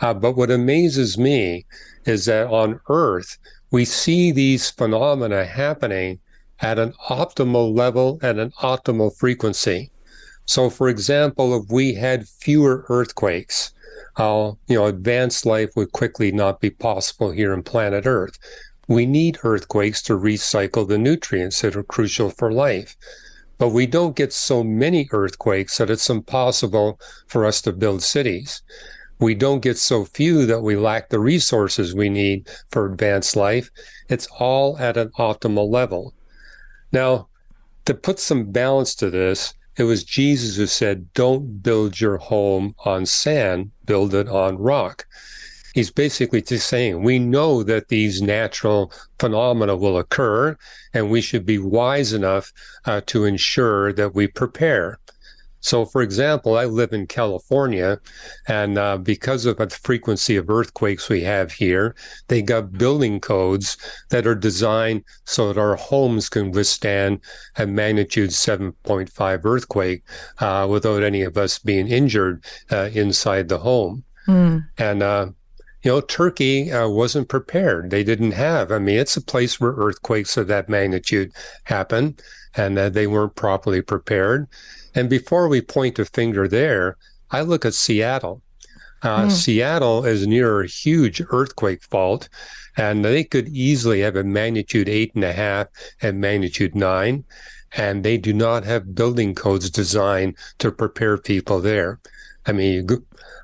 Uh, 0.00 0.14
but 0.14 0.36
what 0.36 0.50
amazes 0.50 1.16
me 1.16 1.64
is 2.04 2.24
that 2.26 2.48
on 2.48 2.80
Earth, 2.88 3.38
we 3.72 3.86
see 3.86 4.30
these 4.30 4.70
phenomena 4.70 5.46
happening 5.46 6.20
at 6.60 6.78
an 6.78 6.92
optimal 7.08 7.74
level 7.76 8.20
and 8.22 8.38
an 8.38 8.50
optimal 8.60 9.16
frequency. 9.16 9.90
So, 10.44 10.68
for 10.68 10.88
example, 10.88 11.56
if 11.56 11.70
we 11.70 11.94
had 11.94 12.28
fewer 12.28 12.84
earthquakes, 12.90 13.72
uh, 14.16 14.52
you 14.68 14.76
know, 14.76 14.84
advanced 14.84 15.46
life 15.46 15.70
would 15.74 15.92
quickly 15.92 16.30
not 16.30 16.60
be 16.60 16.68
possible 16.68 17.30
here 17.30 17.54
on 17.54 17.62
planet 17.62 18.04
Earth. 18.06 18.38
We 18.88 19.06
need 19.06 19.38
earthquakes 19.42 20.02
to 20.02 20.18
recycle 20.18 20.86
the 20.86 20.98
nutrients 20.98 21.62
that 21.62 21.74
are 21.74 21.82
crucial 21.82 22.28
for 22.28 22.52
life. 22.52 22.94
But 23.56 23.70
we 23.70 23.86
don't 23.86 24.16
get 24.16 24.34
so 24.34 24.62
many 24.62 25.08
earthquakes 25.12 25.78
that 25.78 25.88
it's 25.88 26.10
impossible 26.10 27.00
for 27.26 27.46
us 27.46 27.62
to 27.62 27.72
build 27.72 28.02
cities. 28.02 28.60
We 29.22 29.34
don't 29.34 29.60
get 29.60 29.78
so 29.78 30.04
few 30.04 30.44
that 30.46 30.62
we 30.62 30.76
lack 30.76 31.08
the 31.08 31.20
resources 31.20 31.94
we 31.94 32.08
need 32.08 32.48
for 32.70 32.84
advanced 32.84 33.36
life. 33.36 33.70
It's 34.08 34.26
all 34.38 34.76
at 34.78 34.96
an 34.96 35.10
optimal 35.18 35.70
level. 35.70 36.12
Now, 36.92 37.28
to 37.84 37.94
put 37.94 38.18
some 38.18 38.50
balance 38.50 38.94
to 38.96 39.10
this, 39.10 39.54
it 39.76 39.84
was 39.84 40.04
Jesus 40.04 40.56
who 40.56 40.66
said, 40.66 41.12
Don't 41.14 41.62
build 41.62 42.00
your 42.00 42.18
home 42.18 42.74
on 42.84 43.06
sand, 43.06 43.70
build 43.86 44.12
it 44.12 44.28
on 44.28 44.58
rock 44.58 45.06
he's 45.72 45.90
basically 45.90 46.42
just 46.42 46.66
saying 46.66 47.02
we 47.02 47.18
know 47.18 47.62
that 47.62 47.88
these 47.88 48.20
natural 48.20 48.92
phenomena 49.18 49.76
will 49.76 49.98
occur, 49.98 50.56
and 50.92 51.10
we 51.10 51.20
should 51.20 51.46
be 51.46 51.58
wise 51.58 52.12
enough 52.12 52.52
uh, 52.84 53.00
to 53.06 53.24
ensure 53.24 53.92
that 53.92 54.14
we 54.14 54.26
prepare. 54.26 54.98
So, 55.62 55.84
for 55.84 56.02
example, 56.02 56.58
I 56.58 56.64
live 56.64 56.92
in 56.92 57.06
California, 57.06 58.00
and 58.48 58.76
uh, 58.76 58.98
because 58.98 59.46
of 59.46 59.56
the 59.56 59.70
frequency 59.70 60.36
of 60.36 60.50
earthquakes 60.50 61.08
we 61.08 61.22
have 61.22 61.52
here, 61.52 61.94
they 62.26 62.42
got 62.42 62.72
building 62.72 63.20
codes 63.20 63.76
that 64.10 64.26
are 64.26 64.34
designed 64.34 65.04
so 65.24 65.48
that 65.48 65.60
our 65.60 65.76
homes 65.76 66.28
can 66.28 66.50
withstand 66.50 67.20
a 67.56 67.66
magnitude 67.66 68.30
7.5 68.30 69.44
earthquake 69.44 70.02
uh, 70.40 70.66
without 70.68 71.04
any 71.04 71.22
of 71.22 71.38
us 71.38 71.60
being 71.60 71.86
injured 71.86 72.44
uh, 72.72 72.90
inside 72.92 73.48
the 73.48 73.58
home. 73.58 74.02
Mm. 74.26 74.66
And 74.78 75.02
uh, 75.02 75.28
you 75.82 75.90
know, 75.90 76.00
Turkey 76.00 76.72
uh, 76.72 76.88
wasn't 76.88 77.28
prepared. 77.28 77.90
They 77.90 78.04
didn't 78.04 78.32
have. 78.32 78.70
I 78.72 78.78
mean, 78.78 78.98
it's 78.98 79.16
a 79.16 79.20
place 79.20 79.60
where 79.60 79.72
earthquakes 79.72 80.36
of 80.36 80.48
that 80.48 80.68
magnitude 80.68 81.32
happen, 81.64 82.16
and 82.56 82.78
uh, 82.78 82.88
they 82.88 83.06
weren't 83.06 83.34
properly 83.34 83.82
prepared. 83.82 84.48
And 84.94 85.08
before 85.08 85.48
we 85.48 85.60
point 85.60 85.98
a 85.98 86.04
finger 86.04 86.48
there, 86.48 86.96
I 87.30 87.40
look 87.42 87.64
at 87.64 87.74
Seattle. 87.74 88.42
Uh, 89.02 89.26
mm. 89.26 89.32
Seattle 89.32 90.04
is 90.04 90.26
near 90.26 90.60
a 90.60 90.66
huge 90.66 91.22
earthquake 91.30 91.82
fault, 91.82 92.28
and 92.76 93.04
they 93.04 93.24
could 93.24 93.48
easily 93.48 94.00
have 94.00 94.16
a 94.16 94.24
magnitude 94.24 94.88
eight 94.88 95.14
and 95.14 95.24
a 95.24 95.32
half 95.32 95.66
and 96.00 96.20
magnitude 96.20 96.74
nine, 96.74 97.24
and 97.74 98.04
they 98.04 98.16
do 98.16 98.32
not 98.32 98.64
have 98.64 98.94
building 98.94 99.34
codes 99.34 99.70
designed 99.70 100.36
to 100.58 100.70
prepare 100.70 101.18
people 101.18 101.60
there. 101.60 101.98
I 102.46 102.52
mean, 102.52 102.88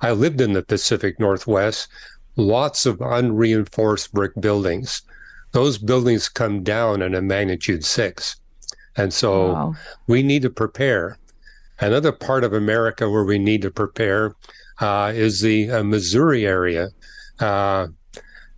I 0.01 0.13
lived 0.13 0.41
in 0.41 0.53
the 0.53 0.63
Pacific 0.63 1.19
Northwest 1.19 1.89
lots 2.37 2.87
of 2.87 3.01
unreinforced 3.01 4.13
brick 4.13 4.33
buildings. 4.41 5.03
Those 5.53 5.79
buildings 5.79 6.29
come 6.29 6.63
down 6.63 7.03
in 7.03 7.15
a 7.15 7.23
magnitude 7.23 7.85
six. 7.85 8.37
And 8.97 9.13
so 9.13 9.53
wow. 9.53 9.75
we 10.07 10.23
need 10.23 10.43
to 10.43 10.51
prepare. 10.51 11.19
Another 11.81 12.13
part 12.13 12.45
of 12.45 12.53
America 12.53 13.09
where 13.09 13.25
we 13.25 13.39
need 13.39 13.63
to 13.63 13.71
prepare 13.71 14.35
uh, 14.81 15.13
is 15.15 15.41
the 15.41 15.71
uh, 15.71 15.83
Missouri 15.85 16.47
area. 16.47 16.91
Uh, 17.39 17.89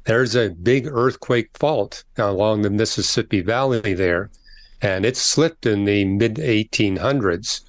there's 0.05 0.35
a 0.35 0.51
big 0.51 0.87
earthquake 0.87 1.51
fault 1.59 2.05
along 2.17 2.63
the 2.63 2.71
Mississippi 2.71 3.43
Valley 3.43 3.95
there, 3.95 4.31
and 4.81 5.05
it 5.05 5.17
slipped 5.17 5.67
in 5.67 5.85
the 5.85 6.05
mid 6.05 6.37
1800s, 6.37 7.61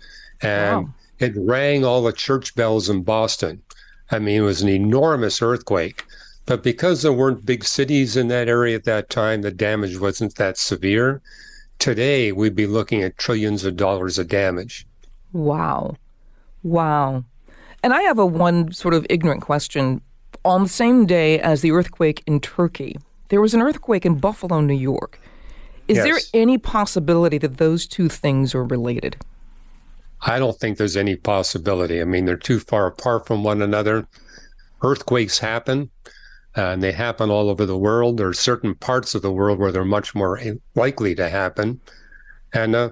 and 0.42 0.86
wow. 0.86 0.94
it 1.20 1.34
rang 1.36 1.84
all 1.84 2.04
the 2.04 2.14
church 2.14 2.56
bells 2.56 2.90
in 2.90 3.04
Boston. 3.04 3.62
I 4.10 4.20
mean, 4.20 4.38
it 4.42 4.46
was 4.46 4.62
an 4.62 4.70
enormous 4.70 5.42
earthquake. 5.42 6.04
But 6.46 6.64
because 6.64 7.02
there 7.02 7.14
weren't 7.14 7.46
big 7.46 7.64
cities 7.64 8.18
in 8.18 8.28
that 8.30 8.50
area 8.50 8.76
at 8.76 8.84
that 8.86 9.10
time, 9.10 9.42
the 9.42 9.52
damage 9.52 10.00
wasn't 10.00 10.36
that 10.36 10.58
severe. 10.58 11.22
Today, 11.78 12.32
we'd 12.32 12.56
be 12.56 12.68
looking 12.68 13.04
at 13.04 13.18
trillions 13.18 13.64
of 13.64 13.78
dollars 13.78 14.18
of 14.18 14.28
damage. 14.28 14.86
Wow. 15.34 15.96
Wow. 16.64 17.24
And 17.84 17.94
I 17.94 18.02
have 18.04 18.20
a 18.20 18.26
one 18.26 18.72
sort 18.72 18.94
of 18.94 19.06
ignorant 19.10 19.42
question. 19.42 20.02
On 20.46 20.64
the 20.64 20.70
same 20.70 21.06
day 21.06 21.40
as 21.40 21.62
the 21.62 21.72
earthquake 21.72 22.24
in 22.26 22.40
Turkey, 22.40 22.98
there 23.30 23.42
was 23.42 23.54
an 23.54 23.62
earthquake 23.62 24.06
in 24.06 24.20
Buffalo, 24.20 24.60
New 24.60 24.74
York. 24.76 25.20
Is 25.88 25.98
yes. 25.98 26.06
there 26.06 26.42
any 26.42 26.58
possibility 26.58 27.38
that 27.40 27.58
those 27.58 27.88
two 27.88 28.10
things 28.10 28.54
are 28.54 28.64
related? 28.64 29.18
I 30.22 30.38
don't 30.38 30.58
think 30.58 30.78
there's 30.78 30.98
any 30.98 31.16
possibility. 31.16 32.00
I 32.00 32.04
mean, 32.04 32.26
they're 32.26 32.38
too 32.38 32.60
far 32.60 32.88
apart 32.88 33.26
from 33.26 33.44
one 33.44 33.62
another. 33.62 34.08
Earthquakes 34.84 35.40
happen, 35.40 35.90
uh, 36.56 36.68
and 36.68 36.84
they 36.84 36.92
happen 36.92 37.32
all 37.32 37.50
over 37.50 37.66
the 37.66 37.78
world. 37.78 38.18
There 38.18 38.28
are 38.28 38.34
certain 38.34 38.76
parts 38.76 39.16
of 39.16 39.22
the 39.22 39.32
world 39.32 39.60
where 39.60 39.72
they're 39.72 39.84
much 39.84 40.14
more 40.14 40.40
likely 40.76 41.16
to 41.16 41.30
happen. 41.30 41.82
And 42.54 42.76
uh, 42.76 42.90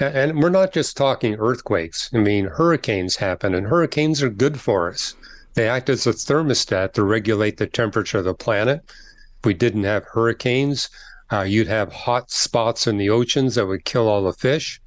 and 0.00 0.42
we're 0.42 0.48
not 0.48 0.72
just 0.72 0.96
talking 0.96 1.34
earthquakes. 1.34 2.10
I 2.14 2.18
mean, 2.18 2.46
hurricanes 2.46 3.16
happen, 3.16 3.54
and 3.54 3.66
hurricanes 3.66 4.22
are 4.22 4.30
good 4.30 4.58
for 4.58 4.90
us. 4.90 5.14
They 5.54 5.68
act 5.68 5.90
as 5.90 6.06
a 6.06 6.12
thermostat 6.12 6.94
to 6.94 7.04
regulate 7.04 7.58
the 7.58 7.66
temperature 7.66 8.18
of 8.18 8.24
the 8.24 8.34
planet. 8.34 8.80
If 8.86 9.44
we 9.44 9.54
didn't 9.54 9.84
have 9.84 10.04
hurricanes, 10.04 10.88
uh, 11.30 11.42
you'd 11.42 11.68
have 11.68 11.92
hot 11.92 12.30
spots 12.30 12.86
in 12.86 12.96
the 12.96 13.10
oceans 13.10 13.54
that 13.54 13.66
would 13.66 13.84
kill 13.84 14.08
all 14.08 14.24
the 14.24 14.32
fish. 14.32 14.80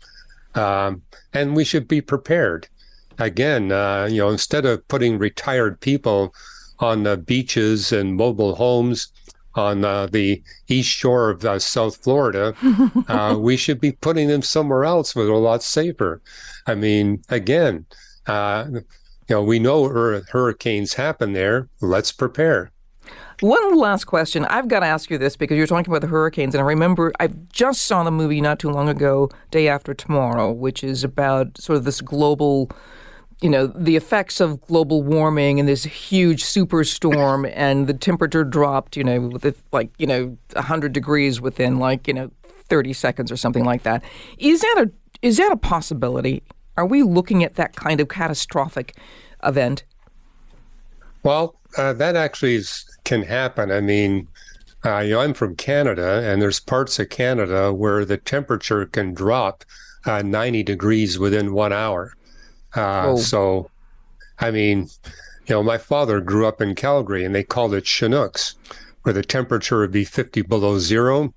Um, 0.55 1.03
and 1.33 1.55
we 1.55 1.63
should 1.63 1.87
be 1.87 2.01
prepared. 2.01 2.67
Again, 3.19 3.71
uh, 3.71 4.07
you 4.09 4.17
know, 4.17 4.29
instead 4.29 4.65
of 4.65 4.87
putting 4.87 5.17
retired 5.17 5.79
people 5.79 6.33
on 6.79 7.03
the 7.03 7.17
beaches 7.17 7.91
and 7.91 8.15
mobile 8.15 8.55
homes 8.55 9.11
on 9.55 9.85
uh, 9.85 10.07
the 10.07 10.41
east 10.67 10.89
shore 10.89 11.29
of 11.29 11.45
uh, 11.45 11.59
South 11.59 11.97
Florida, 11.97 12.55
uh, 13.07 13.35
we 13.37 13.57
should 13.57 13.79
be 13.79 13.91
putting 13.91 14.27
them 14.27 14.41
somewhere 14.41 14.85
else 14.85 15.15
where 15.15 15.25
they're 15.25 15.33
a 15.33 15.39
lot 15.39 15.63
safer. 15.63 16.21
I 16.67 16.75
mean, 16.75 17.21
again, 17.29 17.85
uh, 18.27 18.65
you 18.71 18.81
know, 19.29 19.43
we 19.43 19.59
know 19.59 20.21
hurricanes 20.29 20.93
happen 20.93 21.33
there. 21.33 21.69
Let's 21.81 22.11
prepare. 22.11 22.71
One 23.39 23.75
last 23.75 24.05
question. 24.05 24.45
I've 24.45 24.67
got 24.67 24.81
to 24.81 24.85
ask 24.85 25.09
you 25.09 25.17
this 25.17 25.35
because 25.35 25.57
you're 25.57 25.67
talking 25.67 25.91
about 25.91 26.01
the 26.01 26.07
hurricanes, 26.07 26.55
and 26.55 26.61
I 26.61 26.65
remember 26.65 27.11
I 27.19 27.27
just 27.51 27.83
saw 27.83 28.03
the 28.03 28.11
movie 28.11 28.41
not 28.41 28.59
too 28.59 28.69
long 28.69 28.87
ago, 28.87 29.29
Day 29.51 29.67
After 29.67 29.93
Tomorrow, 29.93 30.51
which 30.51 30.83
is 30.83 31.03
about 31.03 31.57
sort 31.57 31.77
of 31.77 31.83
this 31.83 31.99
global, 31.99 32.69
you 33.41 33.49
know, 33.49 33.67
the 33.67 33.95
effects 33.95 34.39
of 34.39 34.61
global 34.61 35.03
warming 35.03 35.59
and 35.59 35.67
this 35.67 35.83
huge 35.83 36.43
superstorm, 36.43 37.51
and 37.55 37.87
the 37.87 37.93
temperature 37.93 38.43
dropped, 38.43 38.97
you 38.97 39.03
know, 39.03 39.21
with 39.21 39.61
like, 39.71 39.89
you 39.97 40.07
know, 40.07 40.37
100 40.53 40.93
degrees 40.93 41.41
within 41.41 41.79
like, 41.79 42.07
you 42.07 42.13
know, 42.13 42.31
30 42.43 42.93
seconds 42.93 43.31
or 43.31 43.37
something 43.37 43.65
like 43.65 43.83
that. 43.83 44.03
Is 44.37 44.61
that 44.61 44.85
a 44.87 44.91
is 45.21 45.37
that 45.37 45.51
a 45.51 45.57
possibility? 45.57 46.43
Are 46.75 46.85
we 46.85 47.01
looking 47.01 47.43
at 47.43 47.55
that 47.55 47.75
kind 47.75 48.01
of 48.01 48.09
catastrophic 48.09 48.95
event? 49.43 49.83
Well, 51.23 51.55
uh, 51.77 51.93
that 51.93 52.15
actually 52.15 52.55
is, 52.55 52.85
can 53.05 53.23
happen. 53.23 53.71
I 53.71 53.79
mean, 53.79 54.27
uh, 54.85 54.99
you 54.99 55.11
know, 55.11 55.21
I'm 55.21 55.33
from 55.33 55.55
Canada, 55.55 56.21
and 56.25 56.41
there's 56.41 56.59
parts 56.59 56.99
of 56.99 57.09
Canada 57.09 57.71
where 57.71 58.03
the 58.03 58.17
temperature 58.17 58.85
can 58.85 59.13
drop 59.13 59.63
uh, 60.05 60.21
90 60.21 60.63
degrees 60.63 61.17
within 61.17 61.53
one 61.53 61.71
hour. 61.71 62.13
Uh, 62.75 63.15
so, 63.17 63.69
I 64.39 64.51
mean, 64.51 64.89
you 65.45 65.55
know, 65.55 65.63
my 65.63 65.77
father 65.77 66.19
grew 66.21 66.45
up 66.45 66.61
in 66.61 66.75
Calgary, 66.75 67.23
and 67.23 67.35
they 67.35 67.43
called 67.43 67.73
it 67.73 67.85
Chinooks, 67.85 68.55
where 69.03 69.13
the 69.13 69.23
temperature 69.23 69.79
would 69.79 69.91
be 69.91 70.05
50 70.05 70.41
below 70.43 70.79
zero, 70.79 71.33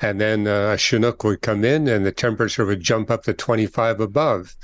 and 0.00 0.20
then 0.20 0.46
uh, 0.46 0.72
a 0.72 0.78
Chinook 0.78 1.22
would 1.24 1.42
come 1.42 1.64
in, 1.64 1.86
and 1.86 2.04
the 2.04 2.12
temperature 2.12 2.64
would 2.64 2.80
jump 2.80 3.10
up 3.10 3.24
to 3.24 3.32
25 3.32 4.00
above 4.00 4.56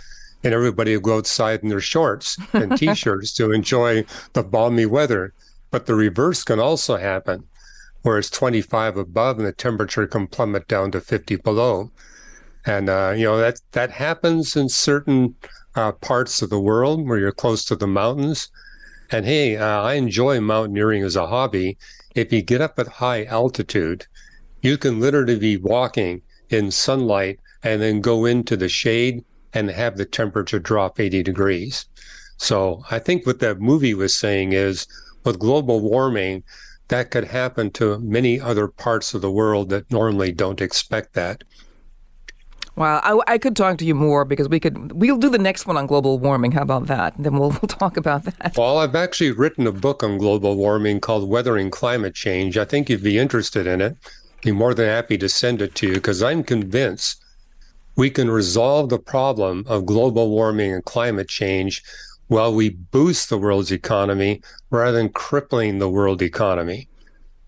and 0.44 0.54
everybody 0.54 0.94
would 0.94 1.02
go 1.02 1.16
outside 1.16 1.62
in 1.62 1.68
their 1.68 1.80
shorts 1.80 2.36
and 2.52 2.76
t-shirts 2.78 3.32
to 3.34 3.52
enjoy 3.52 4.04
the 4.32 4.42
balmy 4.42 4.86
weather. 4.86 5.32
But 5.70 5.86
the 5.86 5.94
reverse 5.94 6.44
can 6.44 6.60
also 6.60 6.96
happen, 6.96 7.44
where 8.02 8.18
it's 8.18 8.30
25 8.30 8.96
above 8.96 9.38
and 9.38 9.46
the 9.46 9.52
temperature 9.52 10.06
can 10.06 10.26
plummet 10.26 10.68
down 10.68 10.92
to 10.92 11.00
50 11.00 11.36
below. 11.36 11.90
And 12.64 12.88
uh, 12.88 13.14
you 13.16 13.24
know 13.24 13.38
that 13.38 13.60
that 13.72 13.90
happens 13.90 14.56
in 14.56 14.68
certain 14.68 15.34
uh, 15.78 15.92
parts 15.92 16.42
of 16.42 16.50
the 16.50 16.58
world 16.58 17.06
where 17.06 17.20
you're 17.20 17.30
close 17.30 17.64
to 17.64 17.76
the 17.76 17.86
mountains. 17.86 18.48
And 19.12 19.24
hey, 19.24 19.56
uh, 19.56 19.82
I 19.82 19.94
enjoy 19.94 20.40
mountaineering 20.40 21.04
as 21.04 21.14
a 21.14 21.28
hobby. 21.28 21.78
If 22.16 22.32
you 22.32 22.42
get 22.42 22.60
up 22.60 22.80
at 22.80 22.88
high 22.88 23.24
altitude, 23.26 24.04
you 24.60 24.76
can 24.76 24.98
literally 24.98 25.38
be 25.38 25.56
walking 25.56 26.22
in 26.50 26.72
sunlight 26.72 27.38
and 27.62 27.80
then 27.80 28.00
go 28.00 28.24
into 28.24 28.56
the 28.56 28.68
shade 28.68 29.24
and 29.54 29.70
have 29.70 29.96
the 29.96 30.04
temperature 30.04 30.58
drop 30.58 30.98
80 30.98 31.22
degrees. 31.22 31.86
So 32.38 32.82
I 32.90 32.98
think 32.98 33.24
what 33.24 33.38
that 33.38 33.60
movie 33.60 33.94
was 33.94 34.16
saying 34.16 34.54
is 34.54 34.84
with 35.24 35.38
global 35.38 35.80
warming, 35.80 36.42
that 36.88 37.12
could 37.12 37.24
happen 37.26 37.70
to 37.72 38.00
many 38.00 38.40
other 38.40 38.66
parts 38.66 39.14
of 39.14 39.20
the 39.20 39.30
world 39.30 39.68
that 39.68 39.92
normally 39.92 40.32
don't 40.32 40.60
expect 40.60 41.14
that. 41.14 41.44
Wow, 42.78 43.00
I, 43.02 43.34
I, 43.34 43.38
could 43.38 43.56
talk 43.56 43.78
to 43.78 43.84
you 43.84 43.96
more 43.96 44.24
because 44.24 44.48
we 44.48 44.60
could. 44.60 44.92
We'll 44.92 45.16
do 45.16 45.28
the 45.28 45.38
next 45.38 45.66
one 45.66 45.76
on 45.76 45.88
global 45.88 46.20
warming. 46.20 46.52
How 46.52 46.62
about 46.62 46.86
that? 46.86 47.12
Then 47.18 47.36
we'll, 47.36 47.50
we'll 47.62 47.68
talk 47.68 47.96
about 47.96 48.22
that. 48.24 48.56
Well, 48.56 48.78
I've 48.78 48.94
actually 48.94 49.32
written 49.32 49.66
a 49.66 49.72
book 49.72 50.04
on 50.04 50.16
global 50.16 50.56
warming 50.56 51.00
called 51.00 51.28
"Weathering 51.28 51.70
Climate 51.70 52.14
Change." 52.14 52.56
I 52.56 52.64
think 52.64 52.88
you'd 52.88 53.02
be 53.02 53.18
interested 53.18 53.66
in 53.66 53.80
it. 53.80 53.96
Be 54.42 54.52
more 54.52 54.74
than 54.74 54.86
happy 54.86 55.18
to 55.18 55.28
send 55.28 55.60
it 55.60 55.74
to 55.76 55.88
you 55.88 55.94
because 55.94 56.22
I'm 56.22 56.44
convinced 56.44 57.20
we 57.96 58.10
can 58.10 58.30
resolve 58.30 58.90
the 58.90 58.98
problem 59.00 59.64
of 59.66 59.84
global 59.84 60.30
warming 60.30 60.72
and 60.72 60.84
climate 60.84 61.28
change 61.28 61.82
while 62.28 62.54
we 62.54 62.68
boost 62.68 63.28
the 63.28 63.38
world's 63.38 63.72
economy 63.72 64.40
rather 64.70 64.96
than 64.96 65.08
crippling 65.08 65.80
the 65.80 65.88
world 65.88 66.22
economy. 66.22 66.86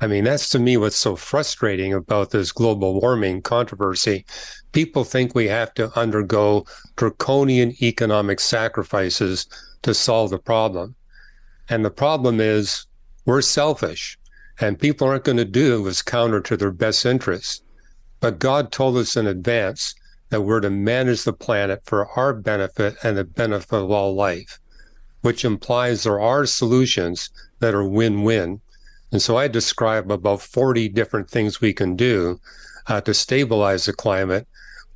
I 0.03 0.07
mean, 0.07 0.25
that's 0.25 0.49
to 0.51 0.59
me 0.59 0.79
what's 0.79 0.97
so 0.97 1.15
frustrating 1.15 1.93
about 1.93 2.31
this 2.31 2.53
global 2.53 2.99
warming 3.01 3.43
controversy. 3.43 4.25
People 4.73 5.05
think 5.05 5.35
we 5.35 5.49
have 5.49 5.75
to 5.75 5.97
undergo 5.99 6.65
draconian 6.97 7.75
economic 7.83 8.41
sacrifices 8.41 9.47
to 9.83 9.93
solve 9.93 10.31
the 10.31 10.39
problem. 10.39 10.95
And 11.69 11.85
the 11.85 11.91
problem 11.91 12.41
is 12.41 12.87
we're 13.27 13.43
selfish 13.43 14.19
and 14.61 14.79
people 14.79 15.07
aren't 15.07 15.25
going 15.25 15.37
to 15.37 15.45
do 15.45 15.83
what's 15.83 16.03
counter 16.03 16.41
to 16.41 16.57
their 16.57 16.71
best 16.71 17.05
interests. 17.05 17.63
But 18.21 18.39
God 18.39 18.73
told 18.73 18.97
us 18.97 19.17
in 19.17 19.27
advance 19.27 19.95
that 20.31 20.43
we're 20.43 20.61
to 20.61 20.71
manage 20.71 21.25
the 21.25 21.33
planet 21.33 21.83
for 21.85 22.09
our 22.19 22.33
benefit 22.33 22.97
and 23.03 23.17
the 23.17 23.25
benefit 23.25 23.73
of 23.73 23.91
all 23.91 24.15
life, 24.15 24.61
which 25.23 25.45
implies 25.45 26.03
there 26.03 26.21
are 26.21 26.47
solutions 26.47 27.31
that 27.59 27.75
are 27.75 27.87
win 27.87 28.23
win. 28.23 28.61
And 29.13 29.21
so 29.21 29.37
I 29.37 29.49
describe 29.49 30.11
about 30.11 30.43
40 30.43 30.89
different 30.89 31.29
things 31.29 31.61
we 31.61 31.73
can 31.73 31.97
do 31.97 32.41
uh, 32.87 33.01
to 33.03 33.15
stabilize 33.15 33.85
the 33.85 33.93
climate 33.93 34.47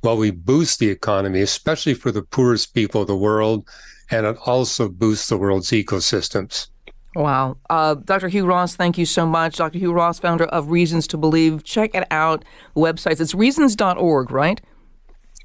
while 0.01 0.17
we 0.17 0.31
boost 0.31 0.79
the 0.79 0.89
economy, 0.89 1.41
especially 1.41 1.93
for 1.93 2.11
the 2.11 2.21
poorest 2.21 2.73
people 2.73 3.01
of 3.01 3.07
the 3.07 3.15
world. 3.15 3.67
And 4.11 4.25
it 4.25 4.37
also 4.45 4.87
boosts 4.87 5.29
the 5.29 5.37
world's 5.37 5.71
ecosystems. 5.71 6.67
Wow. 7.15 7.57
Uh, 7.69 7.95
Dr. 7.95 8.27
Hugh 8.27 8.45
Ross, 8.45 8.75
thank 8.75 8.97
you 8.97 9.05
so 9.05 9.25
much. 9.25 9.55
Dr. 9.55 9.79
Hugh 9.79 9.93
Ross, 9.93 10.19
founder 10.19 10.45
of 10.45 10.69
Reasons 10.69 11.07
to 11.07 11.17
Believe. 11.17 11.63
Check 11.63 11.95
it 11.95 12.05
out. 12.11 12.43
Websites. 12.75 13.21
It's 13.21 13.33
reasons.org, 13.33 14.31
right? 14.31 14.61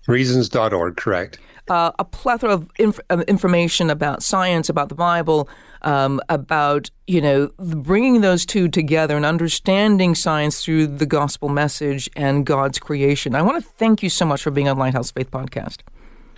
Reasons.org, 0.09 0.97
correct. 0.97 1.39
Uh, 1.71 1.93
a 2.01 2.05
plethora 2.05 2.51
of 2.51 2.69
inf- 2.81 2.99
information 3.29 3.91
about 3.91 4.25
science, 4.25 4.69
about 4.69 4.89
the 4.89 4.95
Bible, 4.97 5.49
um, 5.83 6.21
about 6.29 6.91
you 7.07 7.21
know 7.21 7.51
bringing 7.59 8.23
those 8.23 8.45
two 8.45 8.69
together 8.69 9.17
and 9.17 9.25
understanding 9.25 10.17
science 10.17 10.65
through 10.65 10.89
the 10.89 11.07
gospel 11.07 11.49
message 11.49 12.11
and 12.17 12.45
God's 12.45 12.81
creation. 12.81 13.37
I 13.37 13.43
want 13.43 13.63
to 13.63 13.71
thank 13.79 14.03
you 14.03 14.11
so 14.11 14.27
much 14.27 14.43
for 14.43 14.51
being 14.51 14.69
on 14.69 14.79
Lighthouse 14.79 15.13
Faith 15.13 15.31
Podcast. 15.31 15.79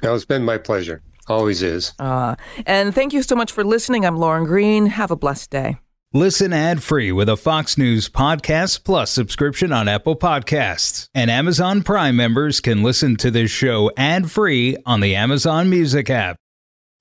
No, 0.03 0.14
it's 0.14 0.26
been 0.26 0.45
my 0.45 0.59
pleasure. 0.59 1.01
Always 1.28 1.62
is. 1.62 1.95
Uh, 1.99 2.35
and 2.66 2.95
thank 2.95 3.12
you 3.12 3.22
so 3.22 3.35
much 3.35 3.53
for 3.53 3.64
listening. 3.64 4.05
I'm 4.05 4.16
Lauren 4.16 4.45
Green. 4.45 4.87
Have 4.87 5.11
a 5.11 5.16
blessed 5.16 5.51
day. 5.51 5.78
Listen 6.15 6.53
ad 6.53 6.83
free 6.83 7.11
with 7.11 7.31
a 7.31 7.39
Fox 7.39 7.79
News 7.79 8.11
Podcast 8.11 8.85
Plus 8.85 9.11
subscription 9.11 9.73
on 9.73 9.89
Apple 9.89 10.15
Podcasts. 10.15 11.09
And 11.15 11.31
Amazon 11.31 11.83
Prime 11.83 12.17
members 12.17 12.61
can 12.61 12.83
listen 12.83 13.17
to 13.17 13.31
this 13.31 13.51
show 13.51 13.91
ad 13.97 14.31
free 14.31 14.77
on 14.85 15.01
the 15.01 15.17
Amazon 15.17 15.71
Music 15.71 16.11
app. 16.11 16.37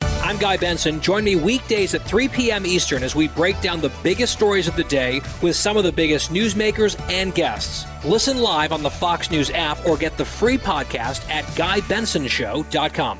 I'm 0.01 0.37
Guy 0.37 0.55
Benson. 0.55 1.01
Join 1.01 1.25
me 1.25 1.35
weekdays 1.35 1.93
at 1.93 2.03
3 2.03 2.29
p.m. 2.29 2.65
Eastern 2.65 3.03
as 3.03 3.13
we 3.13 3.27
break 3.27 3.59
down 3.59 3.81
the 3.81 3.91
biggest 4.01 4.31
stories 4.31 4.69
of 4.69 4.77
the 4.77 4.85
day 4.85 5.19
with 5.41 5.57
some 5.57 5.75
of 5.75 5.83
the 5.83 5.91
biggest 5.91 6.31
newsmakers 6.31 6.97
and 7.11 7.35
guests. 7.35 7.85
Listen 8.05 8.37
live 8.37 8.71
on 8.71 8.81
the 8.81 8.89
Fox 8.89 9.29
News 9.29 9.51
app 9.51 9.85
or 9.85 9.97
get 9.97 10.15
the 10.15 10.23
free 10.23 10.57
podcast 10.57 11.29
at 11.29 11.43
GuyBensonShow.com. 11.57 13.19